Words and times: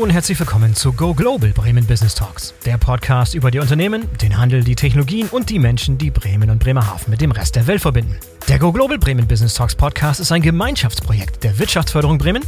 Und 0.00 0.08
herzlich 0.08 0.40
willkommen 0.40 0.74
zu 0.74 0.94
Go 0.94 1.12
Global 1.12 1.50
Bremen 1.50 1.84
Business 1.84 2.14
Talks, 2.14 2.54
der 2.64 2.78
Podcast 2.78 3.34
über 3.34 3.50
die 3.50 3.58
Unternehmen, 3.58 4.08
den 4.22 4.38
Handel, 4.38 4.64
die 4.64 4.74
Technologien 4.74 5.28
und 5.28 5.50
die 5.50 5.58
Menschen, 5.58 5.98
die 5.98 6.10
Bremen 6.10 6.48
und 6.48 6.58
Bremerhaven 6.58 7.10
mit 7.10 7.20
dem 7.20 7.32
Rest 7.32 7.54
der 7.54 7.66
Welt 7.66 7.82
verbinden. 7.82 8.16
Der 8.48 8.58
Go 8.58 8.72
Global 8.72 8.96
Bremen 8.96 9.26
Business 9.26 9.52
Talks 9.52 9.74
Podcast 9.74 10.18
ist 10.18 10.32
ein 10.32 10.40
Gemeinschaftsprojekt 10.40 11.44
der 11.44 11.58
Wirtschaftsförderung 11.58 12.16
Bremen, 12.16 12.42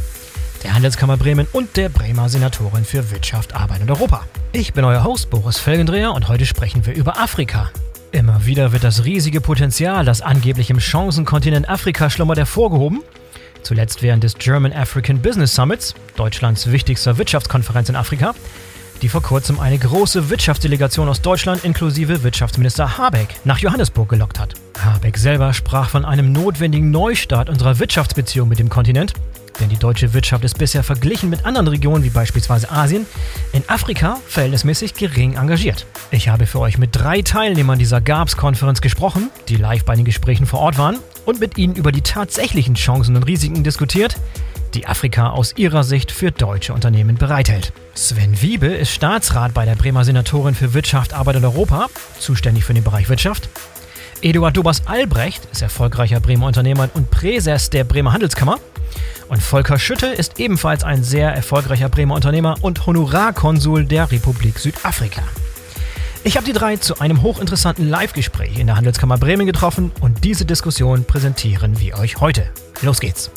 der 0.63 0.73
Handelskammer 0.73 1.15
Bremen 1.15 1.45
und 1.53 1.77
der 1.77 1.89
Bremer 1.89 2.27
Senatorin 2.27 2.85
für 2.85 3.11
Wirtschaft, 3.11 3.53
Arbeit 3.53 3.81
und 3.81 3.91
Europa. 3.91 4.25
Ich 4.51 4.73
bin 4.73 4.83
euer 4.83 5.03
Host 5.03 5.29
Boris 5.29 5.59
Felgendreher 5.59 6.11
und 6.11 6.29
heute 6.29 6.47
sprechen 6.47 6.87
wir 6.87 6.95
über 6.95 7.19
Afrika. 7.19 7.69
Immer 8.11 8.47
wieder 8.47 8.71
wird 8.71 8.83
das 8.83 9.05
riesige 9.05 9.41
Potenzial, 9.41 10.05
das 10.05 10.21
angeblich 10.21 10.71
im 10.71 10.79
Chancenkontinent 10.79 11.69
Afrika 11.69 12.09
schlummert, 12.09 12.39
hervorgehoben 12.39 13.03
zuletzt 13.63 14.01
während 14.03 14.23
des 14.23 14.37
German 14.37 14.73
African 14.73 15.21
Business 15.21 15.55
Summits, 15.55 15.95
Deutschlands 16.15 16.71
wichtigster 16.71 17.17
Wirtschaftskonferenz 17.17 17.89
in 17.89 17.95
Afrika, 17.95 18.33
die 19.01 19.09
vor 19.09 19.21
kurzem 19.21 19.59
eine 19.59 19.77
große 19.77 20.29
Wirtschaftsdelegation 20.29 21.09
aus 21.09 21.21
Deutschland 21.21 21.63
inklusive 21.63 22.23
Wirtschaftsminister 22.23 22.97
Habeck 22.97 23.27
nach 23.43 23.59
Johannesburg 23.59 24.09
gelockt 24.09 24.39
hat. 24.39 24.53
Habeck 24.79 25.17
selber 25.17 25.53
sprach 25.53 25.89
von 25.89 26.05
einem 26.05 26.31
notwendigen 26.31 26.91
Neustart 26.91 27.49
unserer 27.49 27.79
Wirtschaftsbeziehung 27.79 28.47
mit 28.47 28.59
dem 28.59 28.69
Kontinent, 28.69 29.13
denn 29.59 29.69
die 29.69 29.77
deutsche 29.77 30.13
Wirtschaft 30.13 30.43
ist 30.43 30.57
bisher 30.57 30.83
verglichen 30.83 31.29
mit 31.29 31.45
anderen 31.45 31.67
Regionen 31.67 32.03
wie 32.03 32.09
beispielsweise 32.09 32.71
Asien 32.71 33.05
in 33.51 33.63
Afrika 33.67 34.17
verhältnismäßig 34.27 34.93
gering 34.93 35.35
engagiert. 35.35 35.85
Ich 36.11 36.29
habe 36.29 36.45
für 36.45 36.59
euch 36.59 36.77
mit 36.77 36.95
drei 36.95 37.21
Teilnehmern 37.21 37.79
dieser 37.79 38.01
GABS-Konferenz 38.01 38.81
gesprochen, 38.81 39.29
die 39.47 39.57
live 39.57 39.85
bei 39.85 39.95
den 39.95 40.05
Gesprächen 40.05 40.45
vor 40.45 40.59
Ort 40.59 40.77
waren 40.77 40.97
und 41.25 41.39
mit 41.39 41.57
ihnen 41.57 41.75
über 41.75 41.91
die 41.91 42.01
tatsächlichen 42.01 42.75
Chancen 42.75 43.15
und 43.15 43.23
Risiken 43.23 43.63
diskutiert, 43.63 44.15
die 44.73 44.87
Afrika 44.87 45.29
aus 45.29 45.55
ihrer 45.55 45.83
Sicht 45.83 46.11
für 46.11 46.31
deutsche 46.31 46.73
Unternehmen 46.73 47.15
bereithält. 47.15 47.73
Sven 47.93 48.41
Wiebe 48.41 48.67
ist 48.67 48.91
Staatsrat 48.91 49.53
bei 49.53 49.65
der 49.65 49.75
Bremer 49.75 50.03
Senatorin 50.03 50.55
für 50.55 50.73
Wirtschaft, 50.73 51.13
Arbeit 51.13 51.35
und 51.35 51.45
Europa, 51.45 51.87
zuständig 52.19 52.65
für 52.65 52.73
den 52.73 52.83
Bereich 52.83 53.07
Wirtschaft. 53.07 53.49
Eduard 54.21 54.55
Dobas 54.55 54.87
Albrecht 54.87 55.47
ist 55.51 55.61
erfolgreicher 55.61 56.19
Bremer 56.19 56.47
Unternehmer 56.47 56.89
und 56.93 57.11
Präses 57.11 57.69
der 57.69 57.83
Bremer 57.83 58.13
Handelskammer. 58.13 58.57
Und 59.33 59.41
Volker 59.41 59.79
Schütte 59.79 60.05
ist 60.05 60.39
ebenfalls 60.39 60.83
ein 60.83 61.03
sehr 61.03 61.33
erfolgreicher 61.33 61.89
Bremer 61.89 62.13
Unternehmer 62.13 62.55
und 62.61 62.85
Honorarkonsul 62.85 63.83
der 63.83 64.11
Republik 64.11 64.59
Südafrika. 64.59 65.23
Ich 66.23 66.37
habe 66.37 66.45
die 66.45 66.53
drei 66.53 66.77
zu 66.77 66.99
einem 66.99 67.23
hochinteressanten 67.23 67.89
Live-Gespräch 67.89 68.59
in 68.59 68.67
der 68.67 68.77
Handelskammer 68.77 69.17
Bremen 69.17 69.47
getroffen 69.47 69.91
und 70.01 70.23
diese 70.23 70.45
Diskussion 70.45 71.05
präsentieren 71.05 71.79
wir 71.79 71.97
euch 71.97 72.21
heute. 72.21 72.45
Los 72.83 72.99
geht's! 72.99 73.31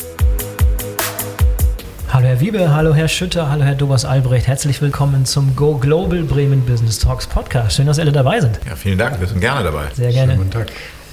Hallo 2.12 2.26
Herr 2.26 2.40
Wiebe, 2.40 2.74
hallo 2.74 2.92
Herr 2.92 3.08
Schütter, 3.08 3.48
hallo 3.48 3.64
Herr 3.64 3.74
Dobas 3.74 4.04
Albrecht. 4.04 4.46
Herzlich 4.48 4.82
willkommen 4.82 5.24
zum 5.24 5.56
Go 5.56 5.78
Global 5.78 6.24
Bremen 6.24 6.60
Business 6.66 6.98
Talks 6.98 7.26
Podcast. 7.26 7.74
Schön, 7.74 7.86
dass 7.86 7.98
alle 7.98 8.12
dabei 8.12 8.42
sind. 8.42 8.60
Ja, 8.68 8.76
vielen 8.76 8.98
Dank. 8.98 9.18
Wir 9.18 9.28
sind 9.28 9.40
gerne 9.40 9.64
dabei. 9.64 9.84
Sehr 9.94 10.12
gerne. 10.12 10.34
Schönen 10.34 10.50
guten 10.50 10.66
Tag. 10.66 10.66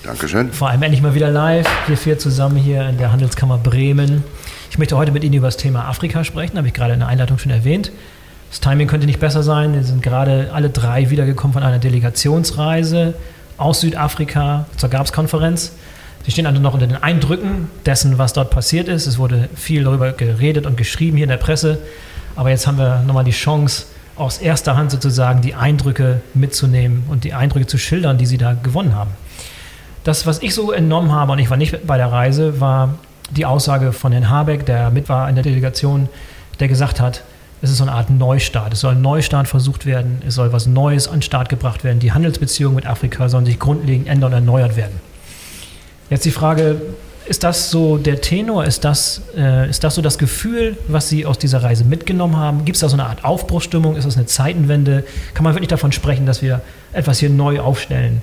Dankeschön. 0.03 0.51
Vor 0.51 0.69
allem 0.69 0.83
endlich 0.83 1.01
mal 1.01 1.15
wieder 1.15 1.29
live. 1.29 1.67
Wir 1.87 1.95
vier 1.95 2.19
zusammen 2.19 2.57
hier 2.57 2.89
in 2.89 2.97
der 2.97 3.13
Handelskammer 3.13 3.57
Bremen. 3.57 4.25
Ich 4.73 4.79
möchte 4.79 4.97
heute 4.97 5.11
mit 5.11 5.23
Ihnen 5.23 5.35
über 5.35 5.45
das 5.45 5.57
Thema 5.57 5.87
Afrika 5.87 6.23
sprechen, 6.23 6.57
habe 6.57 6.65
ich 6.67 6.73
gerade 6.73 6.93
in 6.93 6.99
der 6.99 7.07
Einleitung 7.07 7.37
schon 7.37 7.51
erwähnt. 7.51 7.91
Das 8.49 8.59
Timing 8.59 8.87
könnte 8.87 9.05
nicht 9.05 9.19
besser 9.19 9.43
sein. 9.43 9.75
Wir 9.75 9.83
sind 9.83 10.01
gerade 10.01 10.49
alle 10.51 10.71
drei 10.71 11.11
wiedergekommen 11.11 11.53
von 11.53 11.61
einer 11.61 11.77
Delegationsreise 11.77 13.13
aus 13.59 13.81
Südafrika 13.81 14.65
zur 14.75 14.89
GAPS-Konferenz. 14.89 15.73
Sie 16.25 16.31
stehen 16.31 16.47
also 16.47 16.59
noch 16.59 16.73
unter 16.73 16.87
den 16.87 16.97
Eindrücken 16.97 17.69
dessen, 17.85 18.17
was 18.17 18.33
dort 18.33 18.49
passiert 18.49 18.87
ist. 18.87 19.05
Es 19.05 19.19
wurde 19.19 19.47
viel 19.53 19.83
darüber 19.83 20.11
geredet 20.11 20.65
und 20.65 20.75
geschrieben 20.75 21.17
hier 21.17 21.25
in 21.25 21.29
der 21.29 21.37
Presse. 21.37 21.77
Aber 22.35 22.49
jetzt 22.49 22.65
haben 22.65 22.79
wir 22.79 23.03
nochmal 23.05 23.25
die 23.25 23.29
Chance, 23.29 23.85
aus 24.15 24.39
erster 24.39 24.75
Hand 24.75 24.89
sozusagen 24.89 25.41
die 25.41 25.53
Eindrücke 25.53 26.21
mitzunehmen 26.33 27.03
und 27.09 27.25
die 27.25 27.35
Eindrücke 27.35 27.67
zu 27.67 27.77
schildern, 27.77 28.17
die 28.17 28.25
Sie 28.25 28.39
da 28.39 28.53
gewonnen 28.53 28.95
haben. 28.95 29.11
Das, 30.03 30.25
was 30.25 30.41
ich 30.41 30.55
so 30.55 30.71
entnommen 30.71 31.11
habe, 31.11 31.33
und 31.33 31.37
ich 31.37 31.51
war 31.51 31.57
nicht 31.57 31.85
bei 31.85 31.97
der 31.97 32.11
Reise, 32.11 32.59
war 32.59 32.95
die 33.35 33.45
Aussage 33.45 33.91
von 33.91 34.11
Herrn 34.11 34.29
Habeck, 34.29 34.65
der 34.65 34.89
mit 34.89 35.09
war 35.09 35.27
in 35.29 35.35
der 35.35 35.43
Delegation, 35.43 36.09
der 36.59 36.67
gesagt 36.67 36.99
hat, 36.99 37.23
es 37.61 37.69
ist 37.71 37.77
so 37.77 37.85
eine 37.85 37.93
Art 37.93 38.09
Neustart. 38.09 38.73
Es 38.73 38.81
soll 38.81 38.93
ein 38.93 39.01
Neustart 39.01 39.47
versucht 39.47 39.85
werden, 39.85 40.21
es 40.27 40.35
soll 40.35 40.51
was 40.51 40.65
Neues 40.67 41.07
an 41.07 41.15
den 41.15 41.21
Start 41.21 41.47
gebracht 41.47 41.83
werden. 41.83 41.99
Die 41.99 42.11
Handelsbeziehungen 42.11 42.75
mit 42.75 42.85
Afrika 42.85 43.29
sollen 43.29 43.45
sich 43.45 43.57
grundlegend 43.57 44.07
ändern 44.07 44.33
und 44.33 44.39
erneuert 44.39 44.75
werden. 44.75 44.99
Jetzt 46.09 46.25
die 46.25 46.31
Frage, 46.31 46.81
ist 47.25 47.45
das 47.45 47.71
so 47.71 47.97
der 47.97 48.19
Tenor? 48.19 48.65
Ist 48.65 48.83
das, 48.83 49.21
äh, 49.37 49.69
ist 49.69 49.83
das 49.85 49.95
so 49.95 50.01
das 50.01 50.17
Gefühl, 50.17 50.77
was 50.89 51.07
Sie 51.07 51.25
aus 51.25 51.37
dieser 51.37 51.63
Reise 51.63 51.85
mitgenommen 51.85 52.35
haben? 52.35 52.65
Gibt 52.65 52.75
es 52.75 52.81
da 52.81 52.89
so 52.89 52.97
eine 52.97 53.05
Art 53.05 53.23
Aufbruchsstimmung? 53.23 53.95
Ist 53.95 54.05
das 54.05 54.17
eine 54.17 54.25
Zeitenwende? 54.25 55.05
Kann 55.33 55.45
man 55.45 55.53
wirklich 55.55 55.69
davon 55.69 55.93
sprechen, 55.93 56.25
dass 56.25 56.41
wir 56.41 56.61
etwas 56.91 57.19
hier 57.19 57.29
neu 57.29 57.61
aufstellen? 57.61 58.21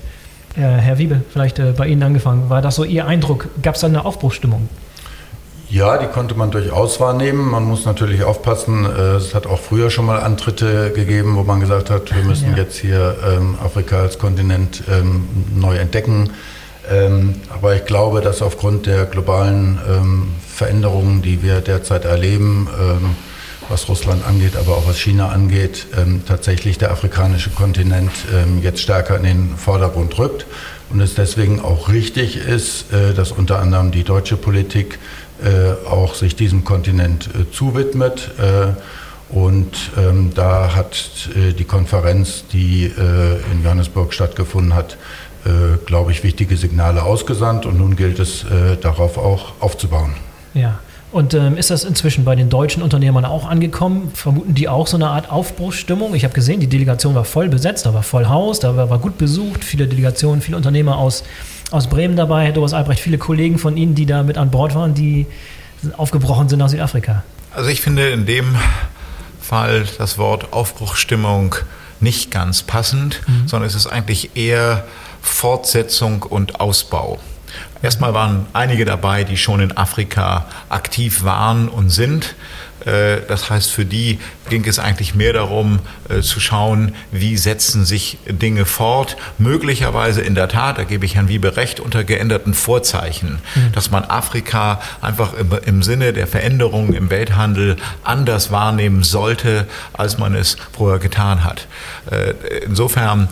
Äh, 0.55 0.61
Herr 0.61 0.99
Wiebe, 0.99 1.21
vielleicht 1.31 1.57
äh, 1.57 1.73
bei 1.75 1.87
Ihnen 1.87 2.03
angefangen. 2.03 2.49
War 2.51 2.61
das 2.61 2.75
so 2.75 2.83
Ihr 2.83 3.07
Eindruck? 3.07 3.47
Gab 3.63 3.73
es 3.73 3.81
da 3.81 3.87
eine 3.87 4.05
Aufbruchsstimmung? 4.05 4.69
Ja, 5.71 5.97
die 5.97 6.07
konnte 6.07 6.35
man 6.35 6.51
durchaus 6.51 6.99
wahrnehmen. 6.99 7.49
Man 7.49 7.63
muss 7.63 7.85
natürlich 7.85 8.25
aufpassen. 8.25 8.85
Äh, 8.85 9.15
es 9.15 9.33
hat 9.33 9.47
auch 9.47 9.59
früher 9.59 9.89
schon 9.89 10.05
mal 10.05 10.19
Antritte 10.19 10.91
gegeben, 10.91 11.37
wo 11.37 11.43
man 11.43 11.61
gesagt 11.61 11.89
hat, 11.89 12.13
wir 12.13 12.23
müssen 12.23 12.51
ja. 12.51 12.57
jetzt 12.57 12.77
hier 12.77 13.15
ähm, 13.25 13.55
Afrika 13.63 14.01
als 14.01 14.19
Kontinent 14.19 14.83
ähm, 14.91 15.29
neu 15.55 15.77
entdecken. 15.77 16.31
Ähm, 16.91 17.35
aber 17.47 17.73
ich 17.73 17.85
glaube, 17.85 18.19
dass 18.19 18.41
aufgrund 18.41 18.85
der 18.85 19.05
globalen 19.05 19.79
ähm, 19.89 20.27
Veränderungen, 20.45 21.21
die 21.21 21.41
wir 21.41 21.61
derzeit 21.61 22.03
erleben, 22.03 22.67
ähm, 22.77 23.15
was 23.69 23.87
Russland 23.87 24.27
angeht, 24.27 24.57
aber 24.57 24.75
auch 24.75 24.89
was 24.89 24.99
China 24.99 25.29
angeht, 25.29 25.87
ähm, 25.97 26.23
tatsächlich 26.27 26.79
der 26.79 26.91
afrikanische 26.91 27.51
Kontinent 27.51 28.11
jetzt 28.61 28.81
stärker 28.81 29.15
in 29.15 29.23
den 29.23 29.55
Vordergrund 29.55 30.17
rückt. 30.19 30.45
Und 30.91 30.99
es 30.99 31.15
deswegen 31.15 31.61
auch 31.61 31.87
richtig 31.87 32.35
ist, 32.35 32.91
äh, 32.91 33.13
dass 33.13 33.31
unter 33.31 33.59
anderem 33.59 33.91
die 33.91 34.03
deutsche 34.03 34.35
Politik 34.35 34.99
auch 35.89 36.15
sich 36.15 36.35
diesem 36.35 36.63
Kontinent 36.63 37.27
äh, 37.27 37.51
zuwidmet. 37.51 38.31
Äh, 38.39 38.73
und 39.33 39.91
ähm, 39.97 40.31
da 40.35 40.75
hat 40.75 41.29
äh, 41.35 41.53
die 41.53 41.63
Konferenz, 41.63 42.43
die 42.51 42.85
äh, 42.85 43.51
in 43.51 43.63
Johannesburg 43.63 44.13
stattgefunden 44.13 44.73
hat, 44.73 44.97
glaube 45.87 46.11
ich, 46.11 46.23
wichtige 46.23 46.55
Signale 46.55 47.01
ausgesandt. 47.01 47.65
Und 47.65 47.79
nun 47.79 47.95
gilt 47.95 48.19
es, 48.19 48.45
darauf 48.79 49.17
auch 49.17 49.53
aufzubauen. 49.59 50.13
Ja. 50.53 50.77
Und 51.11 51.33
ähm, 51.33 51.57
ist 51.57 51.71
das 51.71 51.83
inzwischen 51.83 52.23
bei 52.23 52.35
den 52.35 52.49
deutschen 52.49 52.81
Unternehmern 52.83 53.25
auch 53.25 53.49
angekommen? 53.49 54.11
Vermuten 54.13 54.53
die 54.53 54.69
auch 54.69 54.85
so 54.85 54.95
eine 54.97 55.07
Art 55.07 55.29
Aufbruchsstimmung? 55.31 56.13
Ich 56.15 56.23
habe 56.23 56.33
gesehen, 56.33 56.59
die 56.59 56.67
Delegation 56.67 57.15
war 57.15 57.25
voll 57.25 57.49
besetzt, 57.49 57.85
da 57.85 57.93
war 57.93 58.03
voll 58.03 58.27
Haus, 58.27 58.59
da 58.59 58.77
war, 58.77 58.89
war 58.89 58.99
gut 58.99 59.17
besucht, 59.17 59.63
viele 59.65 59.87
Delegationen, 59.87 60.41
viele 60.41 60.57
Unternehmer 60.57 60.97
aus 60.97 61.23
aus 61.71 61.87
Bremen 61.87 62.15
dabei, 62.15 62.45
Herr 62.45 62.51
Doris 62.51 62.73
Albrecht, 62.73 63.01
viele 63.01 63.17
Kollegen 63.17 63.57
von 63.57 63.77
Ihnen, 63.77 63.95
die 63.95 64.05
da 64.05 64.23
mit 64.23 64.37
an 64.37 64.51
Bord 64.51 64.75
waren, 64.75 64.93
die 64.93 65.25
aufgebrochen 65.97 66.49
sind 66.49 66.59
nach 66.59 66.69
Südafrika. 66.69 67.23
Also 67.53 67.69
ich 67.69 67.81
finde 67.81 68.09
in 68.09 68.25
dem 68.25 68.55
Fall 69.41 69.85
das 69.97 70.17
Wort 70.17 70.53
Aufbruchsstimmung 70.53 71.55
nicht 71.99 72.31
ganz 72.31 72.63
passend, 72.63 73.21
mhm. 73.27 73.47
sondern 73.47 73.67
es 73.67 73.75
ist 73.75 73.87
eigentlich 73.87 74.35
eher 74.35 74.85
Fortsetzung 75.21 76.23
und 76.23 76.59
Ausbau. 76.59 77.19
Erstmal 77.81 78.13
waren 78.13 78.45
einige 78.53 78.85
dabei, 78.85 79.23
die 79.23 79.37
schon 79.37 79.59
in 79.59 79.75
Afrika 79.75 80.45
aktiv 80.69 81.23
waren 81.23 81.67
und 81.67 81.89
sind. 81.89 82.35
Äh, 82.85 83.21
das 83.27 83.49
heißt, 83.49 83.71
für 83.71 83.85
die 83.85 84.19
ging 84.49 84.65
es 84.65 84.79
eigentlich 84.79 85.15
mehr 85.15 85.33
darum 85.33 85.79
äh, 86.09 86.21
zu 86.21 86.39
schauen, 86.39 86.93
wie 87.11 87.37
setzen 87.37 87.85
sich 87.85 88.17
Dinge 88.27 88.65
fort. 88.65 89.17
Möglicherweise 89.37 90.21
in 90.21 90.35
der 90.35 90.47
Tat, 90.47 90.77
da 90.77 90.83
gebe 90.83 91.05
ich 91.05 91.15
Herrn 91.15 91.27
Wiebe 91.27 91.57
recht, 91.57 91.79
unter 91.79 92.03
geänderten 92.03 92.53
Vorzeichen, 92.53 93.39
mhm. 93.55 93.71
dass 93.73 93.91
man 93.91 94.03
Afrika 94.03 94.81
einfach 95.01 95.33
im, 95.33 95.51
im 95.65 95.83
Sinne 95.83 96.13
der 96.13 96.27
Veränderungen 96.27 96.93
im 96.93 97.09
Welthandel 97.09 97.77
anders 98.03 98.51
wahrnehmen 98.51 99.03
sollte, 99.03 99.67
als 99.93 100.17
man 100.17 100.35
es 100.35 100.57
vorher 100.75 100.99
getan 100.99 101.43
hat. 101.43 101.67
Äh, 102.09 102.33
insofern 102.65 103.29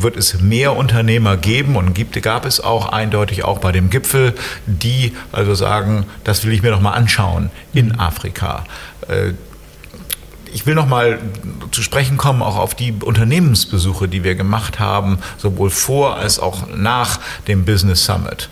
wird 0.00 0.16
es 0.16 0.40
mehr 0.40 0.76
Unternehmer 0.76 1.36
geben 1.36 1.76
und 1.76 1.94
gibt, 1.94 2.20
gab 2.22 2.44
es 2.44 2.60
auch 2.60 2.88
eindeutig 2.88 3.44
auch 3.44 3.58
bei 3.58 3.70
dem 3.70 3.90
Gipfel, 3.90 4.34
die 4.66 5.12
also 5.30 5.54
sagen, 5.54 6.06
das 6.24 6.44
will 6.44 6.52
ich 6.52 6.62
mir 6.62 6.70
doch 6.70 6.80
mal 6.80 6.92
anschauen 6.92 7.50
in 7.72 7.88
mhm. 7.88 8.00
Afrika. 8.00 8.64
Äh, 9.08 9.32
ich 10.52 10.66
will 10.66 10.74
noch 10.74 10.86
mal 10.86 11.18
zu 11.72 11.82
sprechen 11.82 12.16
kommen, 12.16 12.42
auch 12.42 12.56
auf 12.56 12.74
die 12.74 12.92
Unternehmensbesuche, 12.92 14.08
die 14.08 14.24
wir 14.24 14.34
gemacht 14.34 14.80
haben, 14.80 15.18
sowohl 15.36 15.70
vor 15.70 16.16
als 16.16 16.38
auch 16.38 16.68
nach 16.74 17.20
dem 17.46 17.64
Business 17.64 18.04
Summit. 18.04 18.48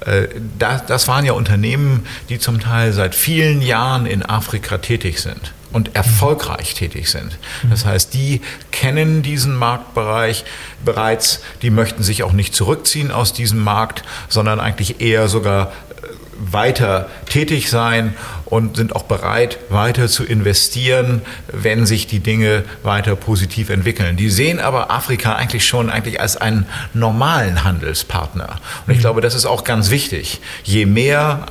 Äh, 0.00 0.28
das 0.58 1.08
waren 1.08 1.24
ja 1.24 1.32
Unternehmen, 1.32 2.06
die 2.28 2.38
zum 2.38 2.60
Teil 2.60 2.92
seit 2.92 3.14
vielen 3.14 3.62
Jahren 3.62 4.06
in 4.06 4.24
Afrika 4.24 4.78
tätig 4.78 5.20
sind 5.20 5.52
und 5.72 5.94
erfolgreich 5.94 6.74
tätig 6.74 7.10
sind. 7.10 7.38
Das 7.68 7.84
heißt, 7.84 8.14
die 8.14 8.40
kennen 8.70 9.22
diesen 9.22 9.54
Marktbereich 9.56 10.44
bereits, 10.84 11.42
die 11.60 11.70
möchten 11.70 12.02
sich 12.02 12.22
auch 12.22 12.32
nicht 12.32 12.54
zurückziehen 12.54 13.10
aus 13.10 13.32
diesem 13.32 13.62
Markt, 13.62 14.02
sondern 14.28 14.58
eigentlich 14.60 15.00
eher 15.00 15.28
sogar 15.28 15.72
weiter 16.38 17.08
tätig 17.28 17.70
sein 17.70 18.14
und 18.44 18.76
sind 18.76 18.94
auch 18.94 19.04
bereit, 19.04 19.58
weiter 19.68 20.08
zu 20.08 20.24
investieren, 20.24 21.22
wenn 21.48 21.86
sich 21.86 22.06
die 22.06 22.20
Dinge 22.20 22.64
weiter 22.82 23.16
positiv 23.16 23.70
entwickeln. 23.70 24.16
Die 24.16 24.30
sehen 24.30 24.60
aber 24.60 24.90
Afrika 24.90 25.34
eigentlich 25.34 25.66
schon 25.66 25.90
eigentlich 25.90 26.20
als 26.20 26.36
einen 26.36 26.66
normalen 26.94 27.64
Handelspartner. 27.64 28.60
Und 28.86 28.92
ich 28.92 28.98
mhm. 28.98 29.02
glaube, 29.02 29.20
das 29.20 29.34
ist 29.34 29.46
auch 29.46 29.64
ganz 29.64 29.90
wichtig. 29.90 30.40
Je 30.64 30.86
mehr 30.86 31.46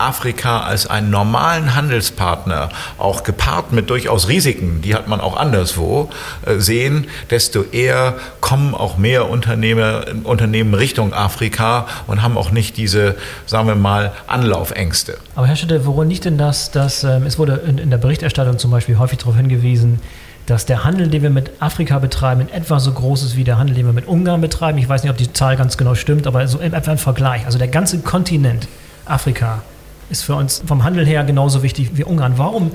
Afrika 0.00 0.60
als 0.60 0.86
einen 0.86 1.10
normalen 1.10 1.74
Handelspartner, 1.74 2.70
auch 2.98 3.22
gepaart 3.22 3.72
mit 3.72 3.90
durchaus 3.90 4.28
Risiken, 4.28 4.80
die 4.82 4.94
hat 4.94 5.08
man 5.08 5.20
auch 5.20 5.36
anderswo, 5.36 6.10
äh, 6.46 6.58
sehen, 6.58 7.06
desto 7.30 7.62
eher 7.62 8.14
kommen 8.40 8.74
auch 8.74 8.96
mehr 8.96 9.28
Unternehmer, 9.28 10.04
Unternehmen 10.24 10.74
Richtung 10.74 11.12
Afrika 11.12 11.86
und 12.06 12.22
haben 12.22 12.36
auch 12.36 12.50
nicht 12.50 12.76
diese, 12.76 13.16
sagen 13.46 13.68
wir 13.68 13.74
mal, 13.74 14.12
Anlaufängste. 14.26 15.18
Aber 15.34 15.46
Herr 15.46 15.56
Schütte, 15.56 15.84
woran 15.86 16.08
liegt 16.08 16.24
denn 16.24 16.38
das, 16.38 16.70
dass 16.70 17.04
ähm, 17.04 17.24
es 17.26 17.38
wurde 17.38 17.62
in, 17.66 17.78
in 17.78 17.90
der 17.90 17.98
Berichterstattung 17.98 18.58
zum 18.58 18.70
Beispiel 18.70 18.98
häufig 18.98 19.18
darauf 19.18 19.36
hingewiesen, 19.36 20.00
dass 20.46 20.66
der 20.66 20.84
Handel, 20.84 21.08
den 21.08 21.22
wir 21.22 21.30
mit 21.30 21.50
Afrika 21.60 21.98
betreiben, 21.98 22.40
in 22.40 22.48
etwa 22.48 22.80
so 22.80 22.92
groß 22.92 23.22
ist 23.22 23.36
wie 23.36 23.44
der 23.44 23.58
Handel, 23.58 23.76
den 23.76 23.86
wir 23.86 23.92
mit 23.92 24.08
Ungarn 24.08 24.40
betreiben. 24.40 24.78
Ich 24.78 24.88
weiß 24.88 25.02
nicht, 25.04 25.10
ob 25.10 25.16
die 25.16 25.32
Zahl 25.32 25.56
ganz 25.56 25.76
genau 25.76 25.94
stimmt, 25.94 26.26
aber 26.26 26.46
so 26.48 26.58
etwa 26.58 26.90
ein 26.90 26.98
Vergleich. 26.98 27.46
Also 27.46 27.58
der 27.58 27.68
ganze 27.68 28.00
Kontinent 28.00 28.66
Afrika 29.04 29.62
ist 30.10 30.22
für 30.22 30.34
uns 30.34 30.62
vom 30.66 30.84
Handel 30.84 31.06
her 31.06 31.24
genauso 31.24 31.62
wichtig 31.62 31.90
wie 31.94 32.04
Ungarn. 32.04 32.34
Warum 32.36 32.72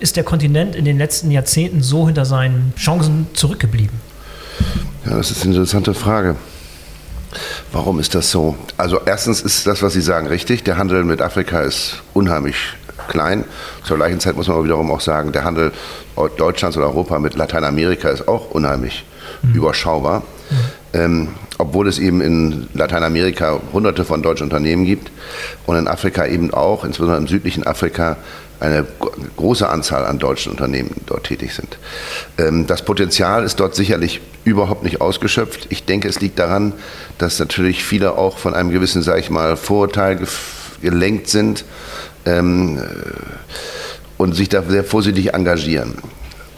ist 0.00 0.16
der 0.16 0.24
Kontinent 0.24 0.74
in 0.74 0.84
den 0.84 0.98
letzten 0.98 1.30
Jahrzehnten 1.30 1.82
so 1.82 2.06
hinter 2.06 2.24
seinen 2.24 2.72
Chancen 2.76 3.26
zurückgeblieben? 3.34 4.00
Ja, 5.04 5.16
das 5.16 5.30
ist 5.30 5.42
eine 5.42 5.54
interessante 5.54 5.94
Frage. 5.94 6.36
Warum 7.72 8.00
ist 8.00 8.14
das 8.14 8.30
so? 8.30 8.56
Also 8.76 9.00
erstens 9.04 9.40
ist 9.40 9.66
das, 9.66 9.82
was 9.82 9.92
Sie 9.92 10.00
sagen, 10.00 10.26
richtig. 10.26 10.64
Der 10.64 10.76
Handel 10.76 11.04
mit 11.04 11.22
Afrika 11.22 11.60
ist 11.60 12.02
unheimlich 12.12 12.56
klein. 13.08 13.44
Zur 13.84 13.96
gleichen 13.96 14.20
Zeit 14.20 14.36
muss 14.36 14.48
man 14.48 14.56
aber 14.56 14.64
wiederum 14.64 14.90
auch 14.90 15.00
sagen, 15.00 15.32
der 15.32 15.44
Handel 15.44 15.72
Deutschlands 16.36 16.76
oder 16.76 16.86
Europa 16.86 17.18
mit 17.18 17.34
Lateinamerika 17.34 18.08
ist 18.08 18.28
auch 18.28 18.50
unheimlich 18.50 19.04
mhm. 19.42 19.54
überschaubar. 19.54 20.20
Mhm. 20.50 20.56
Ähm, 20.92 21.28
obwohl 21.58 21.86
es 21.88 21.98
eben 21.98 22.20
in 22.20 22.68
Lateinamerika 22.74 23.60
hunderte 23.72 24.04
von 24.04 24.22
deutschen 24.22 24.44
Unternehmen 24.44 24.84
gibt 24.86 25.12
und 25.66 25.76
in 25.76 25.86
Afrika 25.86 26.26
eben 26.26 26.52
auch, 26.52 26.84
insbesondere 26.84 27.18
im 27.18 27.28
südlichen 27.28 27.64
Afrika, 27.66 28.16
eine 28.60 28.86
große 29.36 29.68
Anzahl 29.68 30.04
an 30.04 30.18
deutschen 30.18 30.52
Unternehmen 30.52 30.90
dort 31.06 31.24
tätig 31.24 31.54
sind. 31.54 31.78
Ähm, 32.38 32.66
das 32.66 32.84
Potenzial 32.84 33.44
ist 33.44 33.58
dort 33.58 33.74
sicherlich 33.74 34.20
überhaupt 34.44 34.84
nicht 34.84 35.00
ausgeschöpft. 35.00 35.66
Ich 35.70 35.84
denke, 35.84 36.08
es 36.08 36.20
liegt 36.20 36.38
daran, 36.38 36.74
dass 37.18 37.38
natürlich 37.38 37.82
viele 37.82 38.16
auch 38.16 38.38
von 38.38 38.54
einem 38.54 38.70
gewissen, 38.70 39.02
sage 39.02 39.20
ich 39.20 39.30
mal, 39.30 39.56
Vorurteil 39.56 40.20
gelenkt 40.82 41.28
sind 41.28 41.64
ähm, 42.26 42.78
äh, 42.78 42.82
und 44.18 44.34
sich 44.34 44.48
da 44.48 44.62
sehr 44.62 44.84
vorsichtig 44.84 45.34
engagieren. 45.34 45.94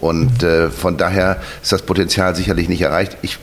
Und 0.01 0.43
äh, 0.43 0.71
von 0.71 0.97
daher 0.97 1.41
ist 1.63 1.71
das 1.71 1.83
Potenzial 1.83 2.35
sicherlich 2.35 2.69
nicht 2.69 2.83
erreicht. 2.83 3.17
Ich 3.23 3.39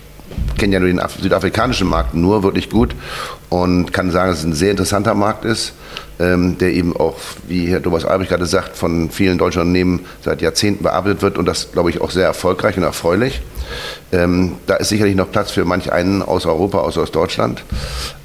kenne 0.57 0.73
ja 0.73 0.79
nur 0.79 0.89
den 0.89 1.01
südafrikanischen 1.21 1.87
Markt 1.87 2.13
nur 2.13 2.43
wirklich 2.43 2.69
gut 2.69 2.95
und 3.49 3.93
kann 3.93 4.11
sagen, 4.11 4.29
dass 4.31 4.39
es 4.39 4.45
ein 4.45 4.53
sehr 4.53 4.71
interessanter 4.71 5.15
Markt 5.15 5.45
ist, 5.45 5.73
ähm, 6.19 6.57
der 6.57 6.73
eben 6.73 6.95
auch, 6.95 7.15
wie 7.47 7.67
Herr 7.67 7.81
Thomas 7.81 8.05
Albrecht 8.05 8.29
gerade 8.29 8.45
sagt, 8.45 8.77
von 8.77 9.09
vielen 9.09 9.37
deutschen 9.37 9.61
Unternehmen 9.61 10.05
seit 10.21 10.41
Jahrzehnten 10.41 10.83
bearbeitet 10.83 11.21
wird 11.21 11.37
und 11.37 11.45
das, 11.45 11.71
glaube 11.71 11.89
ich, 11.89 12.01
auch 12.01 12.11
sehr 12.11 12.25
erfolgreich 12.25 12.77
und 12.77 12.83
erfreulich. 12.83 13.41
Ähm, 14.11 14.57
da 14.67 14.75
ist 14.75 14.89
sicherlich 14.89 15.15
noch 15.15 15.31
Platz 15.31 15.51
für 15.51 15.65
manch 15.65 15.91
einen 15.91 16.21
aus 16.21 16.45
Europa, 16.45 16.79
aus, 16.79 16.97
aus 16.97 17.11
Deutschland. 17.11 17.63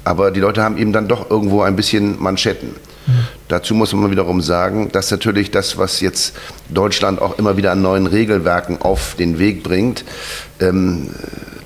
Aber 0.03 0.31
die 0.31 0.39
Leute 0.39 0.61
haben 0.61 0.77
eben 0.77 0.93
dann 0.93 1.07
doch 1.07 1.29
irgendwo 1.29 1.61
ein 1.61 1.75
bisschen 1.75 2.21
Manschetten. 2.21 2.69
Mhm. 3.07 3.11
Dazu 3.47 3.75
muss 3.75 3.93
man 3.93 4.11
wiederum 4.11 4.41
sagen, 4.41 4.91
dass 4.91 5.11
natürlich 5.11 5.51
das, 5.51 5.77
was 5.77 6.01
jetzt 6.01 6.35
Deutschland 6.69 7.21
auch 7.21 7.37
immer 7.37 7.57
wieder 7.57 7.71
an 7.71 7.81
neuen 7.81 8.07
Regelwerken 8.07 8.81
auf 8.81 9.15
den 9.15 9.39
Weg 9.39 9.63
bringt, 9.63 10.03
ähm, 10.59 11.09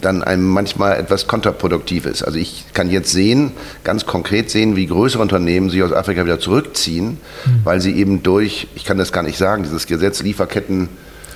dann 0.01 0.23
einem 0.23 0.47
manchmal 0.47 0.97
etwas 0.97 1.27
kontraproduktiv 1.27 2.05
ist. 2.05 2.23
Also 2.23 2.37
ich 2.37 2.65
kann 2.73 2.89
jetzt 2.89 3.11
sehen, 3.11 3.51
ganz 3.83 4.05
konkret 4.05 4.49
sehen, 4.49 4.75
wie 4.75 4.87
größere 4.87 5.21
Unternehmen 5.21 5.69
sich 5.69 5.83
aus 5.83 5.93
Afrika 5.93 6.23
wieder 6.25 6.39
zurückziehen, 6.39 7.17
mhm. 7.45 7.61
weil 7.63 7.81
sie 7.81 7.93
eben 7.93 8.23
durch, 8.23 8.67
ich 8.75 8.85
kann 8.85 8.97
das 8.97 9.11
gar 9.11 9.23
nicht 9.23 9.37
sagen, 9.37 9.63
dieses 9.63 9.87
Gesetz 9.87 10.21
Lieferketten 10.21 10.89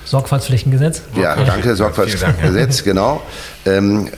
Sorgfaltspflichtengesetz? 0.05 1.01
Ja, 1.15 1.35
danke, 1.35 1.75
Sorgfaltspflichtengesetz, 1.75 2.83
genau. 2.83 3.21
Ähm, 3.65 4.09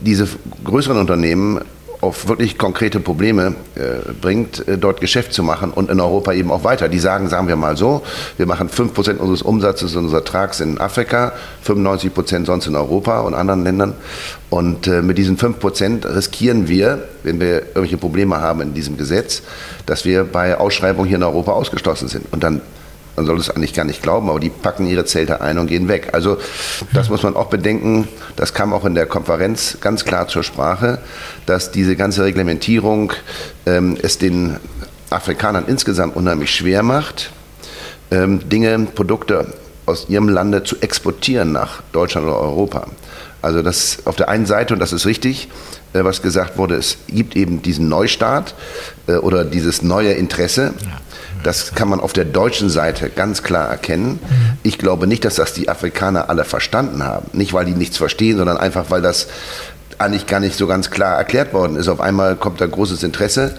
diese 0.00 0.28
größeren 0.64 0.98
Unternehmen 0.98 1.60
auf 2.06 2.28
wirklich 2.28 2.56
konkrete 2.56 3.00
Probleme 3.00 3.54
äh, 3.74 4.12
bringt, 4.20 4.66
äh, 4.66 4.78
dort 4.78 5.00
Geschäft 5.00 5.32
zu 5.32 5.42
machen 5.42 5.70
und 5.72 5.90
in 5.90 6.00
Europa 6.00 6.32
eben 6.32 6.50
auch 6.50 6.64
weiter. 6.64 6.88
Die 6.88 6.98
sagen, 6.98 7.28
sagen 7.28 7.48
wir 7.48 7.56
mal 7.56 7.76
so, 7.76 8.02
wir 8.36 8.46
machen 8.46 8.70
5% 8.70 9.16
unseres 9.16 9.42
Umsatzes, 9.42 9.96
unseres 9.96 10.22
Ertrags 10.22 10.60
in 10.60 10.78
Afrika, 10.78 11.32
95% 11.66 12.46
sonst 12.46 12.66
in 12.66 12.76
Europa 12.76 13.20
und 13.20 13.34
anderen 13.34 13.64
Ländern. 13.64 13.94
Und 14.48 14.86
äh, 14.86 15.02
mit 15.02 15.18
diesen 15.18 15.36
5% 15.36 16.14
riskieren 16.14 16.68
wir, 16.68 17.08
wenn 17.24 17.40
wir 17.40 17.62
irgendwelche 17.62 17.98
Probleme 17.98 18.40
haben 18.40 18.60
in 18.60 18.74
diesem 18.74 18.96
Gesetz, 18.96 19.42
dass 19.84 20.04
wir 20.04 20.24
bei 20.24 20.56
Ausschreibungen 20.56 21.08
hier 21.08 21.18
in 21.18 21.24
Europa 21.24 21.52
ausgeschlossen 21.52 22.08
sind. 22.08 22.32
Und 22.32 22.44
dann 22.44 22.60
man 23.16 23.26
soll 23.26 23.38
es 23.38 23.50
eigentlich 23.50 23.74
gar 23.74 23.84
nicht 23.84 24.02
glauben, 24.02 24.28
aber 24.28 24.40
die 24.40 24.50
packen 24.50 24.86
ihre 24.86 25.04
Zelte 25.04 25.40
ein 25.40 25.58
und 25.58 25.66
gehen 25.66 25.88
weg. 25.88 26.10
Also 26.12 26.38
das 26.92 27.08
muss 27.08 27.22
man 27.22 27.34
auch 27.34 27.46
bedenken. 27.46 28.06
Das 28.36 28.54
kam 28.54 28.72
auch 28.72 28.84
in 28.84 28.94
der 28.94 29.06
Konferenz 29.06 29.78
ganz 29.80 30.04
klar 30.04 30.28
zur 30.28 30.42
Sprache, 30.42 30.98
dass 31.46 31.70
diese 31.70 31.96
ganze 31.96 32.24
Reglementierung 32.24 33.12
ähm, 33.64 33.96
es 34.00 34.18
den 34.18 34.56
Afrikanern 35.10 35.64
insgesamt 35.66 36.16
unheimlich 36.16 36.54
schwer 36.54 36.82
macht, 36.82 37.32
ähm, 38.10 38.48
Dinge, 38.48 38.78
Produkte 38.94 39.54
aus 39.86 40.08
ihrem 40.08 40.28
Lande 40.28 40.64
zu 40.64 40.76
exportieren 40.80 41.52
nach 41.52 41.82
Deutschland 41.92 42.26
oder 42.26 42.38
Europa. 42.38 42.86
Also 43.40 43.62
das 43.62 43.98
auf 44.06 44.16
der 44.16 44.28
einen 44.28 44.46
Seite, 44.46 44.74
und 44.74 44.80
das 44.80 44.92
ist 44.92 45.06
richtig, 45.06 45.48
äh, 45.92 46.02
was 46.02 46.22
gesagt 46.22 46.58
wurde, 46.58 46.74
es 46.74 46.98
gibt 47.06 47.36
eben 47.36 47.62
diesen 47.62 47.88
Neustart 47.88 48.54
äh, 49.06 49.14
oder 49.14 49.44
dieses 49.44 49.82
neue 49.82 50.12
Interesse. 50.12 50.74
Das 51.46 51.74
kann 51.74 51.88
man 51.88 52.00
auf 52.00 52.12
der 52.12 52.24
deutschen 52.24 52.68
Seite 52.68 53.08
ganz 53.08 53.44
klar 53.44 53.68
erkennen. 53.68 54.18
Ich 54.64 54.78
glaube 54.78 55.06
nicht, 55.06 55.24
dass 55.24 55.36
das 55.36 55.52
die 55.52 55.68
Afrikaner 55.68 56.28
alle 56.28 56.44
verstanden 56.44 57.04
haben. 57.04 57.28
Nicht, 57.32 57.52
weil 57.52 57.64
die 57.64 57.74
nichts 57.74 57.96
verstehen, 57.96 58.36
sondern 58.36 58.56
einfach, 58.56 58.90
weil 58.90 59.00
das 59.00 59.28
eigentlich 59.98 60.26
gar 60.26 60.40
nicht 60.40 60.56
so 60.56 60.66
ganz 60.66 60.90
klar 60.90 61.16
erklärt 61.16 61.54
worden 61.54 61.76
ist. 61.76 61.88
Auf 61.88 62.00
einmal 62.00 62.34
kommt 62.34 62.60
da 62.60 62.66
großes 62.66 63.04
Interesse. 63.04 63.54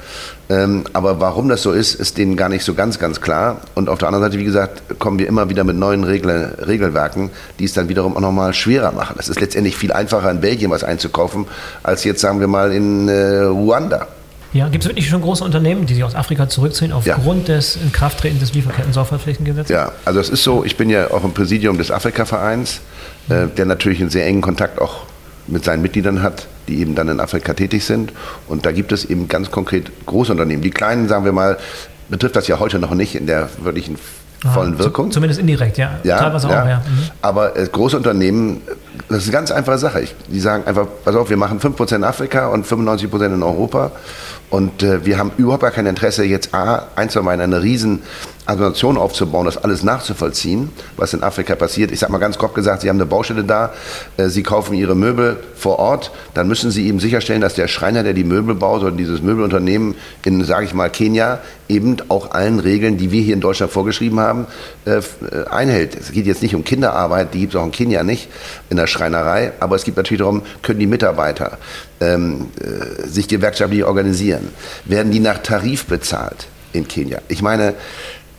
Ähm, 0.49 0.83
aber 0.91 1.21
warum 1.21 1.47
das 1.47 1.61
so 1.61 1.71
ist, 1.71 1.95
ist 1.95 2.17
denen 2.17 2.35
gar 2.35 2.49
nicht 2.49 2.65
so 2.65 2.73
ganz, 2.73 2.99
ganz 2.99 3.21
klar. 3.21 3.61
Und 3.73 3.87
auf 3.87 3.99
der 3.99 4.09
anderen 4.09 4.25
Seite, 4.25 4.37
wie 4.37 4.45
gesagt, 4.45 4.99
kommen 4.99 5.17
wir 5.17 5.27
immer 5.27 5.49
wieder 5.49 5.63
mit 5.63 5.77
neuen 5.77 6.03
Regel 6.03 6.55
Regelwerken, 6.67 7.31
die 7.57 7.65
es 7.65 7.73
dann 7.73 7.87
wiederum 7.87 8.17
auch 8.17 8.21
nochmal 8.21 8.53
schwerer 8.53 8.91
machen. 8.91 9.15
Es 9.17 9.29
ist 9.29 9.39
letztendlich 9.39 9.77
viel 9.77 9.93
einfacher, 9.93 10.29
in 10.29 10.41
Belgien 10.41 10.71
was 10.71 10.83
einzukaufen, 10.83 11.47
als 11.83 12.03
jetzt, 12.03 12.19
sagen 12.19 12.41
wir 12.41 12.47
mal, 12.47 12.71
in 12.73 13.07
äh, 13.07 13.43
Ruanda. 13.43 14.07
Ja, 14.57 14.69
gibt 14.69 14.83
es 14.83 14.89
wirklich 14.89 15.07
schon 15.07 15.21
große 15.21 15.43
Unternehmen, 15.43 15.85
die 15.85 15.93
sich 15.93 16.03
aus 16.03 16.15
Afrika 16.15 16.49
zurückziehen 16.49 16.91
aufgrund 16.91 17.47
ja. 17.47 17.55
des 17.55 17.75
Inkrafttretens 17.75 18.39
des 18.39 18.53
Lieferketten-Sorgfaltspflichtengesetzes? 18.55 19.69
Ja, 19.69 19.91
also 20.03 20.19
es 20.19 20.29
ist 20.29 20.43
so, 20.43 20.65
ich 20.65 20.77
bin 20.77 20.89
ja 20.89 21.11
auch 21.11 21.23
im 21.23 21.31
Präsidium 21.31 21.77
des 21.77 21.91
Afrika-Vereins, 21.91 22.81
äh, 23.29 23.45
der 23.55 23.65
natürlich 23.65 24.01
einen 24.01 24.09
sehr 24.09 24.25
engen 24.25 24.41
Kontakt 24.41 24.81
auch 24.81 25.03
mit 25.45 25.63
seinen 25.63 25.83
Mitgliedern 25.83 26.23
hat, 26.23 26.47
die 26.67 26.79
eben 26.79 26.95
dann 26.95 27.07
in 27.07 27.19
Afrika 27.19 27.53
tätig 27.53 27.85
sind. 27.85 28.13
Und 28.47 28.65
da 28.65 28.71
gibt 28.71 28.91
es 28.91 29.05
eben 29.05 29.27
ganz 29.27 29.51
konkret 29.51 29.91
große 30.07 30.31
Unternehmen. 30.31 30.63
Die 30.63 30.71
kleinen, 30.71 31.07
sagen 31.07 31.23
wir 31.23 31.33
mal, 31.33 31.57
betrifft 32.09 32.35
das 32.35 32.47
ja 32.47 32.57
heute 32.57 32.79
noch 32.79 32.95
nicht 32.95 33.13
in 33.13 33.27
der 33.27 33.49
wirklichen 33.61 33.97
vollen 34.53 34.77
Wirkung. 34.77 35.11
Zumindest 35.11 35.39
indirekt, 35.39 35.77
ja. 35.77 35.91
ja 36.03 36.17
Teilweise 36.19 36.47
ja. 36.49 36.63
auch, 36.63 36.67
ja. 36.67 36.77
Mhm. 36.77 37.09
Aber 37.21 37.57
äh, 37.57 37.67
große 37.67 37.97
Unternehmen, 37.97 38.61
das 39.09 39.19
ist 39.19 39.23
eine 39.25 39.33
ganz 39.33 39.51
einfache 39.51 39.77
Sache. 39.77 40.01
Ich, 40.01 40.15
die 40.27 40.39
sagen 40.39 40.65
einfach, 40.65 40.87
pass 41.03 41.15
auf, 41.15 41.29
wir 41.29 41.37
machen 41.37 41.59
5% 41.59 41.95
in 41.95 42.03
Afrika 42.03 42.47
und 42.47 42.65
95% 42.65 43.25
in 43.33 43.43
Europa. 43.43 43.91
Und 44.49 44.83
äh, 44.83 45.05
wir 45.05 45.17
haben 45.17 45.31
überhaupt 45.37 45.63
gar 45.63 45.71
kein 45.71 45.87
Interesse, 45.87 46.23
jetzt 46.23 46.53
A, 46.53 46.87
einzuweihen, 46.95 47.41
eine 47.41 47.61
riesen 47.61 48.03
Organisation 48.47 48.97
aufzubauen, 48.97 49.45
das 49.45 49.57
alles 49.57 49.83
nachzuvollziehen, 49.83 50.71
was 50.95 51.13
in 51.13 51.23
Afrika 51.23 51.55
passiert. 51.55 51.91
Ich 51.91 51.99
sage 51.99 52.11
mal 52.11 52.17
ganz 52.17 52.37
grob 52.37 52.53
gesagt, 52.53 52.81
Sie 52.81 52.89
haben 52.89 52.97
eine 52.97 53.05
Baustelle 53.05 53.43
da, 53.43 53.73
äh, 54.17 54.29
Sie 54.29 54.43
kaufen 54.43 54.73
Ihre 54.73 54.95
Möbel 54.95 55.37
vor 55.55 55.79
Ort, 55.79 56.11
dann 56.33 56.47
müssen 56.47 56.71
Sie 56.71 56.87
eben 56.87 56.99
sicherstellen, 56.99 57.41
dass 57.41 57.55
der 57.55 57.67
Schreiner, 57.67 58.03
der 58.03 58.13
die 58.13 58.23
Möbel 58.23 58.55
baut 58.55 58.81
oder 58.81 58.91
dieses 58.91 59.21
Möbelunternehmen 59.21 59.95
in, 60.25 60.43
sage 60.43 60.65
ich 60.65 60.73
mal, 60.73 60.89
Kenia, 60.89 61.39
eben 61.69 61.97
auch 62.07 62.31
allen 62.31 62.59
Regeln, 62.59 62.97
die 62.97 63.11
wir 63.11 63.21
hier 63.21 63.33
in 63.33 63.41
Deutschland 63.41 63.71
vorgeschrieben 63.71 64.19
haben, 64.19 64.47
äh, 64.85 64.97
äh, 64.97 65.47
einhält. 65.49 65.95
Es 65.95 66.11
geht 66.11 66.25
jetzt 66.25 66.41
nicht 66.41 66.55
um 66.55 66.63
Kinderarbeit, 66.63 67.33
die 67.33 67.41
gibt 67.41 67.53
es 67.53 67.59
auch 67.59 67.65
in 67.65 67.71
Kenia 67.71 68.03
nicht, 68.03 68.29
in 68.69 68.77
der 68.77 68.87
Schreinerei, 68.87 69.53
aber 69.59 69.75
es 69.75 69.83
geht 69.83 69.97
natürlich 69.97 70.19
darum, 70.19 70.43
können 70.61 70.79
die 70.79 70.87
Mitarbeiter 70.87 71.57
ähm, 71.99 72.47
äh, 72.61 73.07
sich 73.07 73.27
gewerkschaftlich 73.27 73.83
organisieren? 73.83 74.49
Werden 74.85 75.11
die 75.11 75.19
nach 75.19 75.39
Tarif 75.39 75.85
bezahlt 75.85 76.47
in 76.73 76.87
Kenia? 76.87 77.19
Ich 77.27 77.41
meine, 77.41 77.73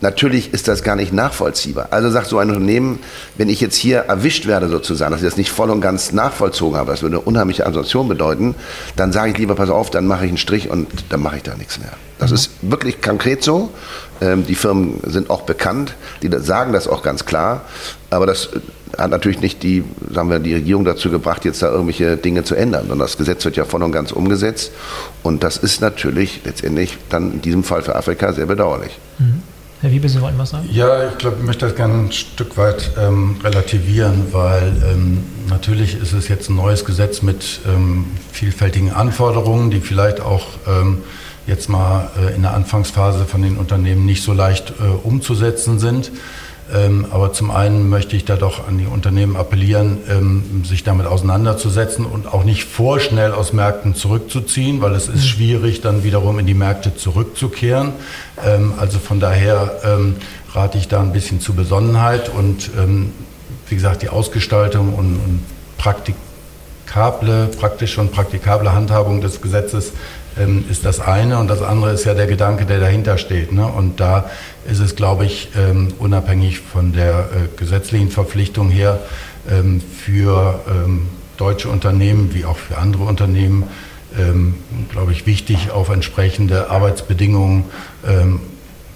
Natürlich 0.01 0.53
ist 0.53 0.67
das 0.67 0.83
gar 0.83 0.95
nicht 0.95 1.11
nachvollziehbar. 1.11 1.87
Also 1.91 2.09
sagt 2.09 2.27
so 2.27 2.37
ein 2.37 2.49
Unternehmen, 2.49 2.99
wenn 3.37 3.49
ich 3.49 3.59
jetzt 3.59 3.75
hier 3.75 3.99
erwischt 3.99 4.47
werde 4.47 4.69
sozusagen, 4.69 5.11
dass 5.11 5.21
ich 5.21 5.27
das 5.27 5.37
nicht 5.37 5.51
voll 5.51 5.69
und 5.69 5.81
ganz 5.81 6.13
nachvollzogen 6.13 6.77
habe, 6.77 6.91
das 6.91 7.01
würde 7.01 7.17
eine 7.17 7.25
unheimliche 7.25 7.65
Assoziation 7.65 8.07
bedeuten, 8.07 8.55
dann 8.95 9.11
sage 9.11 9.31
ich 9.31 9.37
lieber, 9.37 9.55
pass 9.55 9.69
auf, 9.69 9.89
dann 9.89 10.07
mache 10.07 10.25
ich 10.25 10.29
einen 10.29 10.37
Strich 10.37 10.69
und 10.69 10.87
dann 11.09 11.21
mache 11.21 11.37
ich 11.37 11.43
da 11.43 11.55
nichts 11.55 11.79
mehr. 11.79 11.91
Das 12.17 12.31
ist 12.31 12.51
wirklich 12.61 13.01
konkret 13.01 13.43
so. 13.43 13.71
Ähm, 14.21 14.45
die 14.45 14.55
Firmen 14.55 14.99
sind 15.05 15.29
auch 15.29 15.41
bekannt, 15.41 15.95
die 16.21 16.29
sagen 16.39 16.73
das 16.73 16.87
auch 16.87 17.03
ganz 17.03 17.25
klar. 17.25 17.61
Aber 18.09 18.25
das 18.25 18.49
hat 18.97 19.11
natürlich 19.11 19.39
nicht 19.39 19.63
die, 19.63 19.83
sagen 20.13 20.29
wir, 20.29 20.39
die 20.39 20.53
Regierung 20.53 20.83
dazu 20.83 21.09
gebracht, 21.09 21.45
jetzt 21.45 21.61
da 21.61 21.71
irgendwelche 21.71 22.17
Dinge 22.17 22.43
zu 22.43 22.55
ändern. 22.55 22.91
Und 22.91 22.99
das 22.99 23.17
Gesetz 23.17 23.45
wird 23.45 23.55
ja 23.55 23.65
voll 23.65 23.83
und 23.83 23.91
ganz 23.91 24.11
umgesetzt. 24.11 24.71
Und 25.23 25.43
das 25.43 25.57
ist 25.57 25.81
natürlich 25.81 26.41
letztendlich 26.43 26.97
dann 27.09 27.33
in 27.33 27.41
diesem 27.41 27.63
Fall 27.63 27.81
für 27.81 27.95
Afrika 27.95 28.33
sehr 28.33 28.45
bedauerlich. 28.45 28.97
Mhm. 29.19 29.43
Herr 29.81 29.91
Wiebe, 29.91 30.09
Sie 30.09 30.21
wollten 30.21 30.37
was 30.37 30.49
sagen? 30.49 30.67
Ja, 30.69 31.07
ich 31.07 31.17
glaube, 31.17 31.37
ich 31.39 31.45
möchte 31.45 31.65
das 31.65 31.75
gerne 31.75 31.93
ein 31.93 32.11
Stück 32.11 32.57
weit 32.57 32.91
ähm, 32.97 33.37
relativieren, 33.41 34.27
weil 34.33 34.73
ähm, 34.91 35.23
natürlich 35.49 35.95
ist 36.01 36.11
es 36.11 36.27
jetzt 36.27 36.49
ein 36.49 36.57
neues 36.57 36.83
Gesetz 36.83 37.21
mit 37.21 37.61
ähm, 37.65 38.07
vielfältigen 38.33 38.91
Anforderungen, 38.91 39.71
die 39.71 39.79
vielleicht 39.79 40.19
auch 40.19 40.47
ähm, 40.67 41.03
jetzt 41.47 41.69
mal 41.69 42.09
äh, 42.19 42.35
in 42.35 42.41
der 42.41 42.55
Anfangsphase 42.55 43.23
von 43.23 43.41
den 43.41 43.55
Unternehmen 43.55 44.05
nicht 44.05 44.21
so 44.21 44.33
leicht 44.33 44.73
äh, 44.81 44.83
umzusetzen 44.83 45.79
sind. 45.79 46.11
Ähm, 46.73 47.07
aber 47.09 47.33
zum 47.33 47.49
einen 47.51 47.89
möchte 47.89 48.15
ich 48.15 48.25
da 48.25 48.35
doch 48.35 48.67
an 48.67 48.77
die 48.77 48.85
Unternehmen 48.85 49.35
appellieren, 49.35 49.97
ähm, 50.09 50.63
sich 50.63 50.83
damit 50.83 51.07
auseinanderzusetzen 51.07 52.05
und 52.05 52.31
auch 52.31 52.43
nicht 52.43 52.65
vorschnell 52.65 53.31
aus 53.31 53.53
Märkten 53.53 53.95
zurückzuziehen, 53.95 54.81
weil 54.81 54.93
es 54.93 55.07
ist 55.07 55.15
mhm. 55.15 55.27
schwierig, 55.27 55.81
dann 55.81 56.03
wiederum 56.03 56.37
in 56.37 56.45
die 56.45 56.53
Märkte 56.53 56.95
zurückzukehren. 56.95 57.93
Ähm, 58.45 58.73
also 58.77 58.99
von 58.99 59.19
daher 59.19 59.71
rate 60.53 60.77
ich 60.77 60.87
da 60.87 60.99
ein 60.99 61.13
bisschen 61.13 61.41
zu 61.41 61.53
Besonnenheit 61.53 62.29
und 62.29 62.71
wie 63.67 63.75
gesagt, 63.75 64.01
die 64.01 64.09
Ausgestaltung 64.09 64.93
und, 64.93 65.15
und 65.15 65.43
praktikable, 65.77 67.47
praktische 67.47 68.01
und 68.01 68.11
praktikable 68.11 68.73
Handhabung 68.73 69.21
des 69.21 69.41
Gesetzes 69.41 69.93
ähm, 70.37 70.65
ist 70.69 70.85
das 70.85 70.99
eine 70.99 71.37
und 71.39 71.47
das 71.47 71.61
andere 71.61 71.91
ist 71.91 72.05
ja 72.05 72.13
der 72.13 72.27
Gedanke, 72.27 72.65
der 72.65 72.79
dahinter 72.79 73.17
steht. 73.17 73.51
Ne? 73.51 73.65
Und 73.65 73.99
da 73.99 74.29
ist 74.69 74.79
es, 74.79 74.95
glaube 74.95 75.25
ich, 75.25 75.49
ähm, 75.57 75.89
unabhängig 75.99 76.59
von 76.59 76.93
der 76.93 77.29
äh, 77.31 77.57
gesetzlichen 77.57 78.09
Verpflichtung 78.09 78.69
her 78.69 78.99
ähm, 79.49 79.81
für 79.81 80.59
ähm, 80.67 81.07
deutsche 81.37 81.69
Unternehmen 81.69 82.33
wie 82.33 82.45
auch 82.45 82.57
für 82.57 82.77
andere 82.77 83.03
Unternehmen, 83.03 83.63
glaube 84.91 85.11
ich, 85.11 85.27
wichtig, 85.27 85.69
auf 85.69 85.89
entsprechende 85.89 86.71
Arbeitsbedingungen 86.71 87.65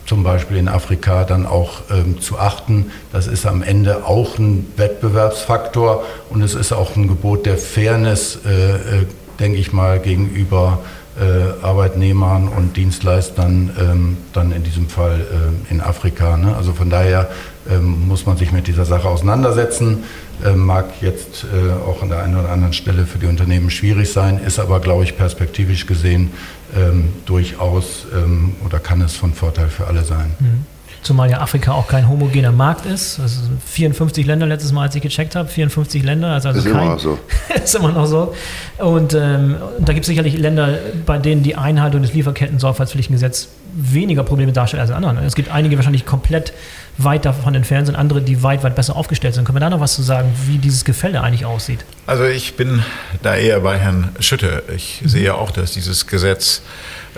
zum 0.05 0.24
Beispiel 0.24 0.58
in 0.58 0.67
Afrika 0.67 1.24
dann 1.24 1.46
auch 1.46 1.84
ähm, 1.89 2.20
zu 2.20 2.38
achten. 2.38 2.91
Das 3.12 3.27
ist 3.27 3.46
am 3.46 3.63
Ende 3.63 4.05
auch 4.05 4.38
ein 4.38 4.72
Wettbewerbsfaktor 4.75 6.03
und 6.29 6.41
es 6.41 6.55
ist 6.55 6.74
auch 6.74 6.96
ein 6.96 7.08
Gebot 7.08 7.46
der 7.46 7.58
Fairness, 7.58 8.39
äh, 8.46 8.50
äh, 8.50 9.05
denke 9.39 9.58
ich 9.58 9.72
mal, 9.72 10.00
gegenüber 10.00 10.79
äh, 11.20 11.63
Arbeitnehmern 11.63 12.48
und 12.48 12.75
Dienstleistern, 12.75 13.72
ähm, 13.79 14.17
dann 14.34 14.51
in 14.51 14.63
diesem 14.63 14.89
Fall 14.89 15.20
äh, 15.22 15.72
in 15.72 15.82
Afrika. 15.82 16.38
Ne? 16.38 16.55
Also 16.55 16.74
von 16.74 16.89
daher 16.89 17.29
ähm, 17.70 18.08
muss 18.08 18.25
man 18.25 18.38
sich 18.38 18.51
mit 18.51 18.67
dieser 18.67 18.86
Sache 18.86 19.08
auseinandersetzen. 19.08 20.03
Ähm, 20.43 20.65
mag 20.65 20.86
jetzt 21.01 21.46
äh, 21.46 21.72
auch 21.88 22.01
an 22.01 22.10
der 22.10 22.24
einen 22.24 22.38
oder 22.38 22.50
anderen 22.50 22.74
Stelle 22.74 23.05
für 23.05 23.20
die 23.20 23.27
Unternehmen 23.27 23.70
schwierig 23.70 24.12
sein, 24.12 24.39
ist 24.39 24.60
aber, 24.60 24.79
glaube 24.79 25.03
ich, 25.03 25.15
perspektivisch 25.15 25.86
gesehen 25.86 26.32
ähm, 26.75 27.10
durchaus 27.25 28.08
ähm, 28.13 28.55
oder 28.65 28.79
kann 28.79 29.01
es 29.01 29.15
von 29.15 29.34
Vorteil 29.34 29.70
für 29.70 29.88
alle 29.88 30.03
sein. 30.03 30.32
Mhm. 30.39 30.65
Zumal 31.03 31.29
ja 31.29 31.41
Afrika 31.41 31.74
auch 31.74 31.88
kein 31.88 32.07
homogener 32.07 32.51
Markt 32.51 32.86
ist. 32.86 33.19
Das 33.19 33.43
sind 33.43 33.62
54 33.63 34.25
Länder 34.25 34.45
letztes 34.45 34.72
Mal, 34.72 34.83
als 34.83 34.95
ich 34.95 35.01
gecheckt 35.01 35.36
habe. 35.36 35.50
54 35.50 36.03
Länder. 36.03 36.29
Also, 36.29 36.50
also 36.50 36.60
ist 36.60 36.65
kein, 36.65 36.83
immer 36.83 36.93
noch 36.93 37.00
so. 37.00 37.19
ist 37.63 37.75
immer 37.75 37.91
noch 37.91 38.05
so. 38.05 38.33
Und 38.77 39.13
ähm, 39.13 39.57
da 39.79 39.93
gibt 39.93 40.03
es 40.03 40.07
sicherlich 40.07 40.38
Länder, 40.38 40.79
bei 41.05 41.17
denen 41.17 41.43
die 41.43 41.55
Einhaltung 41.55 42.01
des 42.01 42.13
Lieferketten-Sorgfaltspflichtengesetzes 42.13 43.50
weniger 43.74 44.24
Probleme 44.24 44.51
darstellt 44.51 44.81
als 44.81 44.89
in 44.89 44.95
anderen. 44.95 45.17
Es 45.17 45.36
gibt 45.36 45.50
einige, 45.50 45.72
die 45.72 45.77
wahrscheinlich 45.77 46.05
komplett 46.05 46.53
weit 46.98 47.25
davon 47.25 47.55
entfernt 47.55 47.88
sind, 47.88 47.95
andere, 47.95 48.22
die 48.22 48.43
weit, 48.43 48.63
weit 48.63 48.75
besser 48.75 48.95
aufgestellt 48.95 49.33
sind. 49.33 49.45
Können 49.45 49.55
wir 49.55 49.62
da 49.62 49.69
noch 49.69 49.79
was 49.79 49.95
zu 49.95 50.03
sagen, 50.03 50.31
wie 50.45 50.57
dieses 50.57 50.86
Gefälle 50.86 51.22
eigentlich 51.22 51.45
aussieht? 51.45 51.83
Also 52.05 52.25
ich 52.25 52.55
bin 52.55 52.83
da 53.24 53.36
eher 53.36 53.60
bei 53.62 53.77
Herrn 53.77 54.10
Schütte. 54.19 54.63
Ich 54.75 55.01
mhm. 55.01 55.07
sehe 55.07 55.36
auch, 55.36 55.51
dass 55.51 55.72
dieses 55.72 56.07
Gesetz 56.07 56.62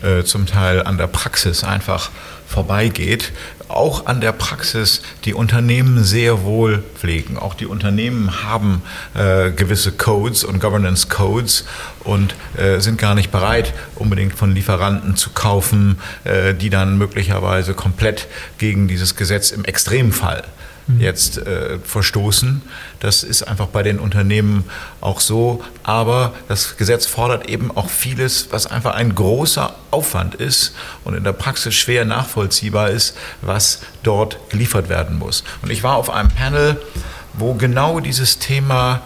äh, 0.02 0.24
zum 0.24 0.46
Teil 0.46 0.82
an 0.84 0.98
der 0.98 1.08
Praxis 1.08 1.64
einfach 1.64 2.10
vorbeigeht, 2.56 3.34
auch 3.68 4.06
an 4.06 4.22
der 4.22 4.32
Praxis 4.32 5.02
die 5.26 5.34
Unternehmen 5.34 6.06
sehr 6.06 6.44
wohl 6.44 6.84
pflegen. 6.98 7.38
Auch 7.38 7.54
die 7.54 7.66
Unternehmen 7.66 8.44
haben 8.44 8.82
äh, 9.14 9.52
gewisse 9.52 9.92
Codes 9.92 10.46
und 10.46 10.62
Governance 10.62 11.08
Codes 11.10 11.66
und 12.06 12.34
äh, 12.56 12.80
sind 12.80 12.98
gar 12.98 13.14
nicht 13.14 13.30
bereit, 13.30 13.74
unbedingt 13.96 14.36
von 14.36 14.56
Lieferanten 14.56 15.18
zu 15.18 15.32
kaufen, 15.32 15.98
äh, 16.24 16.54
die 16.54 16.70
dann 16.70 16.98
möglicherweise 16.98 17.74
komplett 17.74 18.28
gegen 18.58 18.88
dieses 18.88 19.18
Gesetz 19.18 19.52
im 19.52 19.66
Extremfall 19.66 20.46
Mhm. 20.46 20.56
Jetzt 21.00 21.40
äh, 21.40 21.80
verstoßen. 21.80 22.62
Das 23.00 23.24
ist 23.24 23.44
einfach 23.44 23.68
bei 23.68 23.84
den 23.84 24.00
Unternehmen 24.00 24.66
auch 25.02 25.20
so. 25.20 25.64
Aber 25.84 26.34
das 26.48 26.78
Gesetz 26.78 27.06
fordert 27.06 27.50
eben 27.50 27.76
auch 27.76 27.90
vieles, 27.90 28.48
was 28.52 28.68
einfach 28.68 28.94
ein 28.96 29.16
großer 29.16 29.74
Aufwand 29.92 30.36
ist 30.36 30.76
und 31.04 31.16
in 31.16 31.24
der 31.24 31.34
Praxis 31.34 31.74
schwer 31.74 32.06
nachvollziehbar 32.06 32.90
ist, 32.90 33.18
was 33.42 33.82
dort 34.04 34.50
geliefert 34.50 34.90
werden 34.90 35.18
muss. 35.18 35.44
Und 35.62 35.72
ich 35.72 35.84
war 35.84 35.96
auf 35.96 36.10
einem 36.10 36.30
Panel, 36.30 36.80
wo 37.34 37.56
genau 37.56 38.00
dieses 38.00 38.40
Thema 38.40 39.02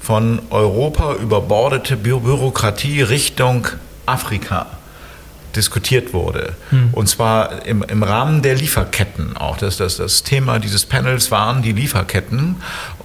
von 0.00 0.40
Europa 0.50 1.14
überbordete 1.14 1.96
Bü 1.96 2.18
Bürokratie 2.20 3.02
Richtung 3.02 3.66
Afrika 4.06 4.77
diskutiert 5.58 6.14
wurde. 6.14 6.54
Hm. 6.70 6.90
Und 6.92 7.08
zwar 7.08 7.66
im, 7.66 7.82
im 7.82 8.02
Rahmen 8.02 8.40
der 8.42 8.54
Lieferketten 8.54 9.36
auch. 9.36 9.58
Das, 9.58 9.76
das, 9.76 9.96
das 9.96 10.22
Thema 10.22 10.58
dieses 10.58 10.86
Panels 10.86 11.30
waren 11.30 11.60
die 11.62 11.72
Lieferketten. 11.72 12.56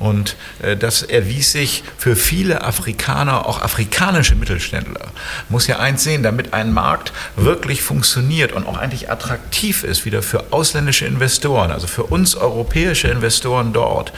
Und 0.04 0.36
äh, 0.62 0.76
das 0.76 1.02
erwies 1.02 1.54
sich 1.54 1.82
für 1.98 2.18
viele 2.18 2.66
Afrikaner, 2.66 3.46
auch 3.46 3.62
afrikanische 3.62 4.36
Mittelständler. 4.36 5.08
Muss 5.48 5.66
ja 5.68 5.80
eins 5.80 6.04
sehen, 6.04 6.24
damit 6.24 6.54
ein 6.54 6.74
Markt 6.74 7.14
wirklich 7.38 7.82
funktioniert 7.82 8.52
und 8.52 8.68
auch 8.68 8.78
eigentlich 8.78 9.10
attraktiv 9.10 9.86
ist, 9.86 10.04
wieder 10.04 10.22
für 10.22 10.52
ausländische 10.52 11.06
Investoren, 11.06 11.72
also 11.72 11.88
für 11.88 12.04
uns 12.04 12.36
europäische 12.36 13.08
Investoren 13.08 13.72
dort, 13.72 14.12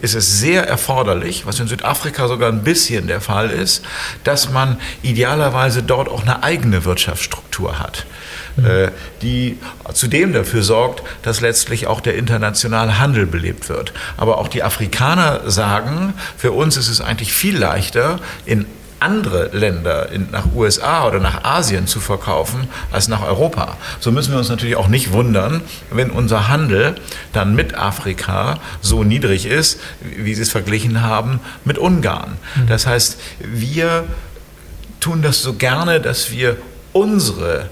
ist 0.00 0.16
es 0.16 0.40
sehr 0.40 0.66
erforderlich, 0.66 1.46
was 1.46 1.60
in 1.60 1.68
Südafrika 1.68 2.26
sogar 2.26 2.50
ein 2.50 2.64
bisschen 2.64 3.06
der 3.06 3.20
Fall 3.20 3.50
ist, 3.50 3.84
dass 4.24 4.50
man 4.50 4.76
idealerweise 5.02 5.84
dort 5.84 6.08
auch 6.08 6.22
eine 6.22 6.42
eigene 6.42 6.84
Wirtschaftsstruktur 6.84 7.78
hat, 7.78 8.06
mhm. 8.56 8.88
die 9.22 9.58
zudem 9.92 10.32
dafür 10.32 10.62
sorgt, 10.62 11.02
dass 11.22 11.40
letztlich 11.40 11.86
auch 11.86 12.00
der 12.00 12.16
internationale 12.16 12.98
Handel 12.98 13.26
belebt 13.26 13.68
wird. 13.68 13.92
Aber 14.16 14.38
auch 14.38 14.48
die 14.48 14.62
Afrikaner 14.62 15.50
sagen, 15.50 16.14
für 16.36 16.52
uns 16.52 16.76
ist 16.76 16.88
es 16.88 17.00
eigentlich 17.00 17.32
viel 17.32 17.56
leichter, 17.58 18.18
in 18.44 18.66
andere 19.02 19.48
Länder 19.52 20.10
in, 20.10 20.30
nach 20.30 20.46
USA 20.54 21.06
oder 21.06 21.18
nach 21.18 21.44
Asien 21.44 21.86
zu 21.86 22.00
verkaufen 22.00 22.68
als 22.90 23.08
nach 23.08 23.22
Europa. 23.22 23.76
So 24.00 24.12
müssen 24.12 24.32
wir 24.32 24.38
uns 24.38 24.48
natürlich 24.48 24.76
auch 24.76 24.88
nicht 24.88 25.12
wundern, 25.12 25.60
wenn 25.90 26.10
unser 26.10 26.48
Handel 26.48 26.94
dann 27.32 27.54
mit 27.54 27.74
Afrika 27.74 28.58
so 28.80 29.02
niedrig 29.04 29.46
ist, 29.46 29.80
wie 30.00 30.34
Sie 30.34 30.42
es 30.42 30.50
verglichen 30.50 31.02
haben 31.02 31.40
mit 31.64 31.78
Ungarn. 31.78 32.38
Mhm. 32.54 32.66
Das 32.68 32.86
heißt, 32.86 33.18
wir 33.40 34.04
tun 35.00 35.20
das 35.20 35.42
so 35.42 35.54
gerne, 35.54 36.00
dass 36.00 36.30
wir 36.30 36.56
unsere 36.92 37.68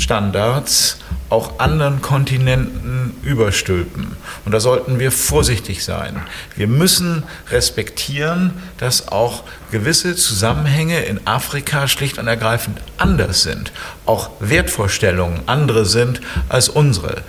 Standards 0.00 0.98
auch 1.28 1.60
anderen 1.60 2.02
Kontinenten 2.02 3.14
überstülpen. 3.22 4.16
Und 4.44 4.52
da 4.52 4.60
sollten 4.60 4.98
wir 4.98 5.12
vorsichtig 5.12 5.84
sein. 5.84 6.20
Wir 6.56 6.66
müssen 6.66 7.22
respektieren, 7.50 8.52
dass 8.78 9.08
auch 9.08 9.44
gewisse 9.70 10.16
Zusammenhänge 10.16 11.00
in 11.00 11.26
Afrika 11.26 11.86
schlicht 11.86 12.18
und 12.18 12.26
ergreifend 12.26 12.78
anders 12.98 13.42
sind, 13.42 13.72
auch 14.06 14.30
Wertvorstellungen 14.40 15.42
andere 15.46 15.84
sind 15.86 16.20
als 16.48 16.68
unsere. 16.68 17.22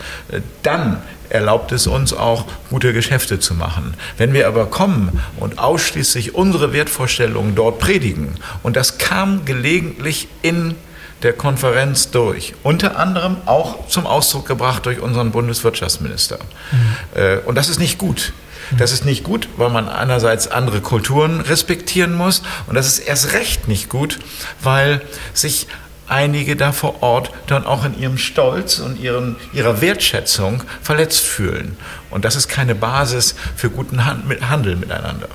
Dann 0.64 1.02
erlaubt 1.30 1.72
es 1.72 1.88
uns 1.88 2.12
auch, 2.12 2.46
gute 2.70 2.94
Geschäfte 2.94 3.40
zu 3.40 3.54
machen. 3.54 3.94
Wenn 4.18 4.34
wir 4.34 4.48
aber 4.48 4.66
kommen 4.66 5.22
und 5.38 5.60
ausschließlich 5.60 6.36
unsere 6.36 6.74
Wertvorstellungen 6.74 7.56
dort 7.56 7.80
predigen, 7.80 8.36
und 8.64 8.76
das 8.76 8.98
kam 8.98 9.46
gelegentlich 9.46 10.28
in 10.42 10.76
der 11.24 11.34
Konferenz 11.34 12.12
durch. 12.12 12.54
Unter 12.64 12.98
anderem 12.98 13.38
auch 13.46 13.88
zum 13.88 14.08
Ausdruck 14.08 14.48
gebracht 14.48 14.86
durch 14.86 15.00
unseren 15.00 15.32
Bundeswirtschaftsminister. 15.32 16.40
Mhm. 16.72 17.40
Und 17.46 17.56
das 17.56 17.70
ist 17.70 17.80
nicht 17.80 17.98
gut. 17.98 18.34
Das 18.78 18.92
ist 18.92 19.06
nicht 19.06 19.24
gut, 19.24 19.50
weil 19.58 19.70
man 19.70 19.90
einerseits 19.90 20.48
andere 20.48 20.82
Kulturen 20.82 21.42
respektieren 21.42 22.16
muss. 22.16 22.42
Und 22.68 22.76
das 22.76 22.88
ist 22.88 23.00
erst 23.00 23.34
recht 23.34 23.68
nicht 23.68 23.90
gut, 23.90 24.20
weil 24.62 25.02
sich 25.34 25.68
einige 26.08 26.56
da 26.56 26.72
vor 26.72 27.02
Ort 27.02 27.32
dann 27.48 27.66
auch 27.66 27.86
in 27.86 27.98
ihrem 27.98 28.18
Stolz 28.18 28.80
und 28.80 29.00
ihren, 29.00 29.38
ihrer 29.54 29.82
Wertschätzung 29.82 30.64
verletzt 30.82 31.24
fühlen. 31.24 31.78
Und 32.10 32.26
das 32.26 32.36
ist 32.36 32.50
keine 32.50 32.76
Basis 32.76 33.36
für 33.56 33.70
guten 33.70 34.06
Handel 34.06 34.76
miteinander. 34.76 35.30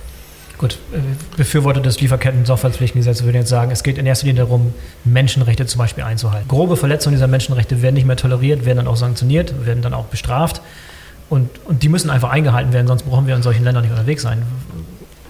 Gut, 0.58 0.78
äh, 0.92 0.98
Befürworter 1.36 1.80
des 1.80 2.00
Lieferketten-Sorgfaltspflichtengesetzes 2.00 3.24
würden 3.24 3.36
jetzt 3.36 3.50
sagen, 3.50 3.70
es 3.70 3.82
geht 3.82 3.98
in 3.98 4.06
erster 4.06 4.26
Linie 4.26 4.44
darum, 4.44 4.72
Menschenrechte 5.04 5.66
zum 5.66 5.78
Beispiel 5.78 6.04
einzuhalten. 6.04 6.48
Grobe 6.48 6.76
Verletzungen 6.76 7.14
dieser 7.14 7.26
Menschenrechte 7.26 7.82
werden 7.82 7.94
nicht 7.94 8.06
mehr 8.06 8.16
toleriert, 8.16 8.64
werden 8.64 8.78
dann 8.78 8.88
auch 8.88 8.96
sanktioniert, 8.96 9.66
werden 9.66 9.82
dann 9.82 9.92
auch 9.92 10.06
bestraft. 10.06 10.62
Und, 11.28 11.50
und 11.66 11.82
die 11.82 11.88
müssen 11.88 12.08
einfach 12.08 12.30
eingehalten 12.30 12.72
werden, 12.72 12.86
sonst 12.86 13.02
brauchen 13.02 13.26
wir 13.26 13.34
in 13.34 13.42
solchen 13.42 13.64
Ländern 13.64 13.82
nicht 13.82 13.90
unterwegs 13.90 14.22
sein. 14.22 14.42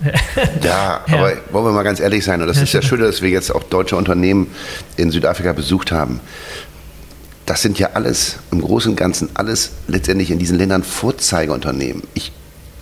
ja, 0.63 1.01
aber 1.11 1.33
wollen 1.51 1.65
wir 1.65 1.73
mal 1.73 1.83
ganz 1.83 2.01
ehrlich 2.01 2.23
sein, 2.23 2.41
und 2.41 2.47
das 2.47 2.59
ist 2.59 2.73
ja 2.73 2.83
schön, 2.83 3.01
dass 3.01 3.23
wir 3.23 3.31
jetzt 3.31 3.53
auch 3.53 3.63
deutsche 3.63 3.97
Unternehmen 3.97 4.49
in 4.97 5.11
Südafrika 5.11 5.55
besucht 5.55 5.91
haben. 5.91 6.21
Das 7.47 7.63
sind 7.63 7.79
ja 7.79 7.91
alles, 7.95 8.39
im 8.51 8.61
Großen 8.61 8.91
und 8.91 8.97
Ganzen, 8.97 9.31
alles 9.35 9.73
letztendlich 9.89 10.31
in 10.31 10.39
diesen 10.39 10.59
Ländern 10.59 10.83
Vorzeigeunternehmen. 10.83 12.03
Ich 12.15 12.33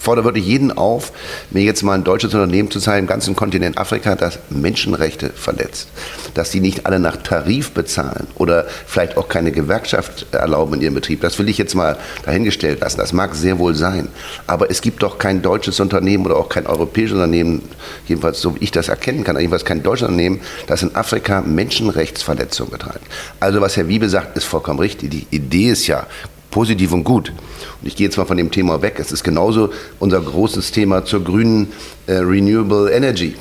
fordere 0.05 0.27
wirklich 0.27 0.47
jeden 0.47 0.71
auf, 0.71 1.13
mir 1.51 1.63
jetzt 1.63 1.83
mal 1.83 1.95
ein 1.95 2.05
deutsches 2.05 2.35
Unternehmen 2.35 2.71
zu 2.71 2.79
zeigen, 2.79 3.01
im 3.01 3.07
ganzen 3.07 3.35
Kontinent 3.35 3.79
Afrika, 3.79 4.15
das 4.15 4.39
Menschenrechte 4.51 5.31
verletzt. 5.31 5.89
Dass 6.35 6.51
die 6.51 6.61
nicht 6.61 6.87
alle 6.87 6.99
nach 6.99 7.17
Tarif 7.17 7.73
bezahlen 7.73 8.27
oder 8.35 8.67
vielleicht 8.87 9.17
auch 9.17 9.29
keine 9.29 9.51
Gewerkschaft 9.51 10.27
erlauben 10.33 10.75
in 10.75 10.83
ihrem 10.83 10.95
Betrieb. 10.95 11.23
Das 11.23 11.39
will 11.39 11.49
ich 11.49 11.57
jetzt 11.57 11.75
mal 11.75 11.97
dahingestellt 12.25 12.81
lassen. 12.81 12.99
Das 12.99 13.13
mag 13.13 13.35
sehr 13.35 13.59
wohl 13.59 13.75
sein. 13.75 14.09
Aber 14.47 14.71
es 14.71 14.83
gibt 14.83 15.03
doch 15.03 15.19
kein 15.19 15.41
deutsches 15.41 15.81
Unternehmen 15.81 16.27
oder 16.27 16.37
auch 16.37 16.51
kein 16.51 16.67
europäisches 16.67 17.15
Unternehmen, 17.15 17.63
jedenfalls 18.07 18.41
so 18.41 18.55
wie 18.55 18.65
ich 18.65 18.71
das 18.71 18.89
erkennen 18.89 19.25
kann, 19.25 19.37
jedenfalls 19.37 19.65
kein 19.65 19.83
deutsches 19.83 20.09
Unternehmen, 20.09 20.41
das 20.67 20.83
in 20.83 20.95
Afrika 20.95 21.41
Menschenrechtsverletzungen 21.41 22.73
betreibt. 22.73 23.07
Also 23.41 23.61
was 23.63 23.77
Herr 23.77 23.89
Wiebe 23.89 24.09
sagt, 24.11 24.37
ist 24.37 24.45
vollkommen 24.45 24.81
richtig. 24.81 25.11
Die 25.11 25.27
Idee 25.31 25.71
ist 25.71 25.87
ja 25.87 26.07
positiv 26.55 26.93
und 26.93 27.03
gut. 27.03 27.31
Und 27.31 27.89
ich 27.89 27.97
gehe 27.97 28.07
jetzt 28.07 28.17
mal 28.17 28.27
von 28.27 28.37
dem 28.37 28.53
Thema 28.53 28.81
weg. 28.81 29.01
Es 29.01 29.11
ist 29.11 29.25
genauso 29.25 29.71
unser 29.99 30.21
großes 30.21 30.71
Thema 30.71 31.05
zur 31.05 31.25
grünen 31.25 31.73
äh, 32.07 32.13
Renewable 32.19 32.93
Energy. 32.93 33.35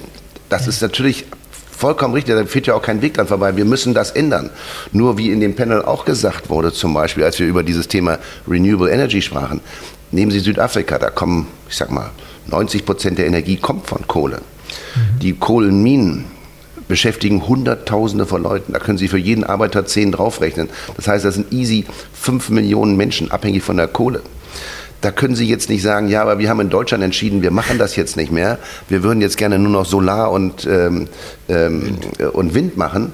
Das 0.49 0.65
ist 0.67 0.81
natürlich 0.81 1.25
vollkommen 1.69 2.15
richtig, 2.15 2.33
da 2.33 2.43
führt 2.45 2.65
ja 2.65 2.73
auch 2.73 2.81
kein 2.81 3.03
Weg 3.03 3.13
dran 3.13 3.27
vorbei. 3.27 3.55
Wir 3.55 3.65
müssen 3.65 3.93
das 3.93 4.09
ändern. 4.09 4.49
Nur 4.93 5.19
wie 5.19 5.29
in 5.29 5.41
dem 5.41 5.55
Panel 5.55 5.83
auch 5.83 6.05
gesagt 6.05 6.49
wurde, 6.49 6.73
zum 6.73 6.95
Beispiel, 6.95 7.23
als 7.23 7.37
wir 7.37 7.45
über 7.45 7.61
dieses 7.61 7.87
Thema 7.87 8.17
Renewable 8.47 8.89
Energy 8.89 9.21
sprachen, 9.21 9.61
nehmen 10.09 10.31
Sie 10.31 10.39
Südafrika, 10.39 10.97
da 10.97 11.11
kommen, 11.11 11.45
ich 11.69 11.75
sag 11.75 11.91
mal, 11.91 12.09
90 12.47 12.83
Prozent 12.83 13.19
der 13.19 13.27
Energie 13.27 13.57
kommt 13.57 13.85
von 13.85 14.07
Kohle. 14.07 14.37
Mhm. 14.95 15.19
Die 15.19 15.33
Kohlenminen, 15.33 16.25
beschäftigen 16.87 17.47
Hunderttausende 17.47 18.25
von 18.25 18.43
Leuten. 18.43 18.73
Da 18.73 18.79
können 18.79 18.97
Sie 18.97 19.07
für 19.07 19.17
jeden 19.17 19.43
Arbeiter 19.43 19.85
zehn 19.85 20.11
draufrechnen. 20.11 20.69
Das 20.95 21.07
heißt, 21.07 21.25
das 21.25 21.35
sind 21.35 21.51
easy 21.51 21.85
fünf 22.13 22.49
Millionen 22.49 22.97
Menschen 22.97 23.31
abhängig 23.31 23.63
von 23.63 23.77
der 23.77 23.87
Kohle. 23.87 24.21
Da 25.01 25.11
können 25.11 25.35
Sie 25.35 25.47
jetzt 25.47 25.69
nicht 25.69 25.81
sagen, 25.81 26.07
ja, 26.07 26.21
aber 26.21 26.39
wir 26.39 26.49
haben 26.49 26.61
in 26.61 26.69
Deutschland 26.69 27.03
entschieden, 27.03 27.41
wir 27.41 27.51
machen 27.51 27.77
das 27.77 27.97
jetzt 27.97 28.15
nicht 28.15 28.31
mehr. 28.31 28.57
Wir 28.87 29.03
würden 29.03 29.19
jetzt 29.19 29.37
gerne 29.37 29.59
nur 29.59 29.71
noch 29.71 29.85
Solar 29.85 30.31
und, 30.31 30.65
ähm, 30.65 31.09
ähm, 31.49 31.97
und 32.31 32.53
Wind 32.53 32.77
machen 32.77 33.11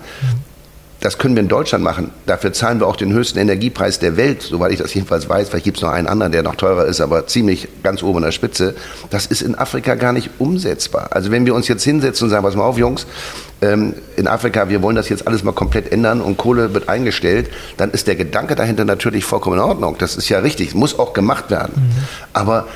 das 1.00 1.18
können 1.18 1.36
wir 1.36 1.42
in 1.42 1.48
Deutschland 1.48 1.84
machen. 1.84 2.12
Dafür 2.26 2.52
zahlen 2.52 2.80
wir 2.82 2.88
auch 2.88 2.98
den 2.98 3.14
höchsten 3.14 3.40
Energiepreis 3.40 4.00
der 4.00 4.18
Welt, 4.18 4.42
soweit 4.42 4.74
ich 4.74 4.80
das 4.80 4.94
jedenfalls 4.94 5.30
weiß. 5.30 5.50
Vielleicht 5.50 5.64
gibt 5.64 5.78
es 5.78 5.84
noch 5.84 5.92
einen 5.92 6.08
anderen, 6.08 6.34
der 6.34 6.44
noch 6.44 6.56
teurer 6.56 6.86
ist, 6.86 7.00
aber 7.00 7.26
ziemlich 7.26 7.70
ganz 7.84 8.04
oben 8.04 8.18
in 8.18 8.26
der 8.26 8.32
Spitze. 8.34 8.76
Das 9.10 9.26
ist 9.26 9.42
in 9.42 9.56
Afrika 9.56 9.96
gar 9.96 10.12
nicht 10.12 10.30
umsetzbar. 10.40 11.08
Also 11.12 11.32
wenn 11.32 11.46
wir 11.46 11.56
uns 11.56 11.70
jetzt 11.70 11.84
hinsetzen 11.84 12.26
und 12.26 12.32
sagen, 12.32 12.44
pass 12.44 12.56
mal 12.56 12.64
auf, 12.64 12.78
Jungs, 12.78 13.08
ähm, 13.62 13.94
in 14.18 14.28
Afrika, 14.28 14.68
wir 14.68 14.82
wollen 14.82 14.98
das 14.98 15.08
jetzt 15.08 15.26
alles 15.26 15.44
mal 15.44 15.54
komplett 15.54 15.90
ändern 15.92 16.20
und 16.20 16.36
Kohle 16.36 16.74
wird 16.74 16.90
eingestellt, 16.90 17.50
dann 17.78 17.92
ist 17.92 18.08
der 18.08 18.16
Gedanke 18.16 18.56
dahinter 18.56 18.84
natürlich 18.84 19.24
vollkommen 19.24 19.58
in 19.58 19.64
Ordnung. 19.64 19.96
Das 20.00 20.18
ist 20.18 20.28
ja 20.28 20.40
richtig, 20.40 20.76
muss 20.76 21.00
auch 21.00 21.14
gemacht 21.14 21.50
werden. 21.50 21.74
Mhm. 21.76 22.04
Aber 22.34 22.68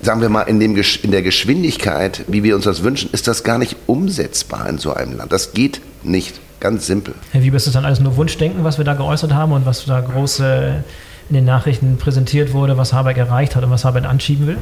sagen 0.00 0.22
wir 0.22 0.30
mal, 0.30 0.42
in, 0.42 0.60
dem, 0.60 0.74
in 1.02 1.10
der 1.10 1.22
Geschwindigkeit, 1.22 2.24
wie 2.26 2.42
wir 2.42 2.56
uns 2.56 2.64
das 2.64 2.82
wünschen, 2.82 3.10
ist 3.12 3.28
das 3.28 3.44
gar 3.44 3.58
nicht 3.58 3.76
umsetzbar 3.86 4.66
in 4.68 4.78
so 4.78 4.94
einem 4.94 5.16
Land. 5.16 5.32
Das 5.32 5.52
geht 5.52 5.82
nicht. 6.02 6.40
Ganz 6.60 6.86
simpel. 6.86 7.14
Herr 7.32 7.42
Wiebe, 7.42 7.56
ist 7.56 7.66
das 7.66 7.74
dann 7.74 7.84
alles 7.84 8.00
nur 8.00 8.16
Wunschdenken, 8.16 8.64
was 8.64 8.78
wir 8.78 8.84
da 8.84 8.94
geäußert 8.94 9.32
haben 9.32 9.52
und 9.52 9.66
was 9.66 9.84
da 9.84 10.00
groß 10.00 10.40
in 10.40 11.34
den 11.34 11.44
Nachrichten 11.44 11.98
präsentiert 11.98 12.52
wurde, 12.52 12.76
was 12.76 12.92
Habeck 12.92 13.16
erreicht 13.16 13.54
hat 13.54 13.64
und 13.64 13.70
was 13.70 13.84
Habeck 13.84 14.04
anschieben 14.04 14.46
will? 14.46 14.58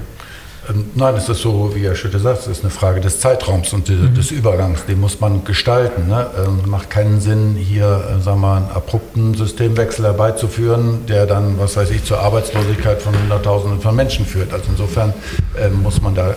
Ähm, 0.68 0.86
nein, 0.94 1.14
es 1.14 1.28
ist 1.28 1.42
so, 1.42 1.72
wie 1.74 1.84
Herr 1.84 1.94
Schütte 1.94 2.18
sagt, 2.18 2.40
es 2.40 2.46
ist 2.48 2.62
eine 2.62 2.70
Frage 2.70 3.00
des 3.00 3.20
Zeitraums 3.20 3.72
und 3.72 3.88
mhm. 3.88 4.14
des 4.14 4.30
Übergangs. 4.30 4.84
Den 4.86 5.00
muss 5.00 5.20
man 5.20 5.44
gestalten. 5.44 6.08
Ne? 6.08 6.26
Ähm, 6.44 6.68
macht 6.68 6.90
keinen 6.90 7.20
Sinn, 7.20 7.54
hier 7.54 8.16
äh, 8.18 8.20
sagen 8.20 8.40
wir, 8.40 8.54
einen 8.54 8.70
abrupten 8.70 9.34
Systemwechsel 9.34 10.04
herbeizuführen, 10.04 11.06
der 11.06 11.26
dann, 11.26 11.58
was 11.58 11.76
weiß 11.76 11.90
ich, 11.90 12.04
zur 12.04 12.20
Arbeitslosigkeit 12.20 13.00
von 13.00 13.16
Hunderttausenden 13.18 13.80
von 13.80 13.94
Menschen 13.94 14.26
führt. 14.26 14.52
Also 14.52 14.66
insofern 14.70 15.14
äh, 15.58 15.68
muss 15.68 16.00
man 16.02 16.14
da 16.14 16.30
äh, 16.30 16.34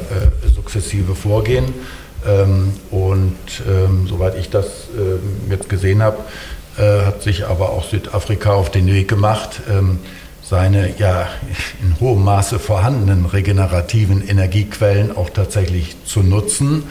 sukzessive 0.54 1.16
vorgehen. 1.16 1.74
Ähm, 2.28 2.74
und 2.92 3.38
ähm, 3.68 4.08
soweit 4.08 4.38
ich 4.38 4.50
das 4.50 4.66
äh, 4.66 5.52
jetzt 5.52 5.70
gesehen 5.70 6.02
habe, 6.02 6.18
äh, 6.78 7.06
hat 7.06 7.22
sich 7.22 7.48
aber 7.48 7.70
auch 7.70 7.86
Südafrika 7.86 8.54
auf 8.54 8.72
den 8.72 8.88
Weg 8.88 9.08
gemacht, 9.08 9.62
ähm, 9.70 10.00
seine 10.44 10.98
ja 10.98 11.28
in 11.82 12.00
hohem 12.00 12.24
Maße 12.24 12.60
vorhandenen 12.60 13.26
regenerativen 13.26 14.28
Energiequellen 14.28 15.16
auch 15.16 15.30
tatsächlich 15.30 15.96
zu 16.06 16.22
nutzen 16.22 16.84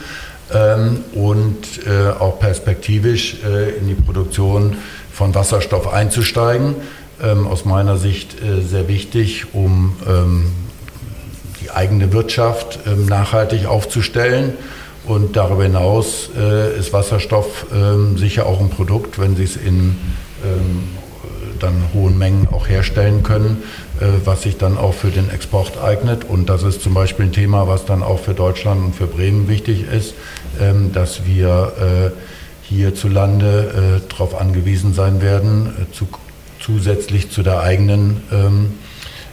ähm, 0.51 1.03
und 1.13 1.85
äh, 1.85 2.09
auch 2.19 2.39
perspektivisch 2.39 3.37
äh, 3.45 3.77
in 3.77 3.87
die 3.87 3.95
Produktion 3.95 4.77
von 5.11 5.35
Wasserstoff 5.35 5.87
einzusteigen. 5.91 6.75
Ähm, 7.21 7.47
aus 7.47 7.65
meiner 7.65 7.97
Sicht 7.97 8.41
äh, 8.41 8.61
sehr 8.61 8.87
wichtig, 8.87 9.53
um 9.53 9.95
ähm, 10.07 10.51
die 11.61 11.69
eigene 11.69 12.13
Wirtschaft 12.13 12.79
nachhaltig 12.85 13.65
aufzustellen 13.65 14.53
und 15.05 15.35
darüber 15.35 15.63
hinaus 15.63 16.29
äh, 16.37 16.77
ist 16.77 16.93
Wasserstoff 16.93 17.67
ähm, 17.73 18.17
sicher 18.17 18.45
auch 18.45 18.59
ein 18.59 18.69
Produkt, 18.69 19.19
wenn 19.19 19.35
Sie 19.35 19.43
es 19.43 19.55
in 19.55 19.97
ähm, 20.43 20.83
dann 21.59 21.83
hohen 21.93 22.17
Mengen 22.17 22.47
auch 22.51 22.67
herstellen 22.67 23.23
können, 23.23 23.63
äh, 23.99 24.05
was 24.25 24.43
sich 24.43 24.57
dann 24.57 24.77
auch 24.77 24.93
für 24.93 25.09
den 25.09 25.29
Export 25.29 25.81
eignet. 25.81 26.23
Und 26.23 26.49
das 26.49 26.63
ist 26.63 26.81
zum 26.81 26.93
Beispiel 26.93 27.25
ein 27.25 27.31
Thema, 27.31 27.67
was 27.67 27.85
dann 27.85 28.03
auch 28.03 28.19
für 28.19 28.33
Deutschland 28.33 28.83
und 28.83 28.95
für 28.95 29.07
Bremen 29.07 29.47
wichtig 29.47 29.85
ist, 29.91 30.13
ähm, 30.59 30.91
dass 30.93 31.25
wir 31.25 31.73
äh, 31.79 32.11
hierzulande 32.67 34.01
äh, 34.05 34.09
darauf 34.09 34.39
angewiesen 34.39 34.93
sein 34.93 35.21
werden, 35.21 35.67
äh, 35.67 35.93
zu, 35.93 36.07
zusätzlich 36.59 37.31
zu 37.31 37.43
der 37.43 37.61
eigenen 37.61 38.23
ähm, 38.31 38.71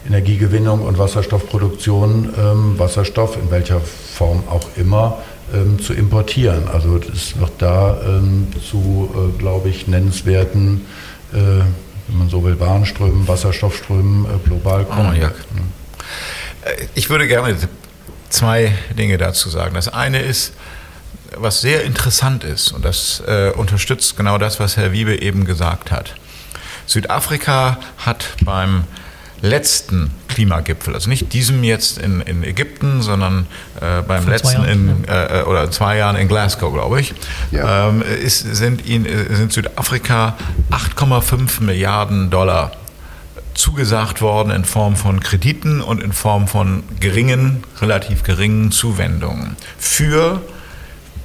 Energiegewinnung 0.07 0.83
und 0.83 0.99
Wasserstoffproduktion 0.99 2.33
ähm, 2.39 2.79
Wasserstoff 2.79 3.37
in 3.37 3.51
welcher 3.51 3.81
Form 3.81 4.45
auch 4.49 4.69
immer 4.77 5.19
ähm, 5.55 5.79
zu 5.79 5.93
importieren. 5.93 6.69
Also 6.69 6.99
es 7.13 7.39
wird 7.39 7.53
da 7.59 7.99
ähm, 8.05 8.49
zu, 8.69 9.11
äh, 9.15 9.39
glaube 9.39 9.69
ich, 9.69 9.87
nennenswerten, 9.87 10.87
äh, 11.33 11.37
wenn 11.37 12.19
man 12.19 12.29
so 12.29 12.45
will, 12.45 12.57
Bahnströmen, 12.57 13.27
Wasserstoffströmen 13.29 14.25
äh, 14.25 14.39
global 14.47 14.85
kommen. 14.85 15.15
Oh, 15.17 15.21
ja. 15.21 15.29
Äh, 15.29 16.87
ich 16.95 17.11
würde 17.11 17.29
gerne 17.29 17.57
zwei 18.29 18.77
Dinge 18.99 19.19
dazu 19.19 19.49
sagen. 19.49 19.75
Das 19.75 19.89
eine 19.89 20.21
ist, 20.21 20.53
was 21.37 21.61
sehr 21.61 21.85
interessant 21.85 22.45
ist, 22.45 22.73
und 22.73 22.85
das 22.85 23.23
äh, 23.27 23.51
unterstützt 23.51 24.17
genau 24.17 24.39
das, 24.39 24.61
was 24.61 24.77
Herr 24.77 24.93
Wiebe 24.93 25.21
eben 25.21 25.45
gesagt 25.45 25.91
hat. 25.91 26.15
Südafrika 26.87 27.79
hat 27.99 28.29
beim 28.45 28.85
letzten 29.43 30.11
Klimagipfel, 30.29 30.95
also 30.95 31.09
nicht 31.09 31.33
diesem 31.33 31.63
jetzt 31.65 31.99
in, 31.99 32.21
in 32.23 32.43
Ägypten, 32.43 33.03
sondern 33.03 33.47
äh, 33.81 34.03
beim 34.03 34.23
Vor 34.23 34.33
letzten 34.33 34.65
in, 34.65 35.05
äh, 35.07 35.43
oder 35.47 35.71
zwei 35.71 35.99
Jahren 35.99 36.17
in 36.17 36.29
Glasgow, 36.29 36.73
glaube 36.73 37.01
ich, 37.01 37.15
ja. 37.51 37.89
ähm, 37.89 38.03
ist, 38.03 38.41
sind, 38.41 38.87
ihn, 38.87 39.07
sind 39.31 39.53
Südafrika 39.53 40.37
8,5 40.71 41.63
Milliarden 41.63 42.31
Dollar 42.31 42.73
zugesagt 43.55 44.21
worden 44.21 44.51
in 44.51 44.65
Form 44.65 44.97
von 44.97 45.21
Krediten 45.21 45.81
und 45.81 46.03
in 46.03 46.13
Form 46.13 46.47
von 46.47 46.83
geringen, 47.01 47.65
relativ 47.81 48.23
geringen 48.23 48.71
Zuwendungen 48.71 49.57
für 49.79 50.43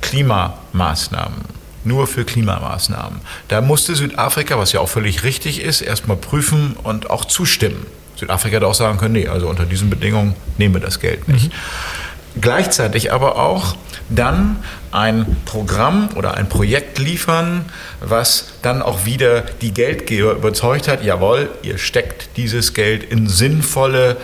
Klimamaßnahmen 0.02 1.62
nur 1.84 2.06
für 2.06 2.26
Klimamaßnahmen. 2.26 3.22
Da 3.48 3.62
musste 3.62 3.96
Südafrika, 3.96 4.58
was 4.58 4.72
ja 4.72 4.80
auch 4.82 4.90
völlig 4.90 5.24
richtig 5.24 5.62
ist, 5.62 5.82
erstmal 5.82 6.18
prüfen 6.18 6.76
und 6.84 7.10
auch 7.10 7.26
zustimmen. 7.26 7.88
Südafrika 8.22 8.58
hätte 8.58 8.68
auch 8.68 8.76
sagen 8.76 8.98
können, 8.98 9.14
nee, 9.14 9.28
also 9.28 9.48
unter 9.48 9.66
diesen 9.66 9.90
Bedingungen 9.90 10.36
nehmen 10.58 10.76
wir 10.76 10.82
das 10.82 11.00
Geld 11.00 11.28
nicht. 11.28 11.48
Mhm. 11.48 12.40
Gleichzeitig 12.40 13.12
aber 13.12 13.36
auch 13.36 13.76
dann 14.10 14.58
ein 14.92 15.36
Programm 15.46 16.10
oder 16.16 16.36
ein 16.36 16.48
Projekt 16.48 16.98
liefern, 16.98 17.66
was 18.00 18.54
dann 18.62 18.82
auch 18.82 19.06
wieder 19.06 19.42
die 19.42 19.74
Geldgeber 19.74 20.32
überzeugt 20.34 20.88
hat, 20.88 21.04
jawohl, 21.04 21.50
ihr 21.62 21.78
steckt 21.78 22.38
dieses 22.38 22.74
Geld 22.74 23.04
in 23.04 23.28
sinnvolle 23.28 24.12
äh, 24.12 24.16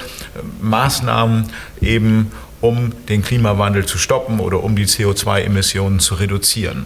Maßnahmen 0.61 1.49
eben, 1.81 2.31
um 2.61 2.93
den 3.07 3.23
Klimawandel 3.23 3.85
zu 3.85 3.97
stoppen 3.97 4.39
oder 4.39 4.63
um 4.63 4.75
die 4.75 4.85
CO2-Emissionen 4.85 5.99
zu 5.99 6.15
reduzieren. 6.15 6.85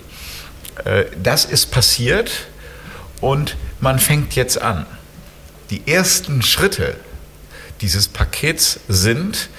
Äh, 0.86 1.06
das 1.21 1.45
ist 1.45 1.71
passiert 1.71 2.47
Und 3.19 3.56
man 3.80 4.00
fängt 4.00 4.36
jetzt 4.36 4.60
an. 4.60 4.86
Die 5.71 5.88
ersten 5.88 6.41
Schritte 6.41 6.95
dieses 7.81 8.07
Pakets 8.07 8.79
sind, 8.88 9.49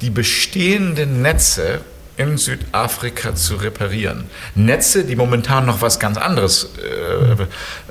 die 0.00 0.10
bestehenden 0.10 1.22
Netze 1.22 1.80
in 2.16 2.36
Südafrika 2.36 3.34
zu 3.34 3.56
reparieren. 3.56 4.24
Netze, 4.54 5.04
die 5.04 5.16
momentan 5.16 5.66
noch 5.66 5.80
was 5.80 5.98
ganz 5.98 6.18
anderes 6.18 6.68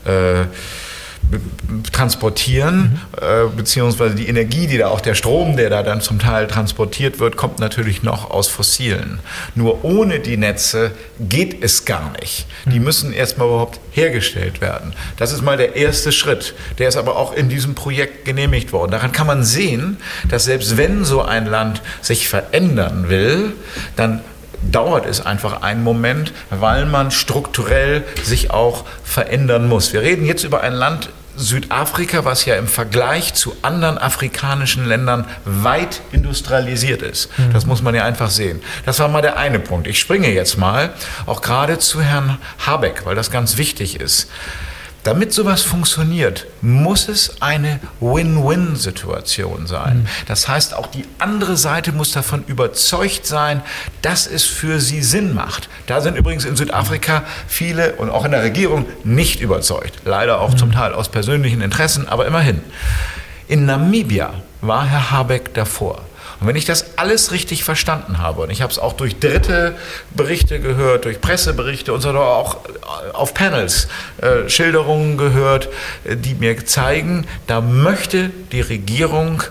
äh, 0.06 0.42
äh, 0.42 0.46
transportieren, 1.92 3.00
mhm. 3.14 3.22
äh, 3.22 3.56
beziehungsweise 3.56 4.16
die 4.16 4.28
Energie, 4.28 4.68
die 4.68 4.78
da 4.78 4.90
auch 4.90 5.02
der 5.02 5.16
Strom, 5.16 5.56
der 5.56 5.70
da 5.70 5.84
dann 5.84 6.02
zum 6.02 6.20
Teil 6.20 6.48
transportiert 6.48 7.20
wird, 7.20 7.38
kommt 7.38 7.60
natürlich 7.60 8.04
noch 8.04 8.30
aus 8.30 8.48
fossilen. 8.48 9.20
Nur 9.56 9.86
ohne 9.86 10.20
die 10.20 10.38
Netze 10.38 10.92
geht 11.20 11.64
es 11.64 11.86
gar 11.86 12.12
nicht. 12.20 12.48
Die 12.66 12.80
mhm. 12.80 12.86
müssen 12.86 13.14
erstmal 13.14 13.48
überhaupt 13.48 13.80
hergestellt 13.92 14.62
werden. 14.62 14.94
Das 15.18 15.32
ist 15.32 15.42
mal 15.42 15.58
der 15.58 15.76
erste 15.76 16.12
Schritt. 16.12 16.54
Der 16.80 16.90
ist 16.90 16.98
aber 16.98 17.16
auch 17.16 17.34
in 17.34 17.50
diesem 17.50 17.76
Projekt 17.76 18.26
genehmigt 18.26 18.74
worden. 18.74 18.92
Daran 18.92 19.12
kann 19.12 19.28
man 19.28 19.44
sehen, 19.44 19.98
dass 20.30 20.46
selbst 20.46 20.78
wenn 20.78 21.06
so 21.06 21.22
ein 21.22 21.46
Land 21.46 21.82
sich 22.02 22.28
verändern 22.28 23.10
will, 23.10 23.54
dann 23.96 24.22
dauert 24.62 25.06
es 25.06 25.26
einfach 25.26 25.62
einen 25.62 25.84
Moment, 25.84 26.34
weil 26.50 26.86
man 26.86 27.12
strukturell 27.12 28.04
sich 28.24 28.52
auch 28.52 28.86
verändern 29.04 29.68
muss. 29.68 29.94
Wir 29.94 30.02
reden 30.02 30.26
jetzt 30.26 30.44
über 30.44 30.62
ein 30.62 30.74
Land 30.74 31.10
Südafrika, 31.38 32.26
was 32.26 32.46
ja 32.46 32.56
im 32.56 32.68
Vergleich 32.68 33.34
zu 33.34 33.56
anderen 33.62 33.98
afrikanischen 33.98 34.86
Ländern 34.86 35.26
weit 35.46 36.02
industrialisiert 36.12 37.02
ist. 37.02 37.30
Mhm. 37.38 37.54
Das 37.54 37.66
muss 37.66 37.82
man 37.82 37.96
ja 37.96 38.04
einfach 38.04 38.30
sehen. 38.30 38.62
Das 38.86 39.00
war 39.00 39.08
mal 39.08 39.22
der 39.22 39.38
eine 39.38 39.60
Punkt. 39.60 39.88
Ich 39.88 40.00
springe 40.00 40.30
jetzt 40.32 40.58
mal 40.58 40.94
auch 41.26 41.42
gerade 41.42 41.80
zu 41.80 42.02
Herrn 42.02 42.38
Habeck, 42.66 43.06
weil 43.06 43.16
das 43.16 43.32
ganz 43.32 43.58
wichtig 43.58 44.00
ist. 44.00 44.30
Damit 45.04 45.34
sowas 45.34 45.64
funktioniert, 45.64 46.46
muss 46.62 47.10
es 47.10 47.42
eine 47.42 47.80
Win-Win-Situation 48.00 49.66
sein. 49.66 50.00
Mhm. 50.00 50.08
Das 50.28 50.48
heißt, 50.48 50.76
auch 50.76 50.88
die 50.88 51.06
andere 51.18 51.58
Seite 51.58 51.92
muss 51.92 52.12
davon 52.12 52.44
überzeugt 52.46 53.26
sein, 53.26 53.62
dass 54.04 54.28
es 54.28 54.44
für 54.44 54.80
sie 54.80 55.02
Sinn 55.02 55.34
macht. 55.34 55.70
Da 55.88 56.02
sind 56.02 56.18
übrigens 56.18 56.46
in 56.46 56.56
Südafrika 56.56 57.24
viele 57.48 57.94
und 57.94 58.12
auch 58.12 58.26
in 58.26 58.32
der 58.32 58.44
Regierung 58.44 58.86
nicht 59.04 59.42
überzeugt. 59.42 59.94
Leider 60.06 60.40
auch 60.40 60.52
mhm. 60.52 60.58
zum 60.58 60.72
Teil 60.72 60.94
aus 60.94 61.10
persönlichen 61.10 61.62
Interessen, 61.62 62.08
aber 62.08 62.28
immerhin. 62.28 62.62
In 63.48 63.66
Namibia 63.66 64.34
war 64.62 64.86
Herr 64.86 65.10
Habeck 65.10 65.56
davor. 65.56 66.04
Und 66.42 66.48
wenn 66.48 66.56
ich 66.56 66.66
das 66.66 66.98
alles 66.98 67.32
richtig 67.32 67.64
verstanden 67.64 68.18
habe, 68.18 68.42
und 68.42 68.50
ich 68.50 68.64
habe 68.64 68.72
es 68.72 68.80
auch 68.80 68.94
durch 68.94 69.20
dritte 69.20 69.76
Berichte 70.10 70.60
gehört, 70.60 71.06
durch 71.06 71.22
Presseberichte 71.22 71.94
und 71.94 72.02
so, 72.02 72.10
auch 72.10 72.58
auf 73.14 73.36
Panels 73.36 73.88
äh, 74.18 74.50
Schilderungen 74.50 75.18
gehört, 75.18 75.70
äh, 76.04 76.18
die 76.18 76.34
mir 76.34 76.66
zeigen, 76.66 77.28
da 77.46 77.62
möchte 77.62 78.32
die 78.52 78.62
Regierung 78.62 79.44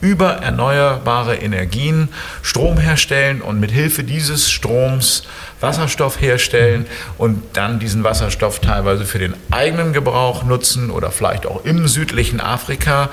über 0.00 0.34
erneuerbare 0.42 1.36
Energien 1.36 2.08
Strom 2.42 2.78
herstellen 2.78 3.40
und 3.40 3.60
mit 3.60 3.70
Hilfe 3.70 4.04
dieses 4.04 4.50
Stroms 4.50 5.24
Wasserstoff 5.60 6.20
herstellen 6.20 6.86
und 7.16 7.42
dann 7.54 7.78
diesen 7.78 8.04
Wasserstoff 8.04 8.60
teilweise 8.60 9.04
für 9.04 9.18
den 9.18 9.34
eigenen 9.50 9.92
Gebrauch 9.92 10.44
nutzen 10.44 10.90
oder 10.90 11.10
vielleicht 11.10 11.46
auch 11.46 11.64
im 11.64 11.88
südlichen 11.88 12.40
Afrika, 12.40 13.10